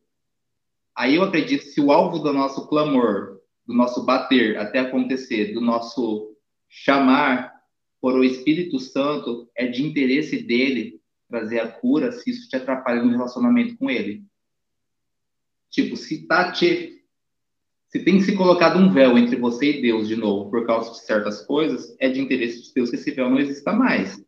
Aí 0.95 1.15
eu 1.15 1.23
acredito 1.23 1.63
que 1.63 1.69
se 1.69 1.81
o 1.81 1.91
alvo 1.91 2.19
do 2.19 2.33
nosso 2.33 2.67
clamor, 2.67 3.39
do 3.65 3.73
nosso 3.73 4.03
bater 4.03 4.57
até 4.57 4.79
acontecer, 4.79 5.53
do 5.53 5.61
nosso 5.61 6.35
chamar 6.67 7.58
por 8.01 8.15
o 8.15 8.23
Espírito 8.23 8.79
Santo, 8.79 9.49
é 9.55 9.67
de 9.67 9.83
interesse 9.83 10.41
dele 10.41 10.99
trazer 11.29 11.59
a 11.59 11.67
cura, 11.67 12.11
se 12.11 12.29
isso 12.29 12.49
te 12.49 12.55
atrapalha 12.55 13.03
no 13.03 13.11
relacionamento 13.11 13.77
com 13.77 13.89
ele. 13.89 14.23
Tipo, 15.69 15.95
se 15.95 16.25
tá 16.25 16.51
te 16.51 16.95
se 17.89 18.03
tem 18.03 18.21
se 18.21 18.35
colocado 18.35 18.77
um 18.77 18.91
véu 18.91 19.17
entre 19.17 19.35
você 19.35 19.71
e 19.71 19.81
Deus 19.81 20.07
de 20.07 20.15
novo 20.15 20.51
por 20.51 20.65
causa 20.65 20.91
de 20.91 20.99
certas 20.99 21.41
coisas, 21.41 21.95
é 21.99 22.07
de 22.07 22.21
interesse 22.21 22.61
de 22.61 22.73
Deus 22.73 22.91
que 22.91 22.95
esse 22.95 23.09
véu 23.11 23.29
não 23.29 23.39
exista 23.39 23.71
mais. 23.71 24.23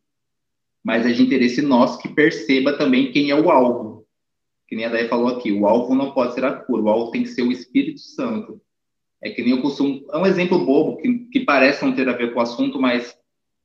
Mas 0.84 1.05
é 1.05 1.11
de 1.11 1.22
interesse 1.22 1.61
nosso 1.61 1.99
que 1.99 2.09
perceba 2.09 2.76
também 2.76 3.11
quem 3.11 3.30
é 3.30 3.36
o 3.36 3.51
alvo. 3.51 4.07
Que 4.67 4.76
nem 4.76 4.86
a 4.86 4.89
Daí 4.89 5.07
falou 5.07 5.28
aqui, 5.28 5.51
o 5.51 5.67
alvo 5.67 5.93
não 5.93 6.11
pode 6.11 6.34
ser 6.34 6.43
a 6.43 6.53
cura, 6.53 6.82
o 6.82 6.89
alvo 6.89 7.11
tem 7.11 7.22
que 7.22 7.30
ser 7.30 7.43
o 7.43 7.51
Espírito 7.51 7.99
Santo. 7.99 8.59
É 9.22 9.30
que 9.30 9.43
nem 9.43 9.51
eu 9.51 9.61
costumo. 9.61 10.03
É 10.11 10.17
um 10.17 10.26
exemplo 10.26 10.65
bobo, 10.65 10.97
que, 10.97 11.19
que 11.32 11.41
parece 11.41 11.86
não 11.86 11.93
ter 11.93 12.09
a 12.09 12.13
ver 12.13 12.34
com 12.34 12.39
o 12.39 12.41
assunto, 12.41 12.82
mas 12.82 13.15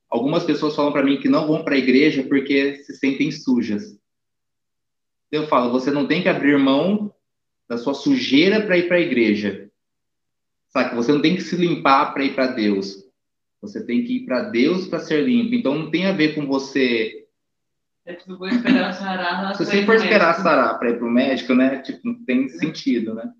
algumas 0.09 0.43
pessoas 0.43 0.75
falam 0.75 0.91
para 0.91 1.03
mim 1.03 1.19
que 1.19 1.29
não 1.29 1.47
vão 1.47 1.63
para 1.63 1.75
a 1.75 1.79
igreja 1.79 2.23
porque 2.23 2.77
se 2.83 2.95
sentem 2.95 3.31
sujas. 3.31 3.97
Eu 5.31 5.47
falo, 5.47 5.71
você 5.71 5.91
não 5.91 6.07
tem 6.07 6.21
que 6.21 6.29
abrir 6.29 6.57
mão 6.57 7.13
da 7.67 7.77
sua 7.77 7.93
sujeira 7.93 8.61
para 8.61 8.77
ir 8.77 8.87
para 8.87 8.97
a 8.97 9.01
igreja 9.01 9.67
Sabe? 10.69 10.95
Você 10.95 11.11
não 11.11 11.21
tem 11.21 11.35
que 11.35 11.41
se 11.41 11.55
limpar 11.55 12.13
para 12.13 12.23
ir 12.23 12.35
para 12.35 12.47
Deus. 12.47 13.03
Você 13.61 13.83
tem 13.83 14.03
que 14.03 14.17
ir 14.17 14.25
para 14.25 14.43
Deus 14.43 14.87
para 14.87 14.99
ser 14.99 15.23
limpo. 15.23 15.55
Então 15.55 15.73
não 15.73 15.89
tem 15.89 16.05
a 16.05 16.11
ver 16.11 16.35
com 16.35 16.45
você. 16.45 17.25
É 18.05 18.13
tipo, 18.13 18.37
vou 18.37 18.47
esperar 18.47 18.93
sarar. 18.93 19.55
Se 19.55 19.65
você 19.65 19.85
for 19.85 19.95
esperar 19.95 20.33
sarar 20.35 20.77
para 20.77 20.91
ir 20.91 20.97
para 20.97 21.07
o 21.07 21.11
médico, 21.11 21.53
né? 21.53 21.81
Tipo, 21.81 21.99
não 22.03 22.25
tem 22.25 22.47
sentido, 22.49 23.13
né? 23.13 23.31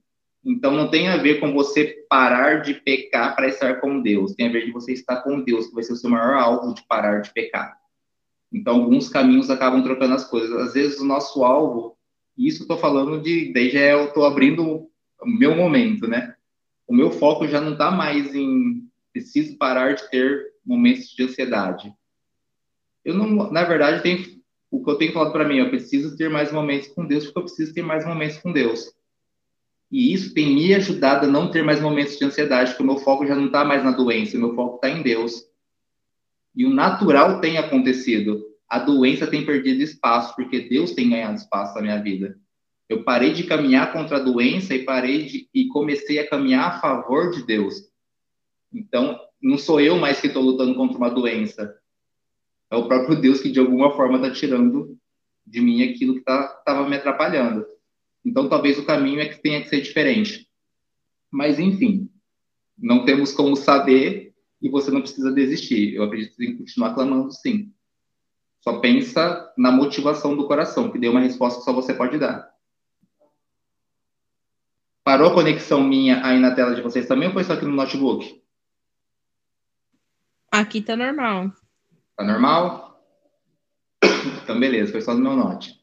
Então 0.48 0.72
não 0.72 0.90
tem 0.90 1.10
a 1.10 1.18
ver 1.18 1.40
com 1.40 1.54
você 1.54 2.06
parar 2.10 2.62
de 2.62 2.74
pecar 2.74 3.36
para 3.36 3.48
estar 3.48 3.82
com 3.82 4.02
Deus. 4.02 4.34
Tem 4.34 4.48
a 4.48 4.52
ver 4.52 4.66
de 4.66 4.72
você 4.72 4.94
estar 4.94 5.18
com 5.18 5.42
Deus, 5.42 5.68
que 5.68 5.76
vai 5.76 5.84
ser 5.84 5.94
o 5.94 5.98
seu 5.98 6.10
maior 6.10 6.36
alvo 6.36 6.74
de 6.74 6.84
parar 6.88 7.22
de 7.22 7.34
pecar. 7.34 7.78
Então 8.52 8.76
alguns 8.76 9.10
caminhos 9.10 9.50
acabam 9.50 9.84
trocando 9.84 10.14
as 10.14 10.24
coisas. 10.24 10.56
Às 10.58 10.74
vezes 10.74 11.00
o 11.00 11.06
nosso 11.06 11.44
alvo, 11.44 11.98
e 12.38 12.48
isso 12.48 12.62
estou 12.62 12.78
falando 12.78 13.22
de, 13.22 13.52
desde 13.52 13.78
eu 13.78 14.06
estou 14.06 14.26
abrindo 14.26 14.90
o 15.22 15.28
meu 15.28 15.56
momento, 15.56 16.08
né? 16.08 16.36
o 16.88 16.96
meu 16.96 17.12
foco 17.12 17.48
já 17.48 17.60
não 17.60 17.74
está 17.74 17.92
mais 17.92 18.34
em 18.34 18.88
preciso 19.12 19.58
parar 19.58 19.94
de 19.94 20.10
ter 20.10 20.54
momentos 20.66 21.10
de 21.10 21.24
ansiedade. 21.24 21.94
Eu 23.04 23.14
não, 23.14 23.52
na 23.52 23.64
verdade, 23.64 24.02
tem 24.02 24.42
o 24.72 24.84
que 24.84 24.90
eu 24.90 24.96
tenho 24.96 25.14
falado 25.14 25.32
para 25.32 25.48
mim, 25.48 25.58
eu 25.58 25.70
preciso 25.70 26.16
ter 26.16 26.30
mais 26.30 26.52
momentos 26.52 26.88
com 26.90 27.06
Deus 27.06 27.26
porque 27.26 27.40
eu 27.40 27.44
preciso 27.44 27.74
ter 27.74 27.82
mais 27.82 28.06
momentos 28.06 28.38
com 28.38 28.52
Deus. 28.52 28.94
E 29.92 30.14
isso 30.14 30.34
tem 30.34 30.54
me 30.54 30.74
ajudado 30.74 31.26
a 31.26 31.30
não 31.30 31.50
ter 31.50 31.64
mais 31.64 31.80
momentos 31.80 32.18
de 32.18 32.26
ansiedade, 32.26 32.72
porque 32.72 32.84
o 32.84 32.86
meu 32.86 32.98
foco 32.98 33.26
já 33.26 33.36
não 33.36 33.46
está 33.46 33.64
mais 33.64 33.84
na 33.84 33.92
doença, 33.92 34.38
o 34.38 34.40
meu 34.40 34.54
foco 34.54 34.76
está 34.76 34.90
em 34.90 35.02
Deus. 35.02 35.46
E 36.56 36.66
o 36.66 36.70
natural 36.70 37.40
tem 37.40 37.58
acontecido. 37.58 38.44
A 38.70 38.80
doença 38.80 39.26
tem 39.26 39.46
perdido 39.46 39.82
espaço, 39.82 40.36
porque 40.36 40.68
Deus 40.68 40.92
tem 40.92 41.10
ganhado 41.10 41.36
espaço 41.36 41.76
na 41.76 41.82
minha 41.82 42.02
vida. 42.02 42.38
Eu 42.90 43.04
parei 43.04 43.34
de 43.34 43.44
caminhar 43.44 43.94
contra 43.94 44.18
a 44.18 44.22
doença 44.22 44.74
e 44.74 44.84
parei 44.84 45.26
de 45.26 45.50
e 45.54 45.68
comecei 45.68 46.20
a 46.20 46.30
caminhar 46.30 46.68
a 46.68 46.80
favor 46.80 47.32
de 47.32 47.46
Deus. 47.46 47.90
Então, 48.74 49.20
não 49.42 49.58
sou 49.58 49.80
eu 49.80 49.98
mais 49.98 50.20
que 50.20 50.28
estou 50.28 50.44
lutando 50.44 50.76
contra 50.76 50.98
uma 50.98 51.10
doença. 51.10 51.78
É 52.70 52.76
o 52.76 52.88
próprio 52.88 53.20
Deus 53.20 53.40
que 53.40 53.52
de 53.52 53.60
alguma 53.60 53.96
forma 53.96 54.18
está 54.18 54.32
tirando 54.32 54.98
de 55.46 55.62
mim 55.62 55.84
aquilo 55.84 56.14
que 56.14 56.20
estava 56.20 56.48
tá, 56.66 56.90
me 56.90 56.96
atrapalhando. 56.96 57.66
Então, 58.28 58.50
talvez 58.50 58.78
o 58.78 58.86
caminho 58.86 59.22
é 59.22 59.30
que 59.30 59.42
tenha 59.42 59.62
que 59.62 59.70
ser 59.70 59.80
diferente. 59.80 60.50
Mas, 61.32 61.58
enfim, 61.60 62.12
não 62.78 63.06
temos 63.06 63.32
como 63.32 63.56
saber 63.56 64.36
e 64.62 64.70
você 64.70 64.92
não 64.92 65.00
precisa 65.00 65.32
desistir. 65.32 65.96
Eu 65.96 66.04
acredito 66.04 66.36
que 66.36 66.58
continuar 66.58 66.94
clamando, 66.94 67.32
sim. 67.32 67.74
Só 68.60 68.80
pensa 68.80 69.50
na 69.58 69.72
motivação 69.72 70.36
do 70.36 70.46
coração, 70.46 70.92
que 70.92 71.00
deu 71.00 71.12
uma 71.12 71.22
resposta 71.22 71.60
que 71.60 71.66
só 71.66 71.72
você 71.72 71.94
pode 71.94 72.20
dar. 72.20 72.52
Parou 75.06 75.32
a 75.32 75.34
conexão 75.34 75.82
minha 75.82 76.26
aí 76.26 76.38
na 76.38 76.54
tela 76.54 76.76
de 76.76 76.82
vocês 76.82 77.08
também 77.08 77.30
ou 77.30 77.34
foi 77.34 77.46
só 77.46 77.54
aqui 77.54 77.64
no 77.64 77.72
notebook? 77.72 78.44
Aqui 80.52 80.82
tá 80.82 80.98
normal. 80.98 81.54
Tá 82.18 82.26
normal? 82.26 83.02
Então, 84.44 84.60
beleza, 84.60 84.92
foi 84.92 85.00
só 85.00 85.14
no 85.14 85.22
meu 85.22 85.38
note. 85.38 85.77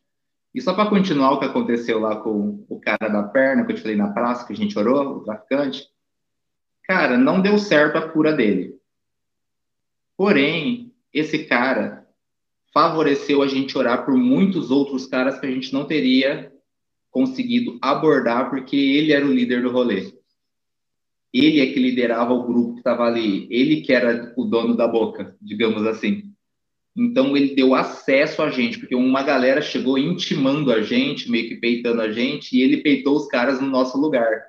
E 0.54 0.60
só 0.60 0.72
para 0.72 0.88
continuar 0.88 1.32
o 1.32 1.40
que 1.40 1.46
aconteceu 1.46 1.98
lá 1.98 2.16
com 2.16 2.64
o 2.68 2.78
cara 2.78 3.08
da 3.08 3.24
perna, 3.24 3.64
que 3.64 3.72
eu 3.72 3.76
te 3.76 3.82
falei 3.82 3.96
na 3.96 4.12
praça, 4.12 4.46
que 4.46 4.52
a 4.52 4.56
gente 4.56 4.78
orou, 4.78 5.16
o 5.16 5.24
traficante. 5.24 5.88
Cara, 6.84 7.18
não 7.18 7.40
deu 7.40 7.58
certo 7.58 7.96
a 7.96 8.08
cura 8.08 8.32
dele. 8.32 8.78
Porém, 10.16 10.92
esse 11.12 11.44
cara 11.44 12.06
favoreceu 12.72 13.42
a 13.42 13.48
gente 13.48 13.76
orar 13.76 14.04
por 14.04 14.16
muitos 14.16 14.70
outros 14.70 15.06
caras 15.06 15.40
que 15.40 15.46
a 15.46 15.50
gente 15.50 15.72
não 15.72 15.86
teria 15.86 16.52
conseguido 17.10 17.78
abordar, 17.80 18.50
porque 18.50 18.76
ele 18.76 19.12
era 19.12 19.24
o 19.24 19.32
líder 19.32 19.62
do 19.62 19.70
rolê. 19.70 20.12
Ele 21.32 21.60
é 21.60 21.72
que 21.72 21.80
liderava 21.80 22.32
o 22.32 22.44
grupo 22.44 22.74
que 22.74 22.80
estava 22.80 23.04
ali. 23.04 23.48
Ele 23.50 23.80
que 23.80 23.92
era 23.92 24.32
o 24.36 24.44
dono 24.44 24.76
da 24.76 24.86
boca, 24.86 25.36
digamos 25.40 25.84
assim. 25.86 26.33
Então 26.96 27.36
ele 27.36 27.56
deu 27.56 27.74
acesso 27.74 28.40
a 28.40 28.50
gente, 28.50 28.78
porque 28.78 28.94
uma 28.94 29.22
galera 29.22 29.60
chegou 29.60 29.98
intimando 29.98 30.72
a 30.72 30.80
gente, 30.80 31.28
meio 31.28 31.48
que 31.48 31.56
peitando 31.56 32.00
a 32.00 32.12
gente, 32.12 32.56
e 32.56 32.62
ele 32.62 32.78
peitou 32.78 33.16
os 33.16 33.26
caras 33.26 33.60
no 33.60 33.66
nosso 33.66 33.98
lugar. 33.98 34.44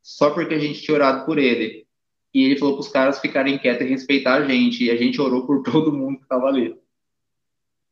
Só 0.00 0.30
porque 0.30 0.54
a 0.54 0.58
gente 0.58 0.80
tinha 0.80 0.94
orado 0.94 1.26
por 1.26 1.38
ele. 1.38 1.84
E 2.32 2.44
ele 2.44 2.56
falou 2.56 2.74
para 2.74 2.82
os 2.82 2.88
caras 2.88 3.18
ficarem 3.18 3.58
quietos 3.58 3.84
e 3.84 3.90
respeitar 3.90 4.34
a 4.34 4.44
gente. 4.46 4.84
E 4.84 4.90
a 4.90 4.96
gente 4.96 5.20
orou 5.20 5.44
por 5.44 5.62
todo 5.64 5.92
mundo 5.92 6.18
que 6.18 6.22
estava 6.22 6.46
ali. 6.46 6.76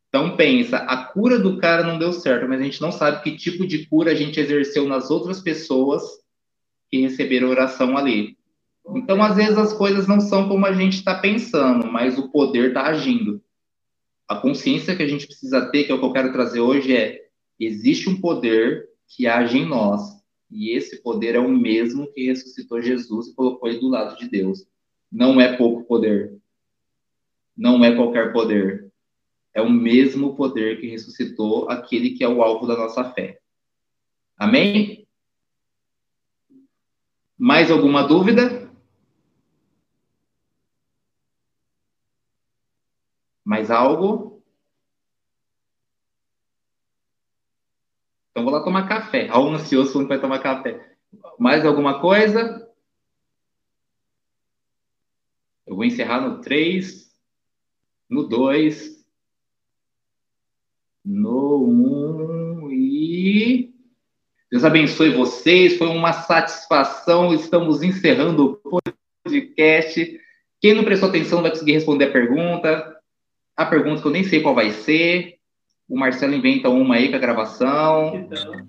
Então 0.08 0.36
pensa, 0.36 0.76
a 0.76 1.06
cura 1.06 1.40
do 1.40 1.58
cara 1.58 1.82
não 1.82 1.98
deu 1.98 2.12
certo, 2.12 2.48
mas 2.48 2.60
a 2.60 2.64
gente 2.64 2.80
não 2.80 2.92
sabe 2.92 3.24
que 3.24 3.36
tipo 3.36 3.66
de 3.66 3.86
cura 3.86 4.12
a 4.12 4.14
gente 4.14 4.38
exerceu 4.38 4.86
nas 4.86 5.10
outras 5.10 5.40
pessoas 5.40 6.04
que 6.88 7.00
receberam 7.00 7.48
oração 7.48 7.96
ali. 7.96 8.38
Então, 8.94 9.20
às 9.20 9.34
vezes, 9.34 9.58
as 9.58 9.72
coisas 9.72 10.06
não 10.06 10.20
são 10.20 10.46
como 10.46 10.66
a 10.66 10.72
gente 10.72 10.98
está 10.98 11.18
pensando, 11.18 11.90
mas 11.90 12.16
o 12.16 12.30
poder 12.30 12.68
está 12.68 12.82
agindo 12.82 13.42
a 14.28 14.36
consciência 14.36 14.96
que 14.96 15.02
a 15.02 15.08
gente 15.08 15.26
precisa 15.26 15.70
ter, 15.70 15.84
que 15.84 15.92
é 15.92 15.94
o 15.94 15.98
que 15.98 16.04
eu 16.04 16.12
quero 16.12 16.32
trazer 16.32 16.60
hoje, 16.60 16.96
é 16.96 17.24
existe 17.58 18.08
um 18.08 18.20
poder 18.20 18.88
que 19.06 19.26
age 19.26 19.58
em 19.58 19.66
nós. 19.66 20.22
E 20.50 20.70
esse 20.70 21.02
poder 21.02 21.34
é 21.34 21.38
o 21.38 21.48
mesmo 21.48 22.10
que 22.12 22.26
ressuscitou 22.26 22.80
Jesus 22.80 23.28
e 23.28 23.34
colocou 23.34 23.68
ele 23.68 23.80
do 23.80 23.88
lado 23.88 24.16
de 24.16 24.28
Deus. 24.28 24.66
Não 25.10 25.40
é 25.40 25.56
pouco 25.56 25.84
poder. 25.84 26.36
Não 27.56 27.84
é 27.84 27.94
qualquer 27.94 28.32
poder. 28.32 28.90
É 29.52 29.60
o 29.60 29.70
mesmo 29.70 30.34
poder 30.34 30.80
que 30.80 30.88
ressuscitou 30.88 31.68
aquele 31.70 32.10
que 32.10 32.24
é 32.24 32.28
o 32.28 32.42
alvo 32.42 32.66
da 32.66 32.76
nossa 32.76 33.04
fé. 33.12 33.40
Amém? 34.36 35.06
Mais 37.38 37.70
alguma 37.70 38.02
dúvida? 38.02 38.63
Mais 43.54 43.70
algo? 43.70 44.42
Então 48.30 48.42
vou 48.42 48.52
lá 48.52 48.64
tomar 48.64 48.88
café. 48.88 49.28
Ao 49.28 49.48
ansioso 49.48 49.92
falando 49.92 50.08
vai 50.08 50.20
tomar 50.20 50.40
café. 50.40 50.96
Mais 51.38 51.64
alguma 51.64 52.00
coisa? 52.00 52.68
Eu 55.64 55.76
vou 55.76 55.84
encerrar 55.84 56.20
no 56.20 56.40
3, 56.40 57.16
no 58.10 58.24
2, 58.24 59.06
no 61.04 61.64
1 61.64 62.64
um, 62.64 62.72
e. 62.72 63.72
Deus 64.50 64.64
abençoe 64.64 65.10
vocês. 65.10 65.78
Foi 65.78 65.86
uma 65.86 66.12
satisfação. 66.12 67.32
Estamos 67.32 67.84
encerrando 67.84 68.60
o 68.64 68.80
podcast. 68.80 70.20
Quem 70.60 70.74
não 70.74 70.82
prestou 70.82 71.08
atenção 71.08 71.40
vai 71.40 71.52
conseguir 71.52 71.74
responder 71.74 72.06
a 72.06 72.12
pergunta 72.12 72.93
a 73.56 73.66
pergunta 73.66 74.02
que 74.02 74.08
eu 74.08 74.12
nem 74.12 74.24
sei 74.24 74.40
qual 74.40 74.54
vai 74.54 74.70
ser. 74.70 75.36
O 75.88 75.98
Marcelo 75.98 76.34
inventa 76.34 76.68
uma 76.68 76.96
aí 76.96 77.10
com 77.10 77.16
a 77.16 77.20
gravação. 77.20 78.16
Então. 78.16 78.66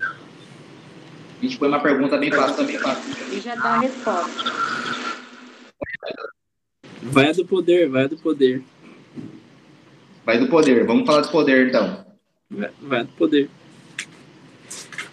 A 1.40 1.46
gente 1.46 1.58
põe 1.58 1.68
uma 1.68 1.80
pergunta 1.80 2.18
bem 2.18 2.32
fácil 2.32 2.56
também. 2.56 2.78
E 3.32 3.40
já 3.40 3.56
dá 3.56 3.76
a 3.76 3.80
resposta. 3.80 4.52
Vai 7.02 7.34
do 7.34 7.46
poder, 7.46 7.90
vai 7.90 8.08
do 8.08 8.18
poder. 8.18 8.64
Vai 10.26 10.40
do 10.40 10.48
poder. 10.48 10.86
Vamos 10.86 11.06
falar 11.06 11.22
do 11.22 11.30
poder, 11.30 11.68
então. 11.68 12.06
Vai, 12.50 12.72
vai 12.82 13.04
do 13.04 13.12
poder. 13.14 13.50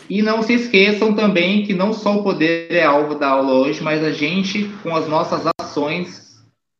E 0.08 0.20
não 0.20 0.42
se 0.42 0.54
esqueçam 0.54 1.14
também 1.14 1.64
que 1.64 1.72
não 1.72 1.92
só 1.92 2.16
o 2.16 2.22
poder 2.22 2.70
é 2.70 2.84
alvo 2.84 3.14
da 3.14 3.28
aula 3.28 3.54
hoje, 3.54 3.82
mas 3.82 4.02
a 4.02 4.10
gente, 4.10 4.64
com 4.82 4.94
as 4.94 5.08
nossas 5.08 5.42
ações, 5.60 6.31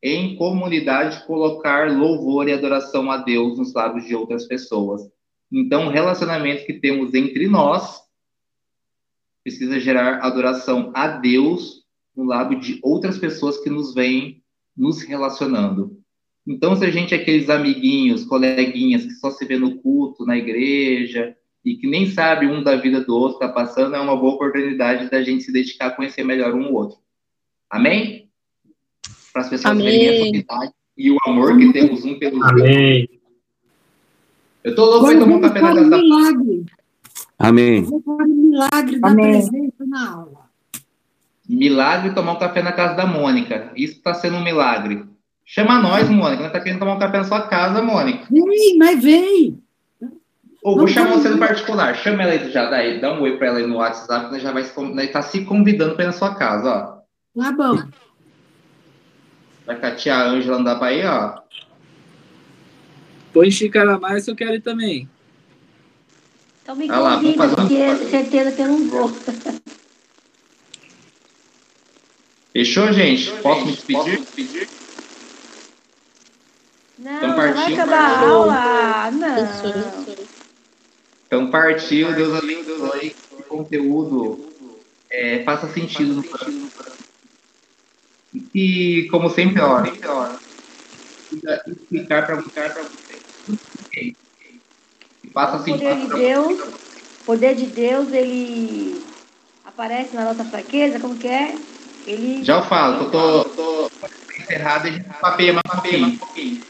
em 0.03 0.34
comunidade 0.34 1.24
colocar 1.26 1.90
louvor 1.90 2.48
e 2.48 2.53
adoração 2.53 3.11
a 3.11 3.18
Deus 3.18 3.59
nos 3.59 3.72
lábios 3.72 4.05
de 4.05 4.14
outras 4.14 4.46
pessoas. 4.46 5.03
Então, 5.50 5.86
o 5.86 5.90
relacionamento 5.90 6.66
que 6.66 6.74
temos 6.74 7.14
entre 7.14 7.46
nós 7.46 8.03
precisa 9.44 9.78
gerar 9.78 10.18
adoração 10.18 10.90
a 10.94 11.07
Deus 11.07 11.82
no 12.16 12.24
lábio 12.24 12.59
de 12.59 12.80
outras 12.82 13.18
pessoas 13.18 13.59
que 13.59 13.70
nos 13.70 13.94
vêm 13.94 14.42
nos 14.76 15.03
relacionando. 15.03 15.98
Então, 16.46 16.74
se 16.74 16.84
a 16.84 16.90
gente 16.90 17.14
é 17.14 17.18
aqueles 17.18 17.48
amiguinhos, 17.48 18.24
coleguinhas 18.24 19.05
que 19.05 19.12
só 19.12 19.30
se 19.30 19.44
vê 19.44 19.57
no 19.57 19.78
culto, 19.80 20.24
na 20.24 20.36
igreja, 20.36 21.36
e 21.64 21.76
que 21.76 21.86
nem 21.86 22.11
sabe 22.11 22.46
um 22.46 22.62
da 22.62 22.74
vida 22.74 23.00
do 23.00 23.14
outro 23.14 23.34
está 23.34 23.48
passando, 23.48 23.94
é 23.94 24.00
uma 24.00 24.16
boa 24.16 24.34
oportunidade 24.34 25.09
da 25.09 25.22
gente 25.22 25.44
se 25.44 25.53
dedicar 25.53 25.86
a 25.86 25.90
conhecer 25.90 26.24
melhor 26.24 26.55
um 26.55 26.66
ou 26.66 26.74
outro. 26.74 26.98
Amém? 27.70 28.28
Para 29.33 29.43
as 29.43 29.49
pessoas 29.49 29.72
Amém. 29.72 29.85
verem 29.87 30.09
essa 30.09 30.28
unidade 30.28 30.72
e 30.97 31.11
o 31.11 31.16
amor 31.26 31.57
que 31.57 31.72
temos 31.72 32.05
um 32.05 32.18
pelo 32.18 32.37
outro. 32.37 32.61
Amém. 32.61 33.09
Eu 34.62 34.74
tô 34.74 34.85
louco 34.85 35.07
para 35.07 35.18
tomar 35.18 35.37
um 35.37 35.41
café 35.41 35.61
na 35.61 35.74
casa 35.74 35.91
da 35.91 35.97
milagre. 35.99 36.64
Amém. 37.39 37.87
milagre 38.28 39.01
da 39.01 39.09
Amém. 39.09 39.30
presença 39.33 39.87
na 39.87 40.11
aula. 40.12 40.43
Milagre 41.49 42.14
tomar 42.14 42.33
um 42.33 42.39
café 42.39 42.62
na 42.62 42.72
casa 42.72 42.95
da 42.95 43.07
Mônica. 43.07 43.72
Isso 43.74 43.95
está 43.95 44.14
sendo 44.14 44.37
um 44.37 44.45
milagre. 44.45 45.05
Chama 45.45 45.80
nós, 45.80 46.09
Mônica. 46.09 46.45
Nós 46.45 46.53
tá 46.53 46.61
querendo 46.61 46.78
tomar 46.78 46.95
um 46.95 46.99
café 46.99 47.18
na 47.18 47.24
sua 47.24 47.43
casa, 47.43 47.83
Mônica. 47.83 48.26
Vem, 48.30 48.78
mas 48.78 49.03
vem. 49.03 49.62
Ou 50.62 50.76
vou 50.76 50.87
chamar 50.87 51.14
você 51.14 51.28
no 51.28 51.39
particular. 51.39 51.97
Chama 51.97 52.22
ela 52.22 52.33
aí 52.33 52.51
já, 52.53 52.70
daí, 52.70 53.01
dá 53.01 53.12
um 53.12 53.22
oi 53.22 53.37
para 53.37 53.49
ela 53.49 53.59
aí 53.59 53.66
no 53.66 53.78
WhatsApp, 53.78 54.30
nós 54.30 54.41
já 54.41 54.53
vai 54.53 54.64
nós 54.95 55.11
tá 55.11 55.20
se 55.20 55.45
convidando 55.45 55.97
para 55.97 56.05
ir 56.05 56.07
na 56.07 56.12
sua 56.12 56.37
casa, 56.37 56.70
ó. 56.70 57.43
Tá 57.43 57.51
bom. 57.51 57.83
Vai 59.67 59.79
com 59.79 59.87
a 59.87 59.95
tia 59.95 60.17
Ângela 60.17 60.79
pra 60.79 60.89
aí, 60.89 61.05
ó. 61.05 61.41
Põe 63.33 63.51
xícara 63.51 63.99
mais, 63.99 64.29
eu 64.29 64.37
quero 64.37 64.55
ir 64.55 64.61
também. 64.61 65.09
Então 66.63 66.77
me 66.77 66.89
ah 66.91 67.17
convida, 67.17 67.49
porque 67.49 67.75
é 67.75 67.97
certeza 67.97 68.53
que 68.53 68.63
eu 68.63 68.69
não 68.69 68.89
vou. 68.89 69.11
Fechou, 72.53 72.93
gente? 72.93 73.31
Fechou, 73.31 73.43
Posso, 73.43 73.61
gente? 73.61 73.67
Me 73.67 73.73
despedir? 73.77 73.97
Posso 73.97 74.11
me 74.11 74.18
despedir? 74.18 74.68
Não, 76.99 77.17
então, 77.17 77.34
partiu, 77.34 77.55
vai 77.55 77.72
acabar 77.72 77.99
a 77.99 78.21
aula. 78.21 79.11
Não. 79.11 79.37
Então 81.26 81.51
partiu, 81.51 82.14
Deus 82.14 82.34
abençoe. 82.37 83.11
Que 83.11 83.34
o 83.34 83.43
conteúdo 83.45 84.53
é, 85.11 85.43
faça 85.43 85.67
sentido 85.72 86.14
no 86.14 86.22
coração 86.22 86.68
e, 88.34 89.09
como 89.11 89.29
sempre, 89.29 89.61
ó 89.61 89.83
explicar 91.67 92.26
para 92.26 92.37
explicar 92.37 92.72
para 92.72 92.83
você. 92.84 93.22
E 95.25 95.30
passa 95.33 95.57
assim, 95.57 95.72
o 95.72 95.79
poder 95.79 95.96
de 95.96 96.09
Deus, 96.09 96.61
o 96.61 97.25
poder 97.25 97.54
de 97.54 97.67
Deus, 97.67 98.13
ele 98.13 99.03
aparece 99.64 100.14
na 100.14 100.25
nossa 100.25 100.45
fraqueza, 100.45 101.00
como 101.00 101.17
que 101.17 101.29
é? 101.29 101.54
Ele 102.07 102.42
Já 102.45 102.59
eu 102.59 102.63
falo, 102.64 103.04
eu 103.04 103.11
tô, 103.11 103.45
tô 103.50 103.91
encerrado 104.41 104.88
e 104.88 105.03
papeia 105.21 105.53
mais 105.53 106.03
um 106.03 106.18
pouquinho. 106.18 106.63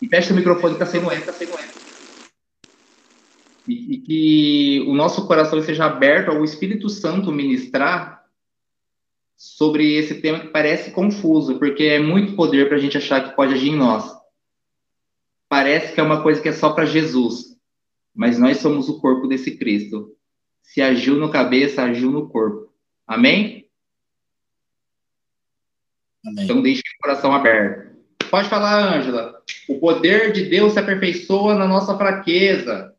E 0.00 0.08
fecha 0.08 0.32
o 0.32 0.36
microfone 0.36 0.74
que 0.74 0.80
tá 0.80 0.86
sendo 0.86 1.10
eco, 1.10 1.26
tá 1.26 1.32
sendo 1.32 1.52
eco. 1.52 1.82
E, 3.66 3.94
e 3.94 3.98
que 3.98 4.84
o 4.88 4.94
nosso 4.94 5.26
coração 5.26 5.60
seja 5.62 5.84
aberto 5.84 6.30
ao 6.30 6.44
Espírito 6.44 6.88
Santo 6.88 7.30
ministrar 7.30 8.21
sobre 9.42 9.94
esse 9.94 10.20
tema 10.20 10.38
que 10.38 10.46
parece 10.46 10.92
confuso, 10.92 11.58
porque 11.58 11.82
é 11.82 11.98
muito 11.98 12.36
poder 12.36 12.68
para 12.68 12.76
a 12.76 12.80
gente 12.80 12.96
achar 12.96 13.28
que 13.28 13.34
pode 13.34 13.52
agir 13.52 13.70
em 13.70 13.76
nós. 13.76 14.08
Parece 15.48 15.92
que 15.92 15.98
é 15.98 16.02
uma 16.02 16.22
coisa 16.22 16.40
que 16.40 16.48
é 16.48 16.52
só 16.52 16.72
para 16.72 16.86
Jesus, 16.86 17.58
mas 18.14 18.38
nós 18.38 18.58
somos 18.58 18.88
o 18.88 19.00
corpo 19.00 19.26
desse 19.26 19.56
Cristo. 19.58 20.16
Se 20.62 20.80
agiu 20.80 21.16
no 21.16 21.28
cabeça, 21.28 21.82
agiu 21.82 22.08
no 22.12 22.28
corpo. 22.28 22.72
Amém? 23.04 23.68
Amém. 26.24 26.44
Então 26.44 26.62
deixe 26.62 26.80
o 26.80 27.02
coração 27.02 27.34
aberto. 27.34 27.96
Pode 28.30 28.48
falar, 28.48 28.96
Ângela. 28.96 29.42
O 29.68 29.80
poder 29.80 30.32
de 30.32 30.44
Deus 30.44 30.74
se 30.74 30.78
aperfeiçoa 30.78 31.56
na 31.56 31.66
nossa 31.66 31.98
fraqueza. 31.98 32.91